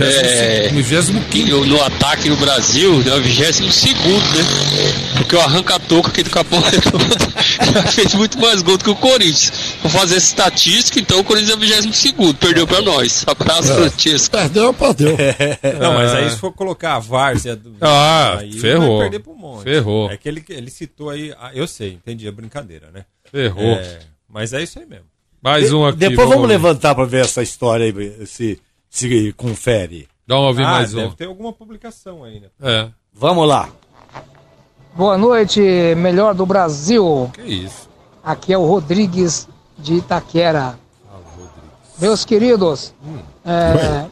é, 0.00 0.70
no, 1.50 1.66
no 1.66 1.82
ataque 1.82 2.28
no 2.28 2.36
Brasil, 2.36 3.02
é 3.06 3.14
o 3.14 3.20
22 3.22 3.74
segundo, 3.74 4.20
né? 4.36 4.44
Porque 5.16 5.36
o 5.36 5.40
arranca-toca 5.40 6.08
aqui 6.10 6.22
do 6.22 6.30
Capão 6.30 6.60
já 7.74 7.82
fez 7.84 8.14
muito 8.14 8.38
mais 8.38 8.62
gol 8.62 8.76
do 8.78 8.84
que 8.84 8.90
o 8.90 8.96
Corinthians. 8.96 9.52
Vou 9.82 9.90
fazer 9.90 10.16
essa 10.16 10.26
estatística, 10.26 10.98
então 11.00 11.20
o 11.20 11.24
Corinthians 11.24 11.50
é 11.52 11.54
o 11.54 11.58
22 11.58 11.96
segundo, 11.96 12.34
perdeu 12.36 12.66
pra 12.66 12.80
nós. 12.80 13.24
Abraço, 13.26 13.72
É. 13.72 13.76
Francesco. 13.76 14.36
Perdeu, 14.36 14.72
perdeu. 14.74 15.16
Não, 15.80 15.94
mas 15.94 16.12
aí 16.14 16.30
se 16.30 16.36
for 16.38 16.52
colocar 16.52 16.94
a 16.96 16.98
várzea 16.98 17.56
do. 17.56 17.76
Ah, 17.80 18.38
aí 18.40 18.52
ferrou. 18.52 18.98
Vai 18.98 19.08
perder 19.10 19.22
pro 19.24 19.34
monte. 19.36 19.64
Ferrou. 19.64 20.10
É 20.10 20.16
que 20.16 20.28
ele, 20.28 20.44
ele 20.48 20.70
citou 20.70 21.10
aí. 21.10 21.32
ah, 21.40 21.50
Eu 21.54 21.66
sei, 21.66 21.92
entendi 21.94 22.26
a 22.28 22.32
brincadeira, 22.32 22.90
né? 22.92 23.04
Ferrou. 23.30 23.74
É, 23.74 23.98
mas 24.28 24.52
é 24.52 24.62
isso 24.62 24.78
aí 24.78 24.86
mesmo. 24.86 25.04
Mais 25.42 25.72
um 25.72 25.84
aqui. 25.86 25.98
Depois 25.98 26.28
vamos 26.28 26.42
ver. 26.42 26.54
levantar 26.54 26.94
pra 26.94 27.04
ver 27.04 27.24
essa 27.24 27.42
história 27.42 27.86
aí, 27.86 28.26
se, 28.26 28.58
se 28.90 29.32
confere. 29.34 30.08
Dá 30.26 30.36
uma 30.38 30.48
ouvir 30.48 30.64
ah, 30.64 30.70
mais 30.70 30.92
deve 30.92 31.06
um. 31.08 31.12
ter 31.12 31.26
alguma 31.26 31.52
publicação 31.52 32.24
aí, 32.24 32.40
né? 32.40 32.48
É. 32.60 32.88
Vamos 33.12 33.48
lá. 33.48 33.68
Boa 34.94 35.16
noite, 35.16 35.60
melhor 35.96 36.34
do 36.34 36.44
Brasil. 36.44 37.30
Que 37.34 37.42
isso? 37.42 37.88
Aqui 38.22 38.52
é 38.52 38.58
o 38.58 38.66
Rodrigues 38.66 39.48
de 39.78 39.94
Itaquera. 39.94 40.78
Meus 41.98 42.24
queridos, 42.24 42.94
é, 43.44 44.06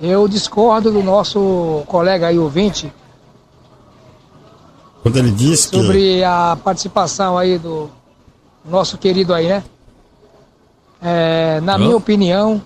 eu 0.00 0.26
discordo 0.28 0.90
do 0.92 1.02
nosso 1.02 1.82
colega 1.86 2.26
aí, 2.26 2.38
ouvinte, 2.38 2.92
Quando 5.02 5.16
ele 5.16 5.30
disse 5.30 5.70
que. 5.70 5.76
sobre 5.76 6.22
a 6.24 6.58
participação 6.62 7.38
aí 7.38 7.58
do 7.58 7.90
nosso 8.64 8.98
querido 8.98 9.32
aí, 9.32 9.48
né? 9.48 9.64
É, 11.02 11.60
na 11.62 11.76
Hã? 11.76 11.78
minha 11.78 11.96
opinião, 11.96 12.60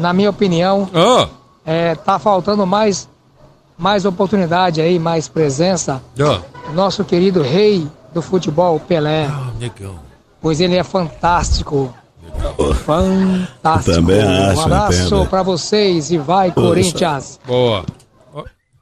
na 0.00 0.12
minha 0.12 0.30
opinião, 0.30 0.88
Ah, 0.94 1.28
é, 1.64 1.94
tá 1.94 2.18
faltando 2.18 2.66
mais, 2.66 3.08
mais 3.78 4.04
oportunidade 4.04 4.80
aí, 4.80 4.98
mais 4.98 5.28
presença 5.28 6.02
do 6.16 6.72
nosso 6.74 7.04
querido 7.04 7.42
rei 7.42 7.86
do 8.12 8.20
futebol, 8.22 8.80
Pelé. 8.80 9.28
Negão. 9.58 9.94
pois 10.40 10.60
ele 10.60 10.76
é 10.76 10.82
fantástico. 10.82 11.94
Fantástico. 12.84 13.96
Também 13.96 14.20
acho, 14.22 14.60
um 14.60 14.64
abraço 14.64 15.26
pra 15.26 15.42
vocês 15.42 16.10
e 16.10 16.18
vai, 16.18 16.50
Poxa. 16.50 16.66
Corinthians. 16.68 17.40
Boa. 17.46 17.84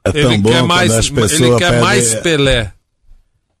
É 0.05 0.17
ele 0.17 0.37
bom 0.37 0.49
quer 0.49 0.63
mais, 0.63 1.09
ele 1.09 1.55
quer 1.57 1.81
mais 1.81 2.15
Pelé. 2.15 2.71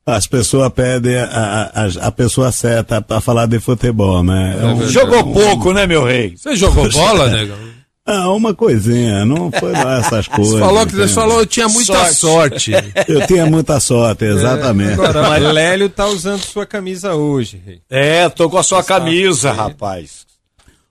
As 0.05 0.25
pessoas 0.25 0.71
pedem 0.73 1.17
a, 1.17 1.71
a, 1.73 2.07
a 2.07 2.11
pessoa 2.11 2.51
certa 2.51 2.99
pra 3.01 3.21
falar 3.21 3.45
de 3.45 3.59
futebol, 3.59 4.23
né? 4.23 4.57
É 4.61 4.65
um- 4.65 4.87
Jogou 4.89 5.31
pouco, 5.33 5.71
né, 5.71 5.85
meu 5.85 6.03
rei? 6.03 6.35
Você 6.35 6.55
jogou 6.55 6.89
bola, 6.91 7.29
negão? 7.29 7.57
Ah, 8.11 8.31
uma 8.31 8.55
coisinha, 8.55 9.23
não 9.23 9.51
foi 9.51 9.71
lá 9.71 9.99
essas 9.99 10.27
coisas. 10.27 10.53
Você 10.55 10.59
falou 10.59 10.83
que 10.87 10.95
você 10.95 11.07
falou 11.09 11.39
eu 11.41 11.45
tinha 11.45 11.69
muita 11.69 12.11
sorte. 12.11 12.71
Eu 13.07 13.27
tinha 13.27 13.45
muita 13.45 13.79
sorte, 13.79 14.25
exatamente. 14.25 14.93
Agora, 14.93 15.29
mas 15.29 15.43
Lélio 15.53 15.87
tá 15.89 16.07
usando 16.07 16.41
sua 16.41 16.65
camisa 16.65 17.13
hoje, 17.13 17.61
rei. 17.63 17.81
É, 17.87 18.27
tô 18.27 18.49
com 18.49 18.57
a 18.57 18.63
sua 18.63 18.83
camisa, 18.83 19.51
rapaz. 19.51 20.25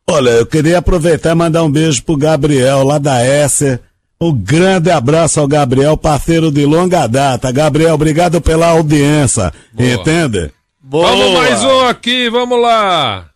Olha, 0.08 0.30
eu 0.30 0.46
queria 0.46 0.78
aproveitar 0.78 1.32
e 1.32 1.34
mandar 1.34 1.64
um 1.64 1.70
beijo 1.72 2.04
pro 2.04 2.16
Gabriel, 2.16 2.84
lá 2.84 2.98
da 2.98 3.26
Esser. 3.26 3.80
Um 4.20 4.32
grande 4.32 4.90
abraço 4.90 5.38
ao 5.38 5.46
Gabriel, 5.46 5.96
parceiro 5.96 6.50
de 6.50 6.66
longa 6.66 7.06
data. 7.06 7.52
Gabriel, 7.52 7.94
obrigado 7.94 8.40
pela 8.40 8.66
audiência. 8.70 9.52
Entende? 9.72 10.50
Vamos 10.82 11.34
mais 11.34 11.62
um 11.62 11.80
aqui, 11.82 12.28
vamos 12.28 12.60
lá. 12.60 13.30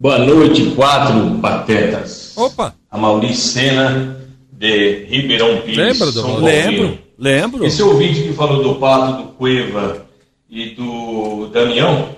Boa 0.00 0.18
noite, 0.18 0.70
quatro 0.70 1.38
patetas. 1.42 2.32
Opa! 2.34 2.74
A 2.90 2.96
Maurício 2.96 3.52
Sena, 3.52 4.16
de 4.50 5.04
Ribeirão 5.10 5.60
Pires. 5.60 5.76
Lembra 5.76 6.12
do. 6.12 6.36
Lembro, 6.38 6.98
lembro. 7.18 7.66
Esse 7.66 7.82
ouvinte 7.82 8.22
que 8.22 8.32
falou 8.32 8.62
do 8.62 8.76
Pato, 8.76 9.24
do 9.24 9.28
Cueva 9.32 10.06
e 10.48 10.70
do 10.70 11.48
Damião, 11.52 12.16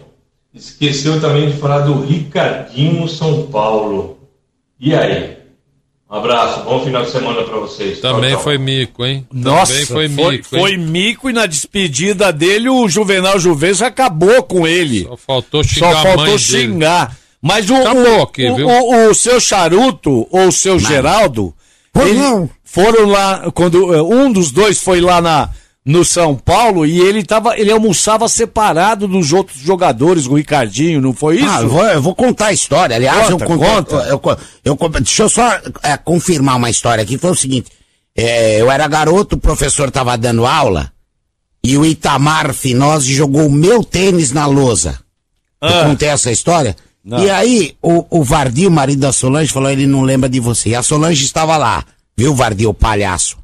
esqueceu 0.54 1.20
também 1.20 1.50
de 1.50 1.56
falar 1.56 1.80
do 1.80 2.06
Ricardinho 2.06 3.08
São 3.08 3.48
Paulo. 3.48 4.16
E 4.78 4.94
aí? 4.94 5.36
Um 6.08 6.14
abraço, 6.18 6.60
bom 6.62 6.84
final 6.84 7.02
de 7.04 7.10
semana 7.10 7.42
pra 7.42 7.56
vocês. 7.58 7.98
Tchau, 8.00 8.14
Também 8.14 8.30
tchau. 8.34 8.42
foi 8.44 8.58
mico, 8.58 9.04
hein? 9.04 9.26
Nossa, 9.32 9.72
Também 9.72 9.86
foi 9.86 10.08
foi, 10.08 10.32
mico, 10.32 10.44
foi, 10.48 10.70
hein? 10.72 10.78
mico 10.78 11.28
e 11.28 11.32
na 11.32 11.46
despedida 11.46 12.32
dele 12.32 12.68
o 12.68 12.88
Juvenal 12.88 13.38
Juventus 13.40 13.82
acabou 13.82 14.40
com 14.44 14.66
ele. 14.68 15.02
Só 15.04 15.16
faltou 15.16 15.64
xingar 15.64 15.92
Só 15.92 15.98
a 15.98 16.02
faltou 16.02 16.26
mãe 16.26 16.38
xingar. 16.38 17.16
Mas 17.42 17.68
o, 17.68 17.74
Acabou 17.74 18.18
o, 18.18 18.22
aqui, 18.22 18.48
o, 18.48 18.54
viu? 18.54 18.68
o- 18.68 19.10
o 19.10 19.14
seu 19.14 19.40
Charuto 19.40 20.26
ou 20.30 20.48
o 20.48 20.52
seu 20.52 20.78
Geraldo 20.78 21.52
ele- 21.96 22.48
foram 22.64 23.06
lá 23.06 23.50
quando 23.52 23.92
eh, 23.94 24.02
um 24.02 24.30
dos 24.32 24.50
dois 24.52 24.78
foi 24.80 25.00
lá 25.00 25.20
na 25.20 25.50
no 25.86 26.04
São 26.04 26.34
Paulo 26.34 26.84
e 26.84 26.98
ele 26.98 27.22
tava 27.24 27.56
ele 27.56 27.70
almoçava 27.70 28.28
separado 28.28 29.06
dos 29.06 29.32
outros 29.32 29.58
jogadores, 29.60 30.26
o 30.26 30.34
Ricardinho, 30.34 31.00
não 31.00 31.12
foi 31.12 31.36
isso? 31.36 31.48
Ah, 31.48 31.60
eu 31.62 31.68
vou, 31.68 31.84
eu 31.86 32.02
vou 32.02 32.14
contar 32.14 32.46
a 32.46 32.52
história. 32.52 32.96
Aliás, 32.96 33.28
Conta, 33.30 33.44
eu 33.44 33.58
conto. 33.58 33.94
Eu, 33.94 34.02
eu, 34.02 34.20
eu, 34.64 34.78
eu- 34.80 34.88
deixa 35.00 35.22
eu 35.22 35.28
só 35.28 35.48
é, 35.84 35.96
confirmar 35.96 36.56
uma 36.56 36.68
história 36.68 37.02
aqui. 37.02 37.16
Foi 37.16 37.30
o 37.30 37.34
seguinte: 37.36 37.70
é, 38.16 38.60
eu 38.60 38.68
era 38.68 38.88
garoto, 38.88 39.36
o 39.36 39.40
professor 39.40 39.86
estava 39.86 40.18
dando 40.18 40.44
aula 40.44 40.90
e 41.62 41.78
o 41.78 41.86
Itamar 41.86 42.52
Finose 42.52 43.14
jogou 43.14 43.46
o 43.46 43.52
meu 43.52 43.84
tênis 43.84 44.32
na 44.32 44.44
lousa. 44.46 44.98
Eu 45.62 45.68
Ah. 45.68 45.84
contei 45.84 46.08
essa 46.08 46.32
história? 46.32 46.74
Não. 47.04 47.20
E 47.24 47.30
aí, 47.30 47.76
o, 47.80 48.04
o 48.10 48.24
Vardi, 48.24 48.66
o 48.66 48.70
marido 48.72 49.02
da 49.02 49.12
Solange, 49.12 49.52
falou: 49.52 49.70
ele 49.70 49.86
não 49.86 50.02
lembra 50.02 50.28
de 50.28 50.40
você. 50.40 50.70
E 50.70 50.74
a 50.74 50.82
Solange 50.82 51.24
estava 51.24 51.56
lá, 51.56 51.84
viu, 52.16 52.34
Vardi, 52.34 52.66
o 52.66 52.74
palhaço? 52.74 53.36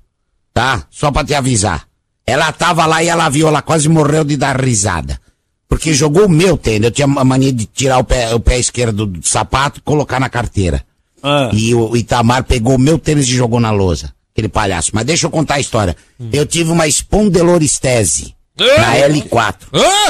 Tá? 0.53 0.85
Só 0.91 1.13
pra 1.13 1.25
te 1.25 1.35
avisar. 1.35 1.85
Ela 2.27 2.53
tava 2.53 2.87
lá 2.87 3.03
e 3.03 3.09
ela 3.09 3.29
viu, 3.29 3.49
ela 3.49 3.63
quase 3.63 3.89
morreu 3.89 4.25
de 4.25 4.37
dar 4.37 4.61
risada. 4.61 5.21
Porque 5.69 5.93
jogou 5.95 6.27
o 6.27 6.31
meu 6.31 6.57
tênis. 6.57 6.85
Eu 6.85 6.91
tinha 6.91 7.07
a 7.07 7.25
mania 7.25 7.53
de 7.53 7.67
tirar 7.67 7.99
o 7.99 8.05
pé, 8.05 8.35
o 8.35 8.41
pé 8.41 8.59
esquerdo 8.59 9.07
do 9.07 9.27
sapato 9.27 9.79
e 9.79 9.83
colocar 9.83 10.21
na 10.21 10.29
carteira. 10.29 10.85
Ah. 11.23 11.51
E 11.53 11.75
o 11.75 11.97
Itamar 11.97 12.45
pegou 12.45 12.75
o 12.77 12.79
meu 12.79 12.99
tênis 12.99 13.27
e 13.27 13.35
jogou 13.35 13.59
na 13.59 13.71
lousa. 13.71 14.13
Aquele 14.33 14.49
palhaço. 14.49 14.91
Mas 14.95 15.05
deixa 15.07 15.27
eu 15.27 15.31
contar 15.31 15.55
a 15.55 15.61
história. 15.61 15.97
Eu 16.33 16.45
tive 16.47 16.71
uma 16.71 16.87
espondiloristese 16.87 18.35
na 18.79 18.97
L4. 19.09 19.55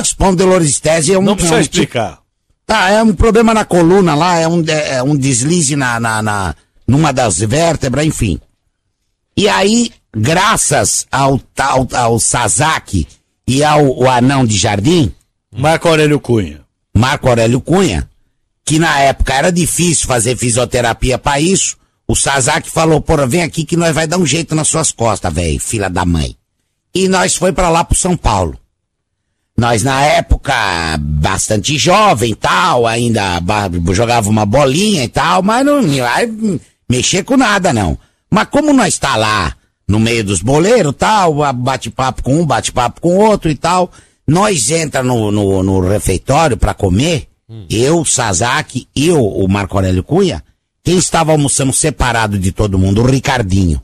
Espondiloristese 0.03 1.13
é 1.15 1.19
um... 1.19 1.23
Não 1.23 1.35
precisa 1.37 1.55
é 1.57 1.59
um 1.59 1.61
explicar. 1.61 2.19
Tá, 2.67 2.91
é 2.91 3.03
um 3.03 3.13
problema 3.15 3.53
na 3.53 3.65
coluna 3.65 4.15
lá, 4.15 4.39
é 4.39 4.47
um, 4.49 4.63
é 4.67 4.95
é 4.97 5.03
um 5.03 5.17
deslize 5.17 5.75
na, 5.77 5.99
na, 5.99 6.23
na- 6.23 6.55
numa 6.87 7.13
das 7.13 7.39
vértebras, 7.39 8.07
enfim. 8.07 8.41
E 9.37 9.49
aí, 9.49 9.93
graças 10.15 11.07
ao, 11.11 11.39
tal 11.39 11.89
ao 11.93 12.19
Sasaki 12.19 13.07
e 13.47 13.65
ao 13.65 13.99
o 13.99 14.09
anão 14.09 14.47
de 14.47 14.57
jardim, 14.57 15.13
Marco 15.55 15.89
Aurélio 15.89 16.21
Cunha. 16.21 16.61
Marco 16.95 17.29
Aurélio 17.29 17.61
Cunha, 17.61 18.09
que 18.65 18.79
na 18.79 19.01
época 19.01 19.35
era 19.35 19.51
difícil 19.51 20.07
fazer 20.07 20.37
fisioterapia 20.37 21.19
pra 21.19 21.41
isso, 21.41 21.77
o 22.07 22.15
Sasaki 22.15 22.71
falou, 22.71 23.01
porra, 23.01 23.27
vem 23.27 23.43
aqui 23.43 23.65
que 23.65 23.77
nós 23.77 23.95
vai 23.95 24.07
dar 24.07 24.19
um 24.19 24.27
jeito 24.27 24.55
nas 24.55 24.69
suas 24.69 24.93
costas, 24.93 25.33
velho, 25.33 25.59
filha 25.59 25.89
da 25.89 26.05
mãe. 26.05 26.37
E 26.95 27.09
nós 27.09 27.35
foi 27.35 27.53
pra 27.53 27.71
lá 27.71 27.85
pro 27.85 27.97
São 27.97 28.17
Paulo. 28.17 28.59
Nós, 29.57 29.83
na 29.83 30.03
época, 30.03 30.55
bastante 30.99 31.79
jovem 31.79 32.35
tal, 32.35 32.87
ainda 32.87 33.41
jogava 33.93 34.29
uma 34.29 34.45
bolinha 34.45 35.05
e 35.05 35.09
tal, 35.09 35.43
mas 35.43 35.65
não 35.65 35.83
vai 35.83 36.31
mexer 36.89 37.23
com 37.23 37.37
nada, 37.37 37.73
não. 37.73 37.99
Mas 38.31 38.49
como 38.49 38.73
nós 38.73 38.99
tá 38.99 39.17
lá, 39.17 39.55
no 39.93 40.01
meio 40.01 40.25
dos 40.25 40.41
boleiros 40.41 40.95
tal, 40.97 41.35
bate-papo 41.53 42.23
com 42.23 42.41
um, 42.41 42.47
bate-papo 42.47 42.99
com 42.99 43.15
outro 43.19 43.51
e 43.51 43.55
tal, 43.55 43.93
nós 44.27 44.71
entra 44.71 45.03
no, 45.03 45.31
no, 45.31 45.63
no 45.63 45.81
refeitório 45.81 46.57
pra 46.57 46.73
comer, 46.73 47.29
eu, 47.69 48.01
o 48.01 48.07
Sasaki 48.07 48.89
e 48.97 49.11
o, 49.11 49.47
Marco 49.47 49.77
Aurélio 49.77 50.03
Cunha, 50.03 50.43
quem 50.83 50.97
estava 50.97 51.33
almoçando 51.33 51.75
separado 51.75 52.39
de 52.39 52.53
todo 52.53 52.79
mundo? 52.79 53.03
O 53.03 53.07
Ricardinho, 53.07 53.83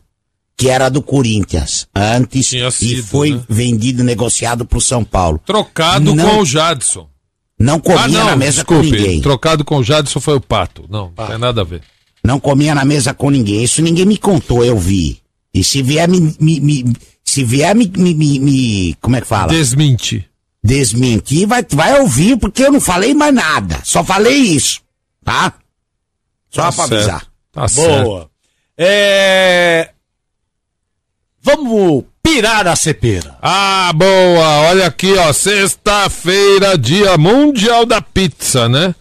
que 0.56 0.70
era 0.70 0.88
do 0.88 1.02
Corinthians 1.02 1.86
antes 1.94 2.54
e 2.54 2.70
sido, 2.70 3.04
foi 3.04 3.32
né? 3.32 3.42
vendido, 3.46 4.02
negociado 4.02 4.64
pro 4.64 4.80
São 4.80 5.04
Paulo. 5.04 5.38
Trocado 5.44 6.14
Não- 6.14 6.26
com 6.26 6.38
o 6.38 6.46
Jadson. 6.46 7.06
Não 7.60 7.78
comia 7.80 8.04
ah, 8.04 8.08
não, 8.08 8.24
na 8.26 8.36
mesa 8.36 8.62
desculpe, 8.62 8.88
com 8.88 8.96
ninguém. 8.96 9.20
Trocado 9.20 9.62
com 9.62 9.76
o 9.76 9.84
Jadson 9.84 10.20
foi 10.20 10.36
o 10.36 10.40
Pato. 10.40 10.86
Não, 10.88 11.12
não 11.14 11.26
tem 11.26 11.38
nada 11.38 11.60
a 11.60 11.64
ver. 11.64 11.82
Não 12.24 12.40
comia 12.40 12.74
na 12.74 12.84
mesa 12.84 13.12
com 13.12 13.30
ninguém. 13.30 13.62
Isso 13.62 13.82
ninguém 13.82 14.06
me 14.06 14.16
contou, 14.16 14.64
eu 14.64 14.78
vi. 14.78 15.20
E 15.60 15.64
se 15.64 15.82
vier 15.82 16.08
me. 16.08 16.34
me- 16.40 16.60
me- 16.60 16.96
se 17.24 17.44
vier 17.44 17.74
me, 17.74 17.86
me, 17.96 18.14
me- 18.14 18.38
me- 18.40 18.94
Como 19.00 19.16
é 19.16 19.20
que 19.20 19.26
fala? 19.26 19.48
Desmente. 19.48 20.24
Desmentir, 20.64 21.46
vai, 21.46 21.64
vai 21.70 22.00
ouvir, 22.00 22.36
porque 22.38 22.64
eu 22.64 22.72
não 22.72 22.80
falei 22.80 23.14
mais 23.14 23.34
nada. 23.34 23.80
Só 23.84 24.02
falei 24.02 24.36
isso. 24.36 24.80
Tá? 25.24 25.52
Só 26.50 26.62
Tá 26.62 26.72
pra 26.72 26.86
certo. 26.86 26.94
avisar. 26.94 27.26
Tá 27.52 27.66
Boa. 27.74 28.30
É... 28.76 29.90
Vamos 31.42 32.04
pirar 32.22 32.64
na 32.64 32.76
cepera. 32.76 33.36
Ah, 33.40 33.92
boa! 33.94 34.68
Olha 34.68 34.86
aqui, 34.86 35.12
ó, 35.14 35.32
sexta-feira, 35.32 36.76
dia 36.76 37.16
mundial 37.16 37.86
da 37.86 38.00
pizza, 38.02 38.68
né? 38.68 38.94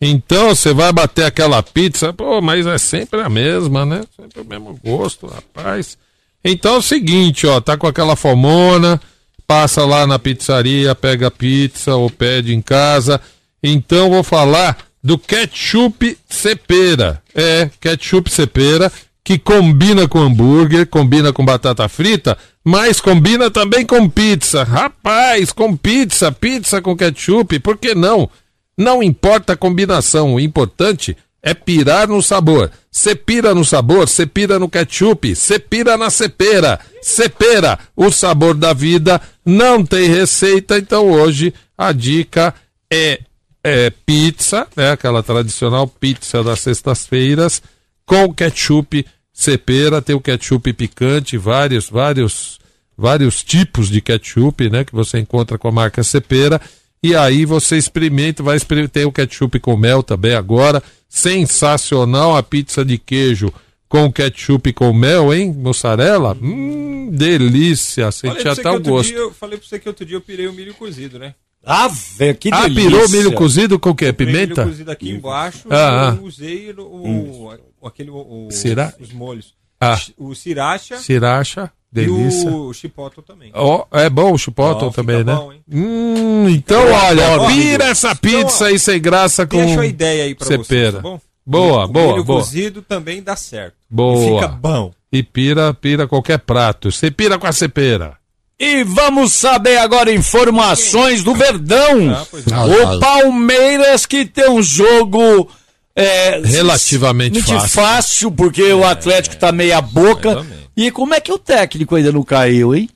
Então 0.00 0.48
você 0.54 0.72
vai 0.74 0.92
bater 0.92 1.24
aquela 1.24 1.62
pizza, 1.62 2.12
pô, 2.12 2.40
mas 2.42 2.66
é 2.66 2.76
sempre 2.76 3.20
a 3.22 3.28
mesma, 3.28 3.86
né? 3.86 4.02
Sempre 4.20 4.40
o 4.40 4.44
mesmo 4.44 4.78
gosto, 4.84 5.26
rapaz. 5.26 5.96
Então 6.44 6.74
é 6.74 6.78
o 6.78 6.82
seguinte, 6.82 7.46
ó, 7.46 7.60
tá 7.60 7.76
com 7.76 7.86
aquela 7.86 8.14
fomona, 8.14 9.00
passa 9.46 9.84
lá 9.84 10.06
na 10.06 10.18
pizzaria, 10.18 10.94
pega 10.94 11.30
pizza 11.30 11.94
ou 11.94 12.10
pede 12.10 12.54
em 12.54 12.60
casa. 12.60 13.20
Então 13.62 14.10
vou 14.10 14.22
falar 14.22 14.76
do 15.02 15.18
ketchup 15.18 16.18
cepera. 16.28 17.22
É, 17.34 17.70
ketchup 17.80 18.30
cepera, 18.30 18.92
que 19.24 19.38
combina 19.38 20.06
com 20.06 20.18
hambúrguer, 20.18 20.86
combina 20.86 21.32
com 21.32 21.44
batata 21.44 21.88
frita, 21.88 22.36
mas 22.62 23.00
combina 23.00 23.50
também 23.50 23.86
com 23.86 24.08
pizza. 24.08 24.64
Rapaz, 24.64 25.50
com 25.50 25.74
pizza, 25.74 26.30
pizza 26.30 26.82
com 26.82 26.94
ketchup, 26.94 27.58
por 27.60 27.78
que 27.78 27.94
não? 27.94 28.28
Não 28.76 29.02
importa 29.02 29.54
a 29.54 29.56
combinação, 29.56 30.34
o 30.34 30.40
importante 30.40 31.16
é 31.44 31.52
pirar 31.52 32.08
no 32.08 32.22
sabor. 32.22 32.70
Você 32.90 33.14
pira 33.14 33.54
no 33.54 33.66
sabor, 33.66 34.08
você 34.08 34.24
pira 34.24 34.58
no 34.58 34.68
ketchup, 34.68 35.36
você 35.36 35.58
pira 35.58 35.94
na 35.98 36.08
cepera. 36.08 36.80
Cepera, 37.02 37.78
o 37.94 38.10
sabor 38.10 38.54
da 38.54 38.72
vida, 38.72 39.20
não 39.44 39.84
tem 39.84 40.08
receita, 40.08 40.78
então 40.78 41.10
hoje 41.10 41.52
a 41.76 41.92
dica 41.92 42.54
é, 42.90 43.20
é 43.62 43.90
pizza, 43.90 44.66
né, 44.74 44.92
aquela 44.92 45.22
tradicional 45.22 45.86
pizza 45.86 46.42
das 46.42 46.60
sextas-feiras, 46.60 47.60
com 48.06 48.32
ketchup 48.32 49.04
cepera, 49.30 50.00
tem 50.00 50.16
o 50.16 50.20
ketchup 50.20 50.72
picante, 50.72 51.36
vários, 51.36 51.90
vários, 51.90 52.58
vários 52.96 53.42
tipos 53.42 53.90
de 53.90 54.00
ketchup, 54.00 54.70
né, 54.70 54.82
que 54.82 54.94
você 54.94 55.18
encontra 55.18 55.58
com 55.58 55.68
a 55.68 55.72
marca 55.72 56.02
cepera. 56.02 56.58
E 57.02 57.14
aí 57.14 57.44
você 57.44 57.76
experimenta, 57.76 58.42
vai 58.42 58.56
experimentar, 58.56 58.92
tem 58.92 59.04
o 59.04 59.12
ketchup 59.12 59.60
com 59.60 59.76
mel 59.76 60.02
também 60.02 60.34
agora, 60.34 60.82
sensacional 61.14 62.36
a 62.36 62.42
pizza 62.42 62.84
de 62.84 62.98
queijo 62.98 63.52
com 63.88 64.10
ketchup 64.12 64.72
com 64.72 64.92
mel, 64.92 65.32
hein? 65.32 65.52
Mussarela? 65.52 66.36
Hum, 66.42 67.08
delícia, 67.12 68.10
Falei 68.10 68.36
senti 68.42 68.48
até 68.48 68.70
o 68.70 68.80
gosto. 68.80 69.10
dia- 69.10 69.18
eu 69.18 69.32
falei 69.32 69.56
pra 69.56 69.68
você 69.68 69.78
que 69.78 69.88
outro 69.88 70.04
dia 70.04 70.16
eu 70.16 70.20
pirei 70.20 70.48
o 70.48 70.52
milho 70.52 70.74
cozido, 70.74 71.18
né? 71.18 71.34
Ah, 71.64 71.88
velho, 71.88 72.36
que 72.36 72.50
Ah, 72.52 72.62
delícia. 72.68 72.90
pirou 72.90 73.08
milho 73.08 73.32
cozido 73.32 73.78
com 73.78 73.90
o 73.90 73.94
quê? 73.94 74.12
Pimenta? 74.12 74.62
milho 74.64 74.70
cozido 74.72 74.90
aqui 74.90 75.10
embaixo, 75.10 75.68
Ah, 75.70 76.14
eu 76.18 76.24
usei 76.24 76.72
o, 76.72 76.82
o- 76.82 77.86
aquele, 77.86 78.10
o, 78.10 78.48
Sira- 78.50 78.92
os 79.00 79.12
molhos. 79.12 79.54
Ah. 79.80 79.98
O 80.16 80.32
sriracha 80.34 80.96
Sriracha, 80.96 81.70
delícia. 81.92 82.48
e 82.48 82.52
o 82.52 82.72
chipotle 82.72 83.22
também. 83.22 83.50
Ó, 83.54 83.84
é 83.92 84.08
bom 84.08 84.32
o 84.32 84.38
chipotle 84.38 84.86
Ó, 84.86 84.90
fica 84.90 85.02
também, 85.02 85.24
né? 85.24 85.34
bom, 85.34 85.52
hein? 85.52 85.62
Hum, 85.70 86.48
então 86.48 86.82
olha, 86.90 87.46
pira 87.48 87.48
milho. 87.48 87.82
essa 87.82 88.14
pizza 88.14 88.66
aí 88.66 88.78
sem 88.78 89.00
graça 89.00 89.46
com 89.46 89.58
Deixa 89.58 89.80
a 89.80 89.86
ideia 89.86 90.24
aí 90.24 90.34
pra 90.34 90.46
vocês, 90.46 90.60
cepera. 90.66 90.92
tá 90.94 91.00
bom? 91.00 91.20
Boa, 91.46 91.84
o 91.84 91.88
boa, 91.88 92.22
boa. 92.24 92.38
cozido 92.40 92.80
também 92.80 93.22
dá 93.22 93.36
certo. 93.36 93.74
Boa. 93.90 94.18
E 94.18 94.34
fica 94.34 94.48
bom. 94.48 94.92
E 95.12 95.22
pira, 95.22 95.74
pira 95.74 96.08
qualquer 96.08 96.38
prato. 96.38 96.90
Você 96.90 97.10
pira 97.10 97.38
com 97.38 97.46
a 97.46 97.52
cepera. 97.52 98.16
E 98.58 98.82
vamos 98.84 99.32
saber 99.34 99.76
agora 99.78 100.10
informações 100.12 101.22
do 101.22 101.34
Verdão. 101.34 102.14
Ah, 102.14 102.24
é. 102.66 102.94
o 102.96 102.98
Palmeiras 103.00 104.06
que 104.06 104.24
tem 104.24 104.48
um 104.48 104.62
jogo 104.62 105.48
é, 105.96 106.40
Relativamente 106.40 107.40
fácil. 107.42 107.68
fácil, 107.68 108.30
porque 108.32 108.62
o 108.72 108.84
Atlético 108.84 109.36
tá 109.36 109.52
meia 109.52 109.80
boca. 109.80 110.44
E 110.76 110.90
como 110.90 111.14
é 111.14 111.20
que 111.20 111.32
o 111.32 111.38
técnico 111.38 111.94
ainda 111.94 112.10
não 112.10 112.22
caiu, 112.22 112.74
hein? 112.74 112.88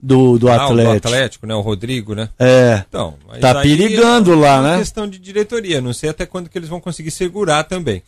Do, 0.00 0.38
do 0.38 0.48
Ah, 0.48 0.66
Atlético. 0.66 0.92
do 0.92 0.96
Atlético, 1.08 1.46
né? 1.46 1.54
O 1.54 1.60
Rodrigo, 1.60 2.14
né? 2.14 2.28
É. 2.38 2.82
Então, 2.88 3.14
tá 3.40 3.60
perigando 3.60 4.32
é 4.32 4.36
lá, 4.36 4.60
uma 4.60 4.70
né? 4.72 4.78
questão 4.78 5.08
de 5.08 5.18
diretoria. 5.18 5.80
Não 5.80 5.92
sei 5.92 6.10
até 6.10 6.24
quando 6.26 6.48
que 6.48 6.56
eles 6.56 6.68
vão 6.68 6.80
conseguir 6.80 7.10
segurar 7.10 7.64
também. 7.64 8.02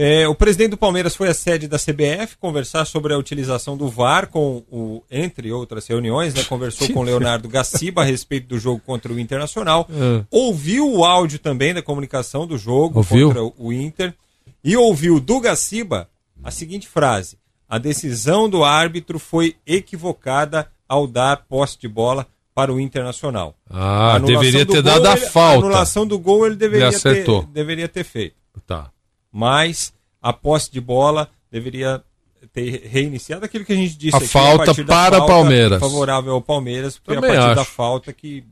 É, 0.00 0.28
o 0.28 0.34
presidente 0.34 0.70
do 0.70 0.76
Palmeiras 0.76 1.16
foi 1.16 1.28
à 1.28 1.34
sede 1.34 1.66
da 1.66 1.76
CBF 1.76 2.36
conversar 2.38 2.84
sobre 2.84 3.12
a 3.12 3.18
utilização 3.18 3.76
do 3.76 3.88
VAR, 3.88 4.28
com 4.28 4.62
o, 4.70 5.02
entre 5.10 5.50
outras 5.50 5.88
reuniões, 5.88 6.32
né? 6.34 6.44
Conversou 6.44 6.88
com 6.90 7.00
o 7.00 7.02
Leonardo 7.02 7.48
Gaciba 7.48 8.02
a 8.02 8.04
respeito 8.04 8.46
do 8.46 8.60
jogo 8.60 8.80
contra 8.86 9.12
o 9.12 9.18
Internacional. 9.18 9.88
É. 9.90 10.24
Ouviu 10.30 10.88
o 10.88 11.04
áudio 11.04 11.40
também 11.40 11.74
da 11.74 11.82
comunicação 11.82 12.46
do 12.46 12.56
jogo 12.56 12.98
Ouviu? 12.98 13.28
contra 13.34 13.42
o 13.58 13.72
Inter. 13.72 14.14
E 14.62 14.76
ouviu 14.76 15.18
do 15.18 15.40
Gaciba 15.40 16.08
a 16.44 16.50
seguinte 16.52 16.86
frase: 16.86 17.36
A 17.68 17.76
decisão 17.78 18.48
do 18.48 18.62
árbitro 18.62 19.18
foi 19.18 19.56
equivocada 19.66 20.68
ao 20.88 21.06
dar 21.06 21.44
posse 21.48 21.76
de 21.78 21.88
bola 21.88 22.26
para 22.54 22.72
o 22.72 22.80
Internacional. 22.80 23.54
Ah, 23.68 24.14
A 24.14 24.18
deveria 24.18 24.64
ter 24.66 24.74
gol, 24.74 24.82
dado 24.82 25.06
a 25.06 25.16
ele- 25.16 25.26
falta. 25.26 25.58
anulação 25.66 26.06
do 26.06 26.18
gol 26.18 26.46
ele 26.46 26.56
deveria, 26.56 26.90
ter, 26.92 27.24
deveria 27.52 27.88
ter 27.88 28.04
feito. 28.04 28.36
Tá. 28.66 28.90
Mas 29.32 29.92
a 30.22 30.32
posse 30.32 30.70
de 30.70 30.80
bola 30.80 31.28
deveria 31.50 32.02
ter 32.52 32.82
reiniciado 32.88 33.44
aquilo 33.44 33.64
que 33.64 33.72
a 33.72 33.76
gente 33.76 33.96
disse 33.96 34.14
A 34.16 34.18
aqui, 34.18 34.28
falta 34.28 34.72
da 34.74 34.84
para 34.84 35.18
falta 35.18 35.32
Palmeiras. 35.32 35.80
Favorável 35.80 36.32
ao 36.34 36.42
Palmeiras, 36.42 37.00
foi 37.04 37.14
Também 37.16 37.30
a 37.30 37.34
partir 37.40 37.54
da 37.56 37.62
acho. 37.62 37.70
falta 37.70 38.12
que 38.12 38.44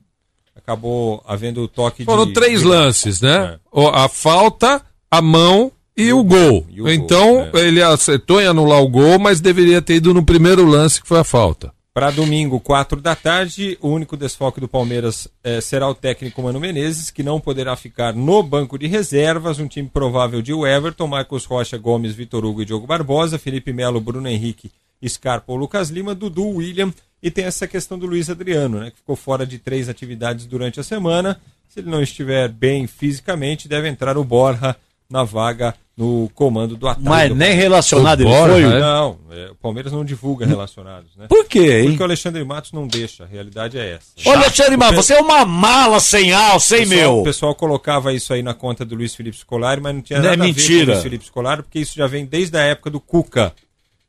acabou 0.55 1.22
havendo 1.27 1.62
o 1.62 1.68
toque 1.68 2.05
Foram 2.05 2.27
de. 2.27 2.33
três 2.33 2.61
de- 2.61 2.66
lances, 2.66 3.22
É. 3.22 3.27
né? 3.27 3.59
O- 3.70 3.89
A 3.89 4.09
falta, 4.09 4.83
a 5.11 5.22
mão 5.22 5.70
e, 5.97 6.12
o 6.12 6.22
gol. 6.24 6.66
e 6.68 6.83
o 6.83 6.89
então, 6.89 7.49
gol, 7.51 7.61
é. 7.61 7.66
ele 7.68 7.83
acertou 7.83 8.41
em 8.41 8.47
anular 8.47 8.81
o 8.83 8.89
gol, 8.89 9.18
mas 9.18 9.41
deveria 9.41 9.81
ter 9.81 9.95
ido 9.97 10.12
no 10.12 10.24
primeiro 10.24 10.64
lance, 10.64 11.01
que 11.01 11.09
foi 11.09 11.18
a 11.20 11.24
falta. 11.24 11.72
Para 11.97 12.11
domingo, 12.11 12.61
4 12.61 13.01
da 13.01 13.16
tarde, 13.16 13.78
o 13.80 13.88
único 13.88 14.18
desfoque 14.18 14.61
do 14.61 14.68
Palmeiras 14.68 15.26
eh, 15.42 15.62
será 15.62 15.88
o 15.88 15.94
técnico 15.94 16.42
Mano 16.42 16.61
Menezes, 16.61 17.11
que 17.11 17.22
não 17.22 17.40
poderá 17.40 17.74
ficar 17.74 18.12
no 18.12 18.42
banco 18.42 18.78
de 18.78 18.86
reservas. 18.86 19.59
Um 19.59 19.66
time 19.66 19.88
provável 19.88 20.42
de 20.42 20.53
Everton, 20.53 21.07
Marcos 21.07 21.47
Rocha, 21.47 21.78
Gomes, 21.78 22.14
Vitor 22.14 22.44
Hugo 22.44 22.61
e 22.61 22.66
Diogo 22.66 22.86
Barbosa, 22.86 23.38
Felipe 23.38 23.72
Melo, 23.72 23.99
Bruno 23.99 24.28
Henrique, 24.28 24.70
Scarpa 25.09 25.51
ou 25.51 25.57
Lucas 25.57 25.88
Lima, 25.88 26.14
Dudu, 26.14 26.47
William. 26.47 26.92
E 27.22 27.30
tem 27.30 27.47
essa 27.47 27.66
questão 27.66 27.99
do 27.99 28.05
Luiz 28.05 28.28
Adriano, 28.28 28.78
né, 28.80 28.90
que 28.90 28.99
ficou 28.99 29.16
fora 29.16 29.47
de 29.47 29.59
três 29.59 29.88
atividades 29.88 30.44
durante 30.44 30.78
a 30.78 30.82
semana. 30.82 31.40
Se 31.66 31.80
ele 31.80 31.88
não 31.88 32.03
estiver 32.03 32.51
bem 32.51 32.86
fisicamente, 32.86 33.68
deve 33.68 33.88
entrar 33.88 34.18
o 34.18 34.22
Borja 34.22 34.76
na 35.11 35.25
vaga 35.25 35.75
no 35.97 36.31
comando 36.35 36.77
do 36.77 36.87
ataque. 36.87 37.09
Mas 37.09 37.29
do 37.31 37.35
nem 37.35 37.55
relacionado 37.55 38.21
ele 38.21 38.31
foi? 38.31 38.63
é? 38.65 38.81
Não, 38.81 39.19
é, 39.31 39.51
o 39.51 39.55
Palmeiras 39.55 39.93
não 39.93 40.05
divulga 40.05 40.45
relacionados, 40.45 41.17
né? 41.17 41.27
Por 41.27 41.47
quê, 41.47 41.79
hein? 41.81 41.89
Porque 41.89 42.03
o 42.03 42.05
Alexandre 42.07 42.45
Matos 42.45 42.73
não 42.73 42.87
deixa, 42.87 43.25
a 43.25 43.27
realidade 43.27 43.79
é 43.79 43.93
essa. 43.95 44.09
Olha, 44.29 44.41
Alexandre 44.45 44.77
pe- 44.77 44.95
você 44.95 45.15
é 45.15 45.21
uma 45.21 45.47
mala 45.47 45.99
sem 45.99 46.33
alça, 46.35 46.77
hein, 46.77 46.87
pessoal- 46.87 47.01
meu? 47.15 47.21
O 47.21 47.25
pessoal 47.25 47.55
colocava 47.55 48.13
isso 48.13 48.33
aí 48.35 48.43
na 48.43 48.53
conta 48.53 48.85
do 48.85 48.95
Luiz 48.95 49.15
Felipe 49.15 49.39
Scolari, 49.39 49.81
mas 49.81 49.95
não 49.95 50.03
tinha 50.03 50.19
Não 50.19 50.27
é 50.27 50.31
nada 50.37 50.43
a 50.43 50.47
ver 50.47 50.53
com 50.53 50.59
mentira. 50.61 50.85
o 50.85 50.93
Luiz 50.93 51.03
Felipe 51.03 51.25
Scolari, 51.25 51.63
porque 51.63 51.79
isso 51.79 51.97
já 51.97 52.07
vem 52.07 52.27
desde 52.27 52.59
a 52.59 52.63
época 52.63 52.91
do 52.91 53.01
Cuca. 53.01 53.55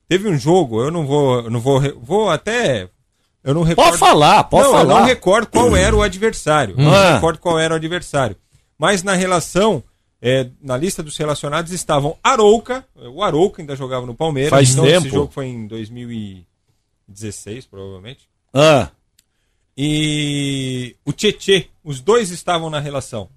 Teve 0.10 0.28
um 0.30 0.38
jogo, 0.38 0.82
eu 0.82 0.91
não 0.91 1.06
vou, 1.06 1.36
eu 1.41 1.50
não 1.50 1.60
vou, 1.62 1.82
vou 2.02 2.30
até 2.30 2.89
eu 3.45 3.54
não 3.54 3.62
recordo. 3.64 3.98
falar, 3.98 4.43
pode 4.43 4.64
não, 4.68 4.72
Eu 4.74 4.78
falar. 4.86 5.00
não 5.00 5.06
recordo 5.06 5.48
qual 5.48 5.74
era 5.76 5.95
o 5.95 6.02
adversário. 6.02 6.76
Hum. 6.78 6.84
Não 6.84 6.93
Ah. 6.93 7.14
recordo 7.16 7.39
qual 7.39 7.58
era 7.58 7.74
o 7.74 7.78
adversário. 7.78 8.36
Mas 8.78 9.04
na 9.04 9.14
relação, 9.14 9.82
é, 10.22 10.49
na 10.61 10.76
lista 10.76 11.03
dos 11.03 11.15
relacionados 11.18 11.72
estavam 11.72 12.18
Arouca, 12.24 12.86
o 12.95 13.22
Arouca 13.22 13.61
ainda 13.61 13.76
jogava 13.76 14.05
no 14.05 14.15
Palmeiras. 14.15 14.49
Faz 14.49 14.72
então 14.72 14.86
tempo. 14.86 15.07
Esse 15.07 15.15
jogo 15.15 15.32
foi 15.32 15.47
em 15.47 15.68
2016, 15.68 17.65
provavelmente. 17.68 18.28
Ah, 18.53 18.89
E 19.78 20.95
o 21.05 21.13
Tietê, 21.13 21.68
os 21.84 22.01
dois 22.01 22.32
estavam 22.32 22.70
na 22.70 22.80
relação. 22.80 23.30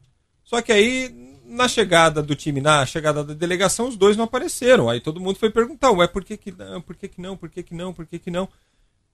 Só 0.43 0.63
que 0.63 0.73
aí, 0.73 1.15
na 1.45 1.69
chegada 1.69 2.23
do 2.23 2.35
time, 2.35 2.61
na 2.63 2.87
chegada 2.87 3.23
da 3.23 3.35
delegação, 3.35 3.87
os 3.89 3.97
dois 3.97 4.17
não 4.17 4.25
apareceram. 4.25 4.89
Aí 4.89 5.01
todo 5.01 5.21
mundo 5.21 5.39
foi 5.39 5.51
perguntar, 5.51 5.91
ué, 5.91 6.07
por 6.07 6.25
que 6.25 6.37
que 6.37 6.51
não, 6.51 6.81
por 6.81 6.97
que 6.97 7.09
que 7.09 7.21
não, 7.21 7.37
por 7.37 7.51
que 7.51 7.63
que 7.63 7.75
não, 7.75 7.93
por 7.93 8.07
que 8.07 8.19
que 8.19 8.31
não? 8.31 8.49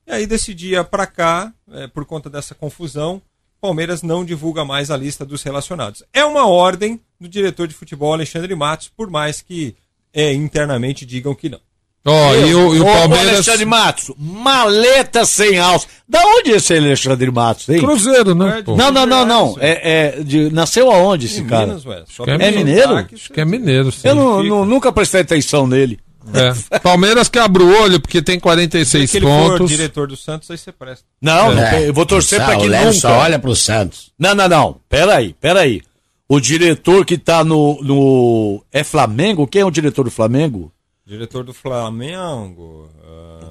E 0.06 0.12
aí 0.12 0.26
desse 0.26 0.54
dia 0.54 0.84
pra 0.84 1.04
cá, 1.04 1.52
é, 1.72 1.88
por 1.88 2.04
conta 2.04 2.30
dessa 2.30 2.54
confusão, 2.54 3.20
Palmeiras 3.60 4.02
não 4.02 4.24
divulga 4.24 4.64
mais 4.64 4.90
a 4.90 4.96
lista 4.96 5.24
dos 5.24 5.42
relacionados. 5.42 6.04
É 6.12 6.24
uma 6.24 6.46
ordem 6.46 7.00
do 7.20 7.28
diretor 7.28 7.66
de 7.66 7.74
futebol 7.74 8.12
Alexandre 8.12 8.54
Matos, 8.54 8.90
por 8.94 9.10
mais 9.10 9.40
que 9.42 9.74
é, 10.12 10.32
internamente 10.32 11.04
digam 11.06 11.34
que 11.34 11.48
não. 11.48 11.60
Ó, 12.08 12.34
e 12.36 12.54
o, 12.54 12.74
e 12.76 12.80
o 12.80 12.84
Palmeiras. 12.84 13.28
Alexandre 13.34 13.64
Matos, 13.64 14.12
maleta 14.16 15.24
sem 15.24 15.58
alça. 15.58 15.88
Da 16.08 16.20
onde 16.24 16.52
é 16.52 16.56
esse 16.56 16.72
Alexandre 16.76 17.30
Matos, 17.32 17.68
hein? 17.68 17.80
Cruzeiro, 17.80 18.32
né? 18.32 18.62
pô? 18.64 18.76
Não, 18.76 18.92
não, 18.92 19.04
não, 19.04 19.26
não. 19.26 19.56
É, 19.58 20.16
é 20.18 20.22
de- 20.22 20.50
nasceu 20.52 20.88
aonde 20.90 21.26
esse 21.26 21.40
Em 21.40 21.46
cara? 21.46 21.66
Minas, 21.66 21.84
ué. 21.84 22.04
Só 22.06 22.22
que 22.24 22.30
é 22.30 22.34
é 22.34 22.50
mineiro? 22.52 22.94
Acho 22.96 23.32
que 23.32 23.40
é 23.40 23.44
mineiro, 23.44 23.90
sim. 23.90 24.06
Eu 24.06 24.14
não- 24.14 24.42
não- 24.42 24.64
nunca 24.64 24.92
prestei 24.92 25.22
atenção 25.22 25.66
nele. 25.66 25.98
É. 26.32 26.78
Palmeiras 26.78 27.28
que 27.28 27.38
abre 27.40 27.62
o 27.64 27.82
olho, 27.82 27.98
porque 28.00 28.22
tem 28.22 28.38
46 28.38 29.10
Se 29.10 29.16
ele 29.16 29.26
for 29.26 29.52
pontos. 29.52 29.68
diretor 29.70 30.06
do 30.06 30.16
Santos, 30.16 30.48
aí 30.50 30.58
você 30.58 30.70
presta. 30.70 31.04
Não, 31.20 31.52
É. 31.58 31.88
eu 31.88 31.92
vou 31.94 32.06
torcer 32.06 32.38
pra 32.44 32.56
que 32.56 32.66
o 32.66 32.70
nunca. 32.70 32.92
só 32.92 33.18
olha 33.18 33.38
pro 33.38 33.54
Santos. 33.56 34.12
Não, 34.18 34.32
não, 34.34 34.48
não. 34.48 34.80
Peraí, 34.88 35.34
peraí. 35.40 35.82
O 36.28 36.40
diretor 36.40 37.04
que 37.04 37.16
tá 37.16 37.44
no, 37.44 37.80
no. 37.82 38.64
É 38.72 38.82
Flamengo? 38.82 39.46
Quem 39.46 39.62
é 39.62 39.64
o 39.64 39.70
diretor 39.70 40.04
do 40.04 40.10
Flamengo? 40.10 40.72
Diretor 41.06 41.44
do 41.44 41.54
Flamengo. 41.54 42.90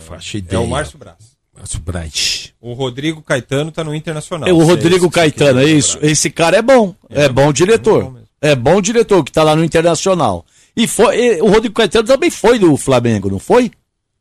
faço 0.02 0.38
é 0.50 0.58
o 0.58 0.68
Márcio 0.68 0.98
Braz. 0.98 1.36
Márcio 1.56 1.80
Braz. 1.80 2.54
O 2.60 2.74
Rodrigo 2.74 3.22
Caetano 3.22 3.72
tá 3.72 3.82
no 3.82 3.96
Internacional. 3.96 4.50
É 4.50 4.52
o 4.52 4.60
Se 4.60 4.66
Rodrigo 4.66 5.06
você 5.06 5.12
Caetano, 5.12 5.60
é 5.60 5.64
quiser 5.64 5.78
isso. 5.78 5.94
lembrar. 5.96 6.12
Esse 6.12 6.30
cara 6.30 6.58
é 6.58 6.62
bom. 6.62 6.94
É, 7.10 7.30
bom 7.30 7.54
diretor. 7.54 8.14
É 8.42 8.54
bom 8.56 8.82
diretor 8.82 9.24
que 9.24 9.32
tá 9.32 9.42
lá 9.42 9.56
no 9.56 9.64
Internacional. 9.64 10.46
E 10.76 10.86
foi, 10.86 11.18
e 11.18 11.42
o 11.42 11.48
Rodrigo 11.48 11.74
Caetano 11.74 12.06
também 12.06 12.30
foi 12.30 12.60
do 12.60 12.76
Flamengo, 12.76 13.30
não 13.30 13.40
foi? 13.40 13.72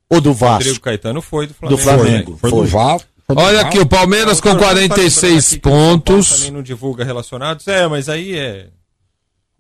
Ou 0.09 0.21
do 0.21 0.33
Vasco? 0.33 0.59
Rodrigo 0.59 0.81
Caetano 0.81 1.21
foi 1.21 1.49
do 1.49 1.55
Flamengo. 1.55 1.77
Do 1.77 1.83
Flamengo. 1.83 2.39
Foi. 2.41 2.51
Foi. 2.51 2.67
Olha 3.29 3.61
aqui, 3.61 3.79
o 3.79 3.87
Palmeiras 3.87 4.41
com 4.41 4.51
Só 4.51 4.59
pra 4.59 4.71
lembrar 4.73 4.97
46 4.97 5.47
aqui 5.47 5.61
que 5.61 5.69
o 5.69 5.71
São 5.71 5.73
Paulo 5.73 5.99
pontos. 5.99 6.31
Também 6.31 6.51
não 6.51 6.63
divulga 6.63 7.05
relacionados. 7.05 7.67
É, 7.67 7.87
mas 7.89 8.09
aí 8.09 8.37
é. 8.37 8.69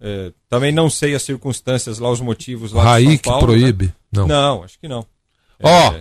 é, 0.00 0.32
também 0.48 0.70
não 0.70 0.90
sei 0.90 1.14
as 1.14 1.22
circunstâncias 1.22 1.98
lá, 1.98 2.10
os 2.10 2.20
motivos 2.20 2.72
lá. 2.72 2.82
Raí 2.82 3.16
que 3.16 3.24
Paulo, 3.24 3.46
proíbe? 3.46 3.86
né? 3.86 3.92
Não. 4.12 4.26
Não, 4.26 4.62
acho 4.64 4.78
que 4.78 4.86
não. 4.86 5.06
Ó, 5.62 5.94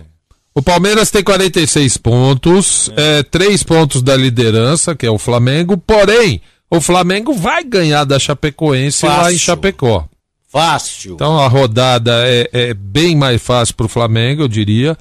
o 0.54 0.62
Palmeiras 0.62 1.10
tem 1.10 1.24
46 1.24 1.96
pontos, 1.96 2.90
é. 2.96 3.22
três 3.22 3.62
pontos 3.62 4.02
da 4.02 4.16
liderança, 4.16 4.94
que 4.94 5.06
é 5.06 5.10
o 5.10 5.18
Flamengo, 5.18 5.76
porém, 5.76 6.42
o 6.70 6.80
Flamengo 6.80 7.32
vai 7.32 7.64
ganhar 7.64 8.04
da 8.04 8.18
Chapecoense 8.18 9.06
lá 9.06 9.14
em 9.14 9.22
Fácil. 9.22 9.38
Chapecó. 9.38 10.08
Fácil. 10.48 11.14
Então 11.14 11.38
a 11.38 11.48
rodada 11.48 12.12
é, 12.28 12.48
é 12.52 12.74
bem 12.74 13.16
mais 13.16 13.42
fácil 13.42 13.74
pro 13.74 13.88
Flamengo, 13.88 14.42
eu 14.42 14.48
diria. 14.48 14.96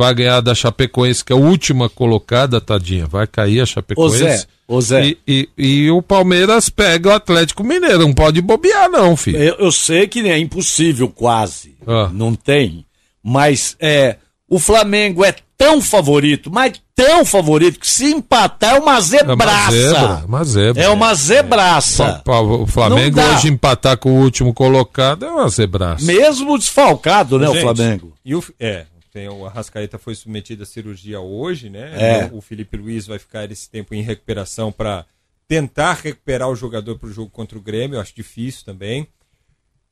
Vai 0.00 0.14
ganhar 0.14 0.40
da 0.40 0.54
Chapecoense, 0.54 1.22
que 1.22 1.30
é 1.30 1.36
a 1.36 1.38
última 1.38 1.90
colocada, 1.90 2.58
tadinha. 2.58 3.06
Vai 3.06 3.26
cair 3.26 3.60
a 3.60 3.66
Chapecoense. 3.66 4.46
Ô 4.66 4.80
Zé, 4.80 5.02
Zé. 5.02 5.06
E, 5.06 5.18
e, 5.28 5.48
e 5.84 5.90
o 5.90 6.00
Palmeiras 6.00 6.70
pega 6.70 7.10
o 7.10 7.12
Atlético 7.12 7.62
Mineiro. 7.62 7.98
Não 7.98 8.14
pode 8.14 8.40
bobear, 8.40 8.88
não, 8.88 9.14
filho. 9.14 9.36
Eu, 9.36 9.56
eu 9.58 9.70
sei 9.70 10.08
que 10.08 10.20
é 10.26 10.38
impossível, 10.38 11.06
quase. 11.10 11.76
Ah. 11.86 12.08
Não 12.14 12.34
tem. 12.34 12.86
Mas 13.22 13.76
é, 13.78 14.16
o 14.48 14.58
Flamengo 14.58 15.22
é 15.22 15.34
tão 15.58 15.82
favorito, 15.82 16.50
mas 16.50 16.72
tão 16.96 17.22
favorito, 17.22 17.78
que 17.78 17.86
se 17.86 18.06
empatar 18.06 18.76
é 18.76 18.78
uma 18.78 18.92
É 18.92 18.94
uma 18.94 19.00
zebraça. 19.02 19.70
zebra, 19.70 20.24
uma 20.26 20.44
zebra. 20.44 20.82
É 20.82 20.88
uma 20.88 21.14
zebraça. 21.14 22.22
Pa- 22.24 22.40
O 22.40 22.66
Flamengo 22.66 23.20
hoje 23.20 23.48
empatar 23.48 23.98
com 23.98 24.12
o 24.12 24.22
último 24.22 24.54
colocado 24.54 25.26
é 25.26 25.30
uma 25.30 25.48
zebraça. 25.50 26.06
Mesmo 26.06 26.56
desfalcado, 26.58 27.38
né, 27.38 27.46
o 27.50 27.52
Gente, 27.52 27.62
Flamengo? 27.62 28.14
E 28.24 28.34
o, 28.34 28.42
é, 28.58 28.84
tem, 29.10 29.28
o 29.28 29.44
Arrascaeta 29.46 29.98
foi 29.98 30.14
submetido 30.14 30.62
à 30.62 30.66
cirurgia 30.66 31.20
hoje, 31.20 31.68
né? 31.68 32.22
É. 32.22 32.30
O, 32.32 32.40
Felipe 32.40 32.76
Luiz 32.76 33.06
vai 33.06 33.18
ficar 33.18 33.50
esse 33.50 33.68
tempo 33.68 33.94
em 33.94 34.02
recuperação 34.02 34.70
para 34.70 35.04
tentar 35.48 35.94
recuperar 35.94 36.48
o 36.48 36.56
jogador 36.56 36.98
para 36.98 37.08
o 37.08 37.12
jogo 37.12 37.30
contra 37.30 37.58
o 37.58 37.60
Grêmio. 37.60 37.96
Eu 37.96 38.00
acho 38.00 38.14
difícil 38.14 38.64
também. 38.64 39.08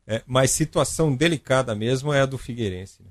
É, 0.06 0.22
mas 0.26 0.52
situação 0.52 1.14
delicada 1.14 1.74
mesmo 1.74 2.12
é 2.12 2.20
a 2.20 2.26
do 2.26 2.38
Figueirense. 2.38 3.02
né? 3.02 3.10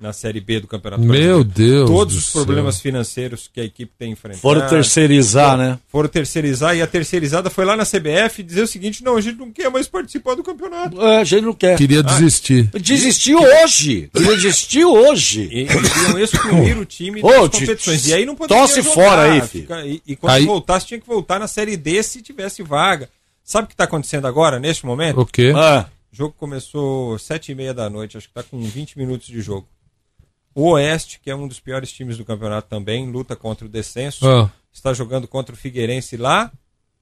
Na 0.00 0.14
Série 0.14 0.40
B 0.40 0.60
do 0.60 0.66
Campeonato 0.66 1.02
Meu 1.02 1.10
Brasileiro. 1.10 1.44
Deus 1.44 1.90
Todos 1.90 2.14
do 2.14 2.18
os 2.20 2.26
céu. 2.26 2.44
problemas 2.46 2.80
financeiros 2.80 3.50
que 3.52 3.60
a 3.60 3.64
equipe 3.64 3.92
tem 3.98 4.12
enfrentado. 4.12 4.40
Foram 4.40 4.66
terceirizar, 4.66 5.58
né? 5.58 5.78
Foram 5.88 6.08
terceirizar 6.08 6.74
e 6.74 6.80
a 6.80 6.86
terceirizada 6.86 7.50
foi 7.50 7.66
lá 7.66 7.76
na 7.76 7.84
CBF 7.84 8.42
dizer 8.42 8.62
o 8.62 8.66
seguinte: 8.66 9.04
não, 9.04 9.16
a 9.16 9.20
gente 9.20 9.36
não 9.38 9.50
quer 9.52 9.68
mais 9.70 9.86
participar 9.86 10.34
do 10.36 10.42
campeonato. 10.42 10.98
É, 11.02 11.18
a 11.18 11.24
gente 11.24 11.42
não 11.44 11.52
quer. 11.52 11.76
Queria 11.76 12.02
desistir. 12.02 12.70
Desistiu 12.80 13.40
hoje. 13.42 14.08
Desistiu 14.14 14.90
hoje. 14.92 15.48
E 15.52 15.60
eles 15.62 15.96
iam 16.08 16.18
excluir 16.18 16.78
o 16.78 16.84
time 16.86 17.20
das 17.20 17.32
competições. 17.50 18.06
E 18.06 18.14
aí 18.14 18.24
não 18.24 18.34
poderia 18.34 18.62
tosse 18.62 18.80
jogar, 18.80 18.94
fora 18.94 19.22
aí, 19.32 19.40
filho. 19.42 19.62
fica- 19.64 19.86
E, 19.86 20.02
e 20.06 20.16
quando 20.16 20.32
Aí- 20.32 20.46
voltasse, 20.46 20.86
tinha 20.86 20.98
que 21.00 21.06
voltar 21.06 21.38
na 21.38 21.46
Série 21.46 21.76
D 21.76 22.02
se 22.02 22.22
tivesse 22.22 22.62
vaga. 22.62 23.08
Sabe 23.44 23.64
o 23.64 23.68
que 23.68 23.74
está 23.74 23.84
acontecendo 23.84 24.26
agora, 24.26 24.58
neste 24.58 24.86
momento? 24.86 25.20
O 25.20 25.26
quê? 25.26 25.52
Ah, 25.54 25.86
O 26.12 26.16
jogo 26.16 26.34
começou 26.38 27.18
sete 27.18 27.52
e 27.52 27.54
meia 27.54 27.74
da 27.74 27.90
noite, 27.90 28.16
acho 28.16 28.26
que 28.28 28.32
está 28.38 28.42
com 28.42 28.60
20 28.62 28.96
minutos 28.98 29.26
de 29.26 29.40
jogo. 29.42 29.66
O 30.54 30.70
Oeste, 30.72 31.20
que 31.22 31.30
é 31.30 31.34
um 31.34 31.46
dos 31.46 31.60
piores 31.60 31.92
times 31.92 32.16
do 32.18 32.24
campeonato 32.24 32.68
também, 32.68 33.10
luta 33.10 33.36
contra 33.36 33.66
o 33.66 33.68
descenso, 33.68 34.26
Ah. 34.28 34.50
está 34.72 34.92
jogando 34.92 35.28
contra 35.28 35.54
o 35.54 35.58
Figueirense 35.58 36.16
lá 36.16 36.50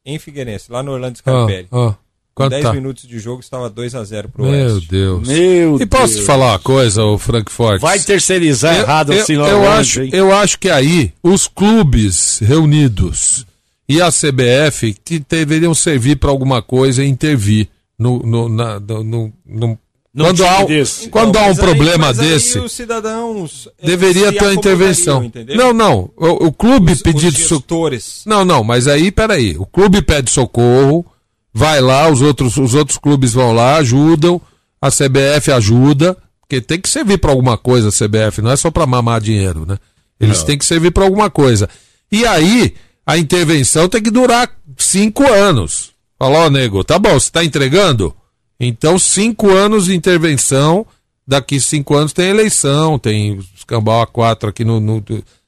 em 0.05 0.18
Figueirense, 0.18 0.70
lá 0.70 0.82
no 0.82 0.92
Orlando 0.92 1.18
Scarpelli. 1.18 1.68
ah. 1.72 1.94
Com 2.34 2.44
Quanto 2.44 2.51
10 2.51 2.62
tá? 2.66 2.72
minutos 2.72 3.09
de 3.09 3.18
jogo 3.18 3.40
estava 3.40 3.68
2 3.68 3.96
a 3.96 4.05
0 4.05 4.28
pro 4.28 4.44
Meu 4.44 4.53
Oeste. 4.74 4.88
Deus. 4.88 5.26
Meu 5.26 5.80
e 5.80 5.86
posso 5.86 6.12
Deus. 6.12 6.20
te 6.20 6.26
falar 6.26 6.53
uma 6.53 6.59
coisa, 6.61 7.03
o 7.03 7.18
Frankfurt? 7.18 7.80
Vai 7.80 7.99
terceirizar 7.99 8.76
eu, 8.76 8.82
errado 8.82 9.12
eu, 9.12 9.22
assim 9.22 9.32
eu, 9.34 9.40
Orlando, 9.42 9.66
acho, 9.70 10.03
hein? 10.03 10.11
eu 10.12 10.32
acho 10.32 10.57
que 10.61 10.70
aí 10.70 11.12
os 11.20 11.49
clubes 11.49 12.38
reunidos 12.38 13.44
e 13.88 14.01
a 14.01 14.09
CBF 14.12 14.94
que 15.05 15.18
deveriam 15.18 15.74
servir 15.74 16.14
para 16.16 16.30
alguma 16.30 16.62
coisa 16.62 17.03
e 17.03 17.09
intervir 17.09 17.68
no, 17.99 18.20
no, 18.20 18.49
na- 18.49 18.78
no, 18.78 19.03
no- 19.03 19.32
no- 19.44 19.78
Num 20.18 20.24
quando 20.24 20.44
há, 20.46 20.64
desse. 20.64 21.08
quando 21.08 21.28
Então, 21.30 21.44
há 21.44 21.46
um 21.46 21.54
problema 21.56 22.06
mas 22.08 22.18
aí 22.18 22.28
desse 22.28 22.58
os 22.58 22.72
cidadãos 22.72 23.68
deveria 23.82 24.32
ter 24.32 24.42
uma 24.44 24.54
intervenção. 24.54 25.24
entendeu? 25.24 25.56
Não, 25.56 25.72
não. 25.72 26.10
O, 26.16 26.46
o 26.48 26.52
clube 26.52 26.92
Os- 26.92 27.02
pedir 27.02 27.28
os 27.28 27.34
so- 27.46 27.56
gestores. 27.56 28.22
Não, 28.26 28.44
não, 28.44 28.62
mas 28.64 28.86
aí, 28.88 29.10
peraí. 29.10 29.56
O 29.58 29.64
clube 29.64 30.02
pede 30.02 30.30
socorro, 30.30 31.06
vai 31.54 31.80
lá, 31.80 32.08
os 32.10 32.20
outros, 32.20 32.56
os 32.56 32.74
outros 32.74 32.98
clubes 32.98 33.32
vão 33.32 33.52
lá, 33.52 33.76
ajudam, 33.76 34.40
a 34.80 34.90
CBF 34.90 35.50
ajuda, 35.52 36.16
porque 36.40 36.60
tem 36.60 36.80
que 36.80 36.88
servir 36.88 37.18
para 37.18 37.30
alguma 37.30 37.56
coisa 37.56 37.88
a 37.88 37.92
CBF, 37.92 38.40
não 38.42 38.50
é 38.50 38.56
só 38.56 38.70
para 38.70 38.86
mamar 38.86 39.20
dinheiro, 39.20 39.64
né? 39.66 39.76
Eles 40.20 40.38
Não. 40.38 40.46
têm 40.46 40.58
que 40.58 40.64
servir 40.66 40.90
para 40.90 41.04
alguma 41.04 41.30
coisa. 41.30 41.68
E 42.10 42.26
aí, 42.26 42.74
a 43.06 43.16
intervenção 43.18 43.88
tem 43.88 44.02
que 44.02 44.10
durar 44.10 44.50
cinco 44.76 45.22
anos. 45.30 45.90
Fala, 46.18 46.46
ó, 46.46 46.50
nego, 46.50 46.82
tá 46.82 46.98
bom, 46.98 47.12
você 47.18 47.30
tá 47.30 47.44
entregando? 47.44 48.12
Então, 48.61 48.98
cinco 48.98 49.50
anos 49.50 49.84
de 49.86 49.94
intervenção, 49.94 50.84
daqui 51.26 51.61
cinco 51.61 51.94
anos 51.94 52.12
tem 52.12 52.28
eleição, 52.30 52.98
tem 52.98 53.36
os 53.38 53.64
cambau 53.66 54.00
a 54.02 54.06
quatro 54.06 54.48
aqui 54.48 54.64
no, 54.64 54.80
no- 54.80 55.02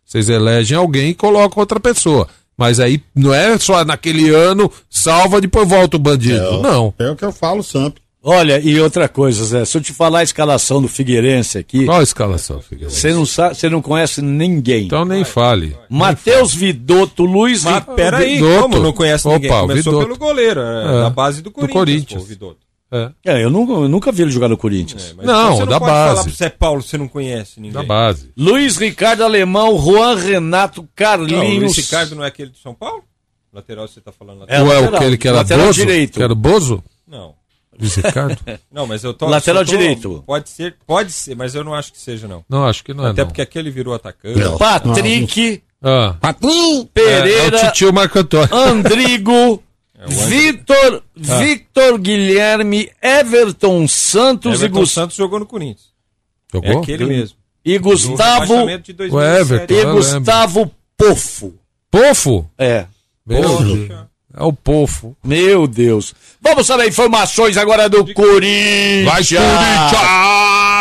Vocês 0.05 0.29
elegem 0.29 0.77
alguém 0.77 1.11
e 1.11 1.15
colocam 1.15 1.61
outra 1.61 1.81
pessoa. 1.81 2.29
Mas 2.57 2.79
aí 2.79 3.01
não 3.15 3.33
é 3.33 3.59
só 3.59 3.85
naquele 3.85 4.29
ano, 4.35 4.71
salva, 4.89 5.41
depois 5.41 5.67
volta 5.69 5.97
o 5.97 6.01
bandido. 6.01 6.61
não. 6.63 6.93
É 6.99 7.11
o 7.11 7.17
que 7.17 7.25
eu 7.25 7.33
falo 7.33 7.63
sempre. 7.63 8.03
Olha, 8.23 8.61
e 8.61 8.79
outra 8.79 9.09
coisa, 9.09 9.43
Zé, 9.47 9.65
se 9.65 9.79
eu 9.79 9.81
te 9.81 9.95
falar 9.95 10.19
a 10.19 10.23
escalação 10.23 10.83
do 10.83 10.87
Figueirense 10.89 11.57
aqui. 11.57 11.87
Qual 11.87 12.01
a 12.01 12.03
escalação, 12.03 12.61
Figueirense? 12.61 13.01
Você 13.01 13.15
não 13.15 13.25
sabe, 13.25 13.55
você 13.55 13.71
não 13.71 13.81
conhece 13.81 14.21
ninguém. 14.21 14.85
Então 14.85 15.07
nem 15.07 15.25
fale. 15.25 15.75
Matheus 15.89 16.53
Vidotto, 16.55 17.25
Luiz 17.25 17.65
Mas 17.65 17.77
Ri- 17.83 17.95
peraí, 17.97 18.35
Vidotto. 18.35 18.63
como 18.63 18.79
não 18.83 18.93
conhece 18.93 19.27
ninguém? 19.27 19.51
Opa, 19.51 19.59
o 19.63 19.69
Começou 19.69 19.93
Vidotto. 19.95 20.07
pelo 20.07 20.19
goleiro, 20.19 20.61
é, 20.61 20.85
É, 20.85 21.01
da 21.05 21.09
base 21.11 21.41
do 21.41 21.45
do 21.45 21.51
Corinthians. 21.51 21.73
Corinthians. 21.73 22.19
pô, 22.21 22.25
o 22.27 22.29
Vidotto. 22.29 22.70
É. 22.93 23.11
É, 23.25 23.45
eu 23.45 23.51
nunca, 23.51 23.73
eu 23.73 23.89
nunca 23.89 24.11
vi 24.11 24.23
ele 24.23 24.31
jogar 24.33 24.49
no 24.49 24.57
Corinthians. 24.57 25.15
Mas 25.17 25.25
Não, 25.27 25.57
você 25.57 25.67
da 25.67 25.79
pode 25.79 25.91
falar 25.93 26.15
base. 26.15 26.23
pro 26.25 26.33
Zé 26.37 26.49
Paulo 26.49 26.83
você 26.83 26.99
não 26.99 27.07
conhece 27.07 27.61
ninguém. 27.61 27.73
Da 27.73 27.83
base. 27.83 28.33
Luiz 28.37 28.77
Ricardo 28.77 29.23
Alemão, 29.23 29.79
Juan 29.79 30.17
Renato, 30.17 30.81
Não, 30.83 30.87
o 30.89 30.91
Carlinhos. 30.97 31.75
Luiz 31.75 31.77
Ricardo 31.77 32.17
não 32.17 32.25
é 32.25 32.27
aquele 32.29 32.51
do 32.51 32.59
São 32.59 32.75
Paulo? 32.75 33.05
Lateral 33.53 33.87
você 33.89 34.01
tá 34.01 34.11
falando 34.13 34.45
É, 34.49 34.59
lateral? 34.61 34.67
Ou 34.67 34.73
é 34.95 34.97
aquele 34.97 35.17
que 35.19 35.29
era 35.29 35.37
lateral 35.39 35.67
Bozo? 35.67 35.79
direito. 35.81 36.13
Que 36.15 36.23
era 36.23 36.33
o 36.33 36.37
Bozo? 36.37 36.83
Não. 37.07 37.35
Luiz 37.79 37.95
Ricardo? 37.95 38.37
Não, 38.71 38.87
mas 38.87 39.03
eu 39.05 39.15
tô. 39.15 39.27
Lateral 39.27 39.65
tô- 39.65 39.71
direito. 39.71 40.23
Pode 40.27 40.49
ser, 40.51 40.77
pode 40.87 41.13
ser, 41.13 41.35
mas 41.37 41.55
eu 41.55 41.65
não 41.65 41.75
acho 41.75 41.93
que 41.93 41.99
seja, 41.99 42.29
não. 42.29 42.45
Não, 42.49 42.67
acho 42.67 42.85
que 42.85 42.93
não 42.93 43.07
é. 43.07 43.11
Até 43.11 43.23
não. 43.23 43.29
porque 43.29 43.41
aquele 43.41 43.71
virou 43.71 43.95
atacante. 43.95 44.39
Patrick, 44.59 45.63
Ah. 45.83 46.15
Patrick, 46.21 46.53
É, 46.55 46.81
é 46.81 46.85
Pereira, 46.93 47.57
o 47.57 47.61
Titio 47.69 47.93
Marco 47.93 48.19
Antônio. 48.19 48.55
Andrigo, 48.55 49.33
É, 49.33 49.59
Vitor, 50.07 51.03
Ah. 51.29 51.39
Victor 51.39 51.99
Guilherme, 51.99 52.91
Everton 53.03 53.87
Santos 53.87 54.55
Everton 54.55 54.79
e, 54.79 54.81
Gus- 54.81 54.91
Santos 54.93 55.17
jogou 55.17 55.39
no 55.39 55.47
Corinthians. 55.47 55.91
É 56.53 56.57
Jogou? 56.57 56.83
aquele 56.83 57.05
mesmo. 57.05 57.37
e 57.65 57.79
Gustavo 57.79 58.67
de 58.83 58.93
O 58.93 58.95
2007. 58.95 59.41
Everton. 59.41 59.75
e 59.75 59.85
Gustavo 59.93 60.71
Pofo. 60.97 61.55
Pofo? 61.91 62.49
É. 62.59 62.87
Deus. 63.27 63.91
É 64.37 64.43
o 64.43 64.53
Pofo. 64.53 65.17
Meu 65.25 65.67
Deus. 65.67 66.15
Vamos 66.41 66.67
saber 66.67 66.89
informações 66.89 67.57
agora 67.57 67.89
do 67.89 68.15
Corinthians. 68.15 69.05
Vai, 69.05 69.23
Corinthians! 69.25 69.51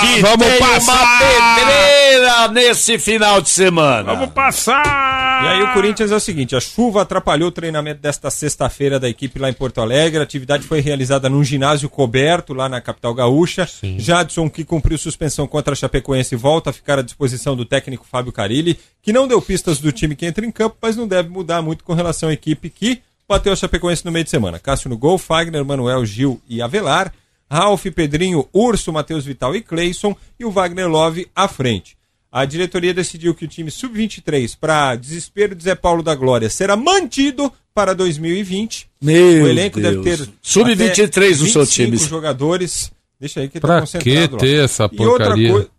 Que 0.02 0.22
Vamos 0.22 0.48
tem 0.48 0.60
passar! 0.60 0.94
uma 0.94 1.56
pedreira 1.56 2.48
nesse 2.50 2.98
final 3.00 3.42
de 3.42 3.50
semana. 3.50 4.14
Vamos 4.14 4.30
passar! 4.34 5.44
E 5.44 5.48
aí 5.48 5.64
o 5.64 5.74
Corinthians 5.74 6.12
é 6.12 6.16
o 6.16 6.20
seguinte, 6.20 6.56
a 6.56 6.60
chuva 6.60 7.02
atrapalhou 7.02 7.48
o 7.50 7.52
treinamento 7.52 8.02
desta 8.02 8.30
sexta-feira 8.30 9.00
da 9.00 9.08
equipe 9.10 9.40
lá 9.40 9.50
em 9.50 9.54
Porto 9.54 9.80
Alegre. 9.82 10.20
A 10.20 10.24
atividade 10.24 10.64
foi 10.64 10.80
realizada 10.82 11.30
num 11.30 11.44
ginásio 11.44 11.90
coberto 11.90 12.54
lá 12.54 12.68
na 12.68 12.82
capital 12.82 13.14
gaúcha. 13.14 13.68
Jadson, 13.98 14.50
que 14.50 14.64
cumpriu 14.66 14.98
suspensão 14.98 15.48
contra 15.48 15.74
a 15.74 15.76
Chapecoense, 15.76 16.36
volta 16.36 16.70
a 16.70 16.74
ficar 16.74 17.00
à 17.00 17.02
disposição 17.02 17.56
do 17.56 17.66
técnico 17.66 18.06
Fábio 18.10 18.32
Carilli, 18.32 18.78
que 19.02 19.14
não 19.14 19.28
deu 19.28 19.42
pistas 19.42 19.80
do 19.80 19.92
time 19.92 20.16
que 20.16 20.26
entra 20.26 20.46
em 20.46 20.52
campo, 20.52 20.76
mas 20.82 20.96
não 20.96 21.08
deve 21.08 21.30
mudar 21.30 21.62
muito 21.62 21.84
com 21.84 21.94
relação 21.94 22.30
à 22.30 22.34
equipe 22.34 22.70
que 22.70 23.02
bateu 23.28 23.54
a 23.54 23.56
Chapecoense 23.56 24.04
no 24.06 24.12
meio 24.12 24.24
de 24.26 24.30
semana. 24.32 24.60
Cássio 24.60 24.90
no 24.90 24.98
gol, 24.98 25.18
Fagner, 25.18 25.64
Manuel, 25.64 26.06
Gil 26.06 26.42
e 26.50 26.62
Avelar. 26.62 27.14
Ralf, 27.50 27.86
Pedrinho, 27.96 28.48
Urso, 28.54 28.92
Matheus 28.94 29.26
Vital 29.26 29.56
e 29.56 29.62
Cleison 29.62 30.16
e 30.40 30.46
o 30.46 30.52
Wagner 30.52 30.88
Love 30.88 31.28
à 31.36 31.48
frente. 31.48 31.98
A 32.32 32.46
diretoria 32.46 32.94
decidiu 32.94 33.34
que 33.34 33.46
o 33.46 33.48
time 33.48 33.72
sub-23, 33.72 34.56
para 34.60 34.96
desespero 34.96 35.56
de 35.56 35.64
Zé 35.64 35.74
Paulo 35.74 36.04
da 36.04 36.14
Glória, 36.14 36.48
será 36.50 36.76
mantido 36.76 37.52
para 37.74 37.96
2020. 37.96 38.88
Meu 39.02 39.44
o 39.46 39.48
elenco 39.48 39.80
Deus. 39.82 39.96
deve 40.06 40.18
ter 40.26 40.30
Sub-23 40.42 41.38
do 41.40 41.48
seu 41.48 41.62
25 41.66 41.70
time. 41.72 41.98
jogadores. 41.98 42.92
Deixa 43.20 43.40
aí 43.40 43.50
que 43.50 43.60
Pra 43.60 43.76
tá 43.76 43.80
concentrado 43.82 44.28
que 44.28 44.34
lá. 44.36 44.40
ter 44.40 44.64
essa 44.64 44.84
E 44.92 45.02
outra 45.02 45.26
porcaria? 45.26 45.52
coisa, 45.52 45.70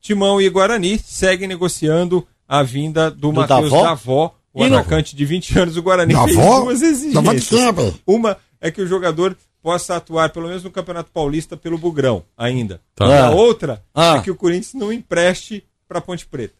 Timão 0.00 0.40
e 0.40 0.48
Guarani 0.48 0.98
seguem 1.04 1.46
negociando 1.48 2.26
a 2.48 2.62
vinda 2.62 3.10
do, 3.10 3.18
Do 3.28 3.32
Matheus 3.34 3.70
Davó? 3.70 4.34
O 4.54 4.64
E 4.64 4.70
não- 4.70 4.78
atacante 4.78 5.14
de 5.14 5.24
20 5.26 5.58
anos. 5.58 5.76
O 5.76 5.82
Guarani 5.82 6.14
Davó? 6.14 6.24
fez 6.26 6.36
duas 6.38 6.82
exigências. 6.82 7.92
Uma 8.06 8.36
é 8.60 8.70
que 8.70 8.80
o 8.80 8.86
jogador 8.86 9.36
possa 9.66 9.96
atuar, 9.96 10.30
pelo 10.30 10.46
menos 10.46 10.62
no 10.62 10.70
Campeonato 10.70 11.10
Paulista, 11.12 11.56
pelo 11.56 11.76
Bugrão, 11.76 12.22
ainda. 12.38 12.80
Tá. 12.94 13.04
E 13.08 13.12
a 13.12 13.26
Ah. 13.26 13.30
outra 13.32 13.82
Ah. 13.92 14.18
é 14.18 14.20
que 14.20 14.30
o 14.30 14.36
Corinthians 14.36 14.74
não 14.74 14.92
empreste 14.92 15.64
para 15.88 16.00
Ponte 16.00 16.24
Preta. 16.24 16.54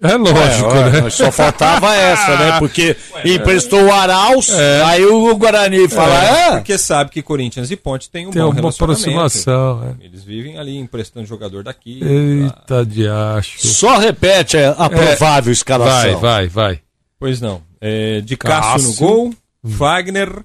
É 0.00 0.14
lógico, 0.14 0.70
É, 0.70 0.90
né? 0.92 1.00
mas 1.02 1.14
Só 1.14 1.32
faltava 1.32 1.92
essa, 1.96 2.36
né? 2.38 2.58
Porque 2.60 2.96
emprestou 3.24 3.82
o 3.86 3.92
Arauz, 3.92 4.50
aí 4.86 5.04
o 5.04 5.34
Guarani 5.36 5.88
fala, 5.88 6.14
é, 6.24 6.50
Porque 6.58 6.78
sabe 6.78 7.10
que 7.10 7.20
Corinthians 7.22 7.72
e 7.72 7.76
Ponte 7.76 8.08
têm 8.08 8.28
um 8.28 8.30
Tem 8.30 8.40
bom 8.40 8.50
uma 8.50 8.68
aproximação. 8.70 9.82
é. 10.00 10.04
Eles 10.04 10.22
vivem 10.22 10.56
ali 10.58 10.76
emprestando 10.78 11.26
jogador 11.26 11.64
daqui. 11.64 11.98
Eita 12.00 12.86
de 12.86 13.08
acho. 13.08 13.66
só 13.66 13.98
repete 13.98 14.56
a 14.58 14.88
provável 14.88 15.52
escalação. 15.52 16.20
Vai, 16.20 16.46
vai, 16.46 16.48
vai. 16.48 16.80
Pois 17.18 17.40
não. 17.40 17.60
É, 17.80 18.20
de 18.20 18.36
Cássio, 18.36 18.70
no 18.70 18.88
Cássio. 18.90 19.04
gol, 19.04 19.34
Wagner, 19.60 20.44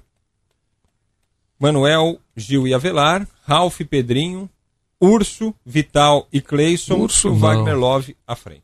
Manuel, 1.64 2.18
Gil 2.36 2.66
e 2.68 2.74
Avelar, 2.74 3.26
Ralf 3.46 3.80
e 3.80 3.84
Pedrinho, 3.86 4.50
Urso, 5.00 5.54
Vital 5.64 6.26
e 6.30 6.40
Cleison, 6.40 6.96
Urso 6.98 7.28
e 7.28 7.30
o 7.30 7.32
não. 7.34 7.40
Wagner 7.40 7.76
Love 7.78 8.14
à 8.26 8.36
frente. 8.36 8.62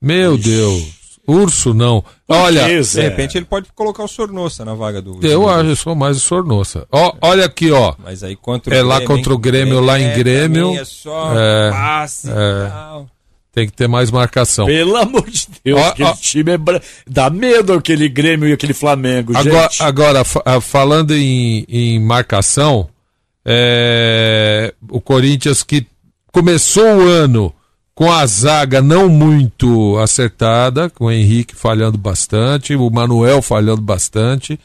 Meu 0.00 0.38
Deus. 0.38 0.96
Urso 1.26 1.74
não. 1.74 2.02
Olha, 2.26 2.66
De 2.82 3.00
repente 3.02 3.36
ele 3.36 3.44
pode 3.44 3.68
colocar 3.74 4.02
o 4.02 4.08
Sornossa 4.08 4.64
na 4.64 4.72
vaga 4.72 5.02
do. 5.02 5.18
eu 5.26 5.46
acho 5.46 5.68
que 5.68 5.76
sou 5.76 5.94
mais 5.94 6.16
o 6.16 6.20
Sornossa. 6.20 6.86
Ó, 6.90 7.12
olha 7.20 7.44
aqui, 7.44 7.70
ó. 7.70 7.94
Mas 7.98 8.22
aí 8.22 8.34
contra 8.34 8.74
o 8.74 8.78
É 8.78 8.82
lá 8.82 8.96
Grêmio, 8.96 9.14
contra 9.14 9.32
o 9.32 9.36
hein? 9.36 9.40
Grêmio, 9.42 9.80
lá 9.80 10.00
em 10.00 10.04
É, 10.04 10.16
Grêmio. 10.16 10.74
É 10.74 10.84
só 10.86 11.32
É, 11.38 11.70
passe 11.70 12.28
e 12.28 12.30
é. 12.30 12.68
tal. 12.70 13.06
Tem 13.58 13.66
que 13.66 13.72
ter 13.72 13.88
mais 13.88 14.08
marcação. 14.08 14.66
Pelo 14.66 14.94
amor 14.96 15.28
de 15.28 15.48
Deus, 15.64 15.80
Ó, 15.80 15.88
aquele 15.88 16.08
ó. 16.08 16.14
time 16.14 16.52
é 16.52 16.56
bra... 16.56 16.80
dá 17.04 17.28
medo 17.28 17.72
aquele 17.72 18.08
Grêmio 18.08 18.48
e 18.48 18.52
aquele 18.52 18.72
Flamengo, 18.72 19.36
Agora, 19.36 19.68
gente. 19.68 19.82
agora 19.82 20.22
ah, 20.44 20.60
falando 20.60 21.12
em, 21.12 21.66
em 21.68 21.98
marcação, 21.98 22.88
é, 23.44 24.72
o 24.88 25.00
Corinthians 25.00 25.64
que 25.64 25.84
começou 26.30 26.84
o 26.84 27.00
ano 27.00 27.52
com 27.96 28.12
a 28.12 28.24
zaga 28.26 28.80
não 28.80 29.08
muito 29.08 29.98
acertada, 29.98 30.88
com 30.88 31.06
o 31.06 31.10
Henrique 31.10 31.56
falhando 31.56 31.98
bastante, 31.98 32.76
o 32.76 32.88
Manuel 32.88 33.42
falhando 33.42 33.82
bastante, 33.82 34.56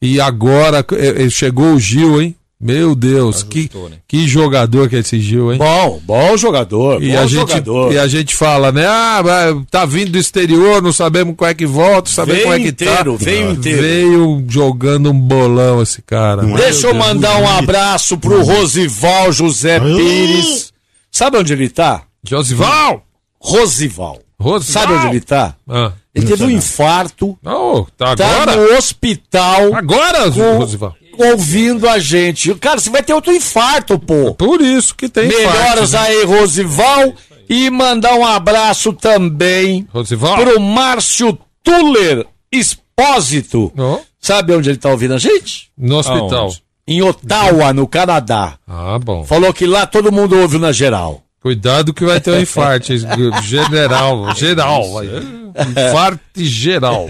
e 0.00 0.18
agora 0.18 0.82
eh, 0.92 1.24
eh, 1.24 1.28
chegou 1.28 1.74
o 1.74 1.78
Gil, 1.78 2.22
hein? 2.22 2.34
Meu 2.62 2.94
Deus, 2.94 3.42
que, 3.42 3.70
que 4.06 4.28
jogador 4.28 4.86
que 4.88 4.96
é 4.96 4.98
esse 4.98 5.18
Gil, 5.18 5.50
hein? 5.50 5.58
Bom, 5.58 5.98
bom 6.04 6.36
jogador, 6.36 7.02
E 7.02 7.10
bom 7.10 7.18
a, 7.18 7.22
gente, 7.26 7.32
jogador. 7.48 7.90
e 7.92 7.98
a 7.98 8.06
gente 8.06 8.36
fala, 8.36 8.70
né? 8.70 8.84
Ah, 8.86 9.22
tá 9.70 9.86
vindo 9.86 10.12
do 10.12 10.18
exterior, 10.18 10.82
não 10.82 10.92
sabemos 10.92 11.34
como 11.36 11.50
é 11.50 11.54
que 11.54 11.64
volta, 11.64 12.10
sabemos 12.10 12.42
como 12.42 12.54
é 12.54 12.60
que 12.60 12.68
inteiro, 12.68 13.16
tá. 13.16 13.24
veio 13.24 13.50
inteiro. 13.52 13.80
Veio 13.82 14.44
jogando 14.46 15.10
um 15.10 15.18
bolão 15.18 15.80
esse 15.80 16.02
cara. 16.02 16.42
Deixa 16.42 16.88
eu 16.88 16.94
mandar 16.94 17.38
um 17.40 17.48
abraço 17.48 18.18
pro 18.18 18.42
Rosival 18.42 19.32
José 19.32 19.80
Pires. 19.80 20.70
Sabe 21.10 21.38
onde 21.38 21.54
ele 21.54 21.70
tá? 21.70 22.02
Josival! 22.22 23.02
Rosival. 23.40 24.18
Rosival! 24.38 24.82
Sabe 24.82 24.92
onde 24.92 25.06
ele 25.06 25.20
tá? 25.22 25.54
Ah. 25.66 25.92
Ele 26.14 26.26
teve 26.26 26.44
um 26.44 26.50
infarto. 26.50 27.38
Oh, 27.44 27.86
tá 27.96 28.14
Tá 28.16 28.42
agora? 28.42 28.56
no 28.56 28.76
hospital. 28.76 29.74
Agora, 29.74 30.30
com- 30.30 30.58
Rosival? 30.58 30.94
Ouvindo 31.20 31.88
a 31.88 31.98
gente. 31.98 32.54
Cara, 32.56 32.78
você 32.80 32.90
vai 32.90 33.02
ter 33.02 33.12
outro 33.14 33.32
infarto, 33.32 33.98
pô. 33.98 34.34
Por 34.34 34.60
isso 34.60 34.94
que 34.94 35.08
tem 35.08 35.28
Melhoras 35.28 35.92
infarto, 35.92 35.92
né? 35.92 35.98
aí, 36.18 36.24
Rosival. 36.24 37.14
E 37.48 37.68
mandar 37.68 38.14
um 38.14 38.24
abraço 38.24 38.92
também 38.92 39.86
Rosival. 39.92 40.36
pro 40.36 40.60
Márcio 40.60 41.36
Tuller 41.64 42.24
Expósito. 42.52 43.72
Sabe 44.20 44.54
onde 44.54 44.70
ele 44.70 44.78
tá 44.78 44.90
ouvindo 44.90 45.14
a 45.14 45.18
gente? 45.18 45.68
No 45.76 45.96
hospital. 45.98 46.42
Aonde? 46.44 46.62
Em 46.86 47.02
Ottawa, 47.02 47.72
no 47.72 47.86
Canadá. 47.86 48.54
Ah, 48.68 48.98
bom. 48.98 49.24
Falou 49.24 49.52
que 49.52 49.66
lá 49.66 49.86
todo 49.86 50.12
mundo 50.12 50.36
ouve 50.38 50.58
na 50.58 50.72
geral. 50.72 51.22
Cuidado 51.40 51.94
que 51.94 52.04
vai 52.04 52.20
ter 52.20 52.32
um 52.32 52.38
infarto. 52.40 52.92
general, 53.42 54.34
geral. 54.36 54.84
Infarto 55.04 56.20
geral. 56.36 57.06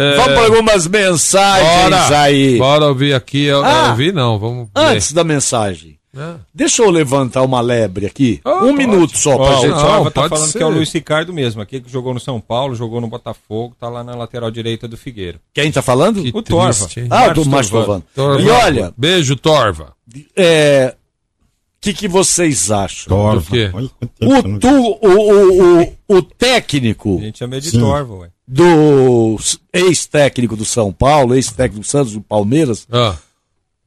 É, 0.00 0.16
Vamos 0.16 0.32
para 0.34 0.44
algumas 0.46 0.86
mensagens 0.86 1.82
bora, 1.90 2.18
aí. 2.20 2.58
Bora 2.58 2.86
ouvir 2.86 3.14
aqui. 3.14 3.44
Eu, 3.44 3.64
Ah, 3.64 3.84
eu 3.86 3.90
ouvi 3.90 4.12
não, 4.12 4.38
vamos. 4.38 4.68
Antes 4.74 5.12
da 5.12 5.22
mensagem. 5.24 5.98
É. 6.16 6.34
Deixa 6.52 6.82
eu 6.82 6.90
levantar 6.90 7.42
uma 7.42 7.60
lebre 7.60 8.04
aqui. 8.04 8.40
um 8.44 8.72
minuto 8.72 9.16
só 9.16 9.36
pra 9.36 9.44
Ó, 9.44 9.60
gente. 9.60 9.70
o 9.74 9.80
Torva 9.80 10.10
tá 10.10 10.20
pode 10.22 10.34
falando 10.34 10.48
ser. 10.50 10.58
que 10.58 10.64
é 10.64 10.66
o 10.66 10.70
Luiz 10.70 10.92
Ricardo 10.92 11.32
mesmo, 11.32 11.62
aqui 11.62 11.80
que 11.80 11.88
jogou 11.88 12.12
no 12.12 12.18
São 12.18 12.40
Paulo, 12.40 12.74
jogou 12.74 13.00
no 13.00 13.06
Botafogo, 13.06 13.76
tá 13.78 13.88
lá 13.88 14.02
na 14.02 14.16
lateral 14.16 14.50
direita 14.50 14.88
do 14.88 14.96
Figueiro. 14.96 15.38
Quem 15.54 15.70
tá 15.70 15.80
falando? 15.80 16.20
o 16.34 16.42
Torva. 16.42 16.72
triste, 16.72 17.00
hein? 17.00 17.06
Ah, 17.10 17.26
Márcio 17.26 17.44
do 17.44 17.50
Márcio 17.50 17.72
Torvano. 17.72 18.04
Torvano. 18.12 18.40
E 18.44 18.50
olha, 18.50 18.92
Beijo, 18.96 19.36
Torva. 19.36 19.92
é. 20.36 20.96
O 21.80 21.82
que, 21.82 21.94
que 21.94 22.08
vocês 22.08 22.70
acham? 22.70 23.34
Do 23.36 23.40
quê? 23.42 23.70
O, 24.20 24.58
tu, 24.58 24.68
o, 24.68 25.08
o, 25.08 25.82
o, 25.82 25.92
o 26.08 26.22
técnico 26.22 27.16
A 27.18 27.22
gente 27.24 27.38
chama 27.38 27.54
ele 27.54 27.62
de 27.62 27.70
Sim. 27.70 27.80
Torva, 27.80 28.14
ué. 28.16 28.28
do 28.46 29.38
ex-técnico 29.72 30.56
do 30.56 30.64
São 30.66 30.92
Paulo, 30.92 31.34
ex-técnico 31.34 31.80
do 31.80 31.86
Santos, 31.86 32.12
do 32.12 32.20
Palmeiras, 32.20 32.86
Ah. 32.92 33.14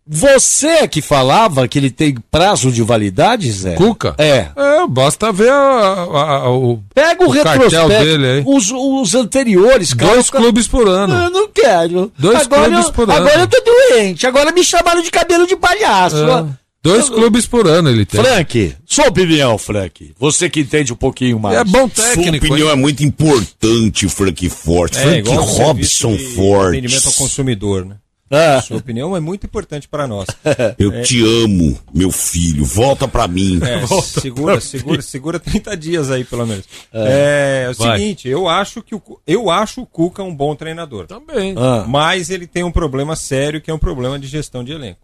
você 0.07 0.87
que 0.87 1.01
falava 1.03 1.67
que 1.67 1.77
ele 1.77 1.91
tem 1.91 2.15
prazo 2.31 2.71
de 2.71 2.81
validade, 2.81 3.51
Zé? 3.51 3.75
Cuca? 3.75 4.15
É. 4.17 4.47
É, 4.55 4.87
basta 4.89 5.31
ver 5.31 5.51
a- 5.51 5.53
a- 5.55 6.37
a- 6.45 6.49
o, 6.49 6.79
Pega 6.95 7.23
o, 7.23 7.27
o 7.27 7.29
retrospecto, 7.29 7.87
dele 7.89 8.25
aí. 8.27 8.43
os, 8.45 8.71
os 8.71 9.13
anteriores, 9.13 9.93
cara. 9.93 10.13
Dois 10.13 10.29
clubes 10.31 10.67
por 10.67 10.87
ano. 10.89 11.13
Eu 11.13 11.29
não 11.29 11.47
quero. 11.47 12.11
Dois 12.17 12.41
agora 12.41 12.69
clubes 12.71 12.87
eu, 12.87 12.93
por 12.93 13.03
ano. 13.03 13.13
Agora 13.13 13.39
eu 13.41 13.47
tô 13.47 13.61
doente. 13.63 14.25
Agora 14.25 14.51
me 14.51 14.63
chamaram 14.63 15.03
de 15.03 15.11
cabelo 15.11 15.45
de 15.45 15.55
palhaço. 15.55 16.17
É. 16.17 16.62
Dois 16.83 17.07
clubes 17.09 17.45
por 17.47 17.65
ano 17.65 17.89
ele 17.89 18.05
tem. 18.05 18.21
Frank, 18.21 18.75
sua 18.85 19.07
opinião, 19.07 19.57
Frank. 19.57 20.13
Você 20.19 20.49
que 20.49 20.59
entende 20.59 20.91
um 20.91 20.97
pouquinho 20.97 21.39
mais. 21.39 21.57
É 21.57 21.63
bom 21.63 21.89
Sua 21.89 22.03
técnico. 22.07 22.45
opinião 22.45 22.67
hein? 22.67 22.73
é 22.73 22.75
muito 22.75 23.03
importante, 23.03 24.09
Frank 24.09 24.49
Forte. 24.49 24.97
Frank 24.99 25.19
igual 25.19 25.37
o 25.39 25.41
Robson 25.45 26.15
de 26.15 26.25
Forte. 26.35 26.77
Atendimento 26.79 27.07
ao 27.07 27.13
consumidor, 27.13 27.85
né? 27.85 27.95
Ah. 28.29 28.59
Sua 28.61 28.77
opinião 28.77 29.15
é 29.15 29.19
muito 29.19 29.45
importante 29.45 29.87
para 29.87 30.07
nós. 30.07 30.25
Eu 30.79 30.91
É, 30.91 31.01
te 31.03 31.21
amo, 31.43 31.79
meu 31.93 32.11
filho. 32.11 32.65
Volta 32.65 33.07
pra 33.07 33.27
mim. 33.27 33.59
É, 33.63 33.79
Volta 33.85 34.19
segura, 34.21 34.53
pra 34.53 34.61
segura, 34.61 34.97
mim. 34.97 35.03
segura 35.03 35.39
30 35.39 35.77
dias 35.77 36.09
aí, 36.09 36.23
pelo 36.23 36.45
menos. 36.47 36.65
É, 36.91 37.65
é 37.67 37.69
o 37.69 37.75
Vai. 37.75 37.99
seguinte, 37.99 38.27
eu 38.27 38.49
acho 38.49 38.81
que 38.81 38.95
o, 38.95 39.01
eu 39.27 39.49
acho 39.51 39.81
o 39.81 39.85
Cuca 39.85 40.23
um 40.23 40.35
bom 40.35 40.55
treinador. 40.55 41.05
Também. 41.05 41.53
Ah. 41.57 41.85
Mas 41.87 42.29
ele 42.31 42.47
tem 42.47 42.63
um 42.63 42.71
problema 42.71 43.15
sério, 43.15 43.61
que 43.61 43.69
é 43.69 43.73
um 43.73 43.77
problema 43.79 44.17
de 44.17 44.25
gestão 44.27 44.63
de 44.63 44.71
elenco. 44.71 44.99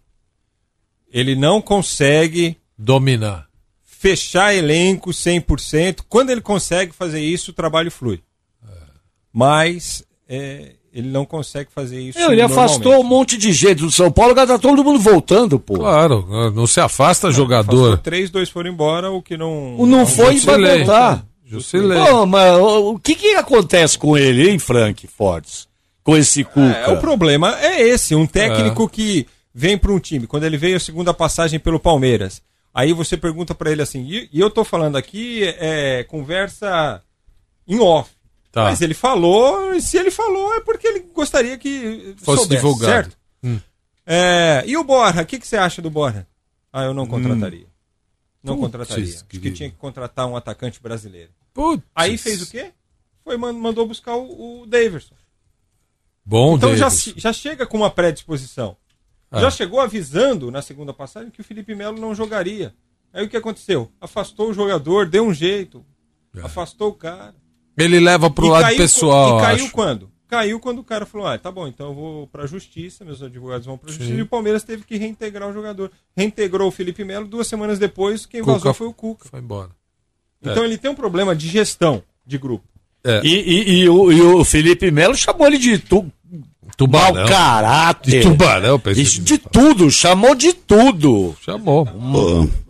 Ele 1.11 1.35
não 1.35 1.61
consegue 1.61 2.57
Dominar. 2.77 3.47
fechar 3.83 4.53
elenco 4.53 5.11
100%. 5.11 6.01
Quando 6.07 6.29
ele 6.29 6.41
consegue 6.41 6.93
fazer 6.93 7.21
isso, 7.21 7.51
o 7.51 7.53
trabalho 7.53 7.91
flui. 7.91 8.21
Mas 9.31 10.03
é, 10.27 10.73
ele 10.93 11.09
não 11.09 11.25
consegue 11.25 11.69
fazer 11.73 11.99
isso. 12.01 12.19
Ele 12.19 12.41
afastou 12.41 12.99
um 12.99 13.03
monte 13.03 13.37
de 13.37 13.53
gente 13.53 13.79
do 13.79 13.91
São 13.91 14.11
Paulo, 14.11 14.31
agora 14.31 14.47
tá 14.47 14.59
todo 14.59 14.83
mundo 14.83 14.99
voltando, 14.99 15.59
pô. 15.59 15.75
Claro, 15.75 16.51
não 16.53 16.65
se 16.65 16.79
afasta 16.79 17.27
Afastou 17.27 17.45
jogador. 17.45 17.97
três, 17.99 18.29
dois 18.29 18.49
foram 18.49 18.71
embora, 18.71 19.11
o 19.11 19.21
que 19.21 19.37
não. 19.37 19.79
O 19.79 19.85
não 19.85 20.05
foi 20.05 20.35
e 20.35 20.39
vai 20.39 20.77
voltar. 20.77 21.25
Jusilei. 21.45 21.99
Pô, 21.99 22.25
mas 22.27 22.57
o, 22.59 22.99
que 22.99 23.15
que 23.15 23.33
acontece 23.33 23.97
com 23.97 24.15
ele, 24.15 24.49
hein, 24.49 24.59
Frank 24.59 25.07
Fortes? 25.07 25.67
Com 26.03 26.15
esse 26.15 26.43
Cuca? 26.43 26.61
É, 26.61 26.91
o 26.91 26.97
problema 26.97 27.57
é 27.59 27.81
esse, 27.81 28.13
um 28.13 28.25
técnico 28.27 28.87
que 28.87 29.25
vem 29.59 29.77
para 29.77 29.91
um 29.91 29.99
time, 29.99 30.25
quando 30.25 30.45
ele 30.45 30.57
veio 30.57 30.77
a 30.77 30.79
segunda 30.79 31.13
passagem 31.13 31.59
pelo 31.59 31.79
Palmeiras, 31.81 32.41
aí 32.73 32.93
você 32.93 33.17
pergunta 33.17 33.53
para 33.53 33.69
ele 33.71 33.81
assim, 33.81 34.05
e, 34.07 34.29
e 34.31 34.39
eu 34.39 34.49
tô 34.49 34.63
falando 34.63 34.95
aqui 34.95 35.43
é 35.57 36.05
conversa 36.05 37.03
em 37.67 37.77
off. 37.79 38.09
Tá. 38.51 38.63
Mas 38.63 38.79
ele 38.81 38.93
falou, 38.93 39.75
e 39.75 39.81
se 39.81 39.97
ele 39.97 40.09
falou 40.09 40.55
é 40.55 40.61
porque 40.61 40.87
ele 40.87 40.99
gostaria 41.13 41.57
que 41.57 42.15
Fosse 42.17 42.39
soubesse, 42.43 42.61
divulgado. 42.61 42.91
certo? 42.93 43.17
Hum. 43.43 43.59
É, 44.05 44.63
e 44.65 44.77
o 44.77 44.83
Borra, 44.83 45.21
o 45.21 45.25
que, 45.25 45.37
que 45.37 45.45
você 45.47 45.57
acha 45.57 45.81
do 45.81 45.89
Borra? 45.89 46.25
Ah, 46.71 46.83
eu 46.83 46.93
não 46.93 47.05
contrataria. 47.05 47.67
Não 48.41 48.55
Putz, 48.55 48.65
contrataria. 48.71 49.03
Acho 49.03 49.25
que 49.25 49.51
tinha 49.51 49.69
que 49.69 49.75
contratar 49.75 50.25
um 50.25 50.35
atacante 50.37 50.81
brasileiro. 50.81 51.31
Putz. 51.53 51.83
Aí 51.93 52.17
fez 52.17 52.41
o 52.41 52.49
quê? 52.49 52.71
Foi 53.25 53.35
man- 53.37 53.51
mandou 53.53 53.85
buscar 53.85 54.15
o, 54.15 54.61
o 54.61 54.65
Daverson. 54.65 55.13
Bom, 56.25 56.55
Então 56.55 56.75
já, 56.77 56.89
já 56.89 57.33
chega 57.33 57.67
com 57.67 57.75
uma 57.77 57.91
predisposição. 57.91 58.77
Ah. 59.31 59.39
Já 59.41 59.51
chegou 59.51 59.79
avisando 59.79 60.49
na 60.51 60.61
segunda 60.61 60.93
passagem 60.93 61.29
que 61.29 61.41
o 61.41 61.43
Felipe 61.43 61.75
Melo 61.75 61.99
não 61.99 62.15
jogaria. 62.15 62.73
Aí 63.13 63.25
o 63.25 63.29
que 63.29 63.37
aconteceu? 63.37 63.91
Afastou 63.99 64.49
o 64.49 64.53
jogador, 64.53 65.07
deu 65.07 65.25
um 65.25 65.33
jeito. 65.33 65.83
Afastou 66.43 66.89
o 66.89 66.93
cara. 66.93 67.35
Ele 67.77 67.99
leva 67.99 68.29
pro 68.29 68.45
E 68.47 68.49
lado 68.49 68.63
caiu- 68.63 68.77
pessoal, 68.77 69.37
E 69.39 69.41
caiu 69.41 69.65
acho. 69.65 69.73
quando? 69.73 70.11
Caiu 70.27 70.59
quando 70.59 70.79
o 70.79 70.83
cara 70.83 71.05
falou: 71.07 71.25
ah, 71.25 71.37
tá 71.39 71.51
bom, 71.51 71.67
então 71.67 71.87
eu 71.87 71.93
vou 71.95 72.27
pra 72.27 72.45
justiça, 72.45 73.03
meus 73.03 73.21
advogados 73.23 73.65
vão 73.65 73.77
pra 73.77 73.89
justiça. 73.89 74.11
Sim. 74.11 74.17
E 74.19 74.21
o 74.21 74.27
Palmeiras 74.27 74.63
teve 74.63 74.83
que 74.83 74.95
reintegrar 74.97 75.49
o 75.49 75.53
jogador. 75.53 75.91
Reintegrou 76.15 76.67
o 76.67 76.71
Felipe 76.71 77.03
Melo, 77.03 77.27
duas 77.27 77.47
semanas 77.47 77.79
depois, 77.79 78.25
quem 78.27 78.41
Cuca 78.41 78.53
vazou 78.53 78.73
foi 78.75 78.87
o 78.87 78.93
Cuca. 78.93 79.27
Foi 79.27 79.39
embora. 79.39 79.71
Então 80.41 80.63
É. 80.63 80.67
ele 80.67 80.77
tem 80.77 80.91
um 80.91 80.95
problema 80.95 81.35
de 81.35 81.47
gestão 81.47 82.03
de 82.25 82.37
grupo. 82.37 82.67
É. 83.03 83.21
E, 83.23 83.29
e- 83.29 83.79
e 83.81 83.89
o, 83.89 84.11
e 84.11 84.21
o 84.21 84.43
Felipe 84.45 84.91
Melo 84.91 85.15
chamou 85.15 85.47
ele 85.47 85.57
de 85.57 85.79
tu, 85.79 86.11
Tubarão. 86.79 87.13
mau 87.13 87.25
caráter. 87.27 88.11
De 88.11 88.21
tubarão, 88.21 88.79
pensei 88.79 89.03
Isso, 89.03 89.21
de 89.21 89.37
tudo, 89.37 89.91
chamou 89.91 90.33
de 90.33 90.53
tudo. 90.53 91.35
Chamou. 91.45 91.87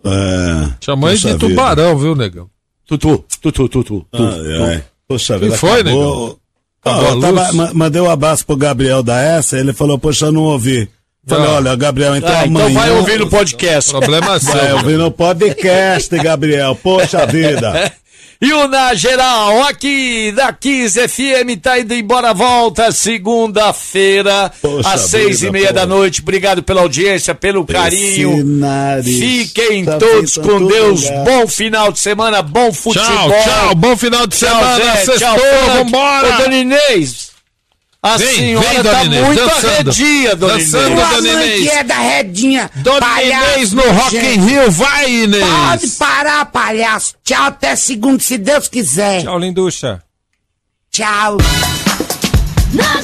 É, 0.03 0.69
Chamou 0.81 1.09
ele 1.09 1.17
puxa 1.17 1.27
de 1.29 1.33
vida. 1.35 1.49
tubarão, 1.49 1.97
viu, 1.97 2.15
negão? 2.15 2.49
Tutu, 2.87 3.23
tutu, 3.41 3.69
tutu. 3.69 4.05
Ai, 4.13 4.63
ai. 4.73 4.83
Poxa 5.07 5.35
Que 5.37 5.45
vida, 5.45 5.57
foi, 5.57 5.81
acabou. 5.81 6.39
Ah, 6.83 7.01
eu 7.11 7.19
tava- 7.19 7.73
mandei 7.73 8.01
um 8.01 8.09
abraço 8.09 8.45
pro 8.45 8.55
Gabriel 8.55 9.03
da 9.03 9.19
essa, 9.19 9.57
ele 9.57 9.73
falou, 9.73 9.97
poxa, 9.99 10.25
eu 10.27 10.31
não 10.31 10.43
ouvi. 10.43 10.89
Falei, 11.27 11.47
Ah. 11.47 11.51
olha, 11.55 11.75
Gabriel, 11.75 12.15
então 12.15 12.29
Ah, 12.29 12.47
então 12.47 12.61
amanhã... 12.61 12.79
vai 12.79 12.91
ouvir 12.91 13.19
no 13.19 13.29
podcast. 13.29 13.91
Problema 13.91 14.39
seu. 14.39 14.53
Vai 14.53 14.73
ouvir 14.73 14.97
no 14.97 15.11
podcast, 15.11 16.17
Gabriel, 16.17 16.75
poxa 16.75 17.25
vida. 17.27 17.91
E 18.41 18.53
o 18.53 18.69
Na 18.69 18.93
Geral, 18.93 19.63
aqui 19.63 20.31
da 20.31 20.53
15 20.53 21.09
FM, 21.09 21.59
tá 21.61 21.77
indo 21.77 21.93
embora, 21.93 22.33
volta 22.33 22.89
segunda-feira, 22.89 24.49
às 24.85 25.01
seis 25.01 25.41
vida, 25.41 25.49
e 25.49 25.51
meia 25.51 25.67
pô. 25.67 25.73
da 25.73 25.85
noite. 25.85 26.21
Obrigado 26.21 26.63
pela 26.63 26.79
audiência, 26.79 27.35
pelo 27.35 27.65
carinho. 27.65 28.31
Esse 28.35 28.43
nariz 28.45 29.19
Fiquem 29.19 29.83
tá 29.83 29.97
todos 29.97 30.37
em 30.37 30.41
com 30.41 30.65
Deus. 30.65 31.03
lugar. 31.03 31.23
Bom 31.25 31.47
final 31.47 31.91
de 31.91 31.99
semana, 31.99 32.41
bom 32.41 32.71
futebol. 32.71 33.05
Tchau, 33.29 33.43
tchau. 33.43 33.75
Bom 33.75 33.97
final 33.97 34.25
de 34.25 34.37
Tchau, 34.37 34.49
semana. 34.49 34.77
Zé, 34.85 34.95
Sextou, 35.05 35.17
tchau, 35.17 35.73
vambora. 35.75 36.35
Ô, 36.35 36.37
Dona 36.43 36.55
Inês, 36.55 37.31
a 38.01 38.17
Vem, 38.17 38.33
senhora 38.33 38.69
vem, 38.69 38.83
tá 38.83 39.03
Inês, 39.03 39.25
muito 39.25 39.45
dançando. 39.45 39.89
arredia, 39.89 40.35
Dona 40.35 40.53
Dançando, 40.57 40.91
Inês. 40.93 41.09
Dona 41.09 41.27
Inês. 41.43 41.61
que 41.61 41.69
é 41.69 41.83
da 41.83 41.95
redinha. 41.99 42.71
Dona 42.75 42.99
palhaço, 42.99 43.53
Inês 43.55 43.73
no 43.73 43.91
Rock 43.91 44.15
in. 44.17 44.45
Rio, 44.45 44.71
vai, 44.71 45.11
Inês. 45.11 45.45
Pode 45.45 45.87
parar, 45.97 46.45
palhaço. 46.45 47.15
Tchau, 47.23 47.43
até 47.47 47.75
segundo, 47.75 48.21
se 48.21 48.37
Deus 48.37 48.67
quiser. 48.69 49.23
Tchau, 49.23 49.37
linducha. 49.37 50.01
Tchau. 50.91 51.37
Na 52.73 53.01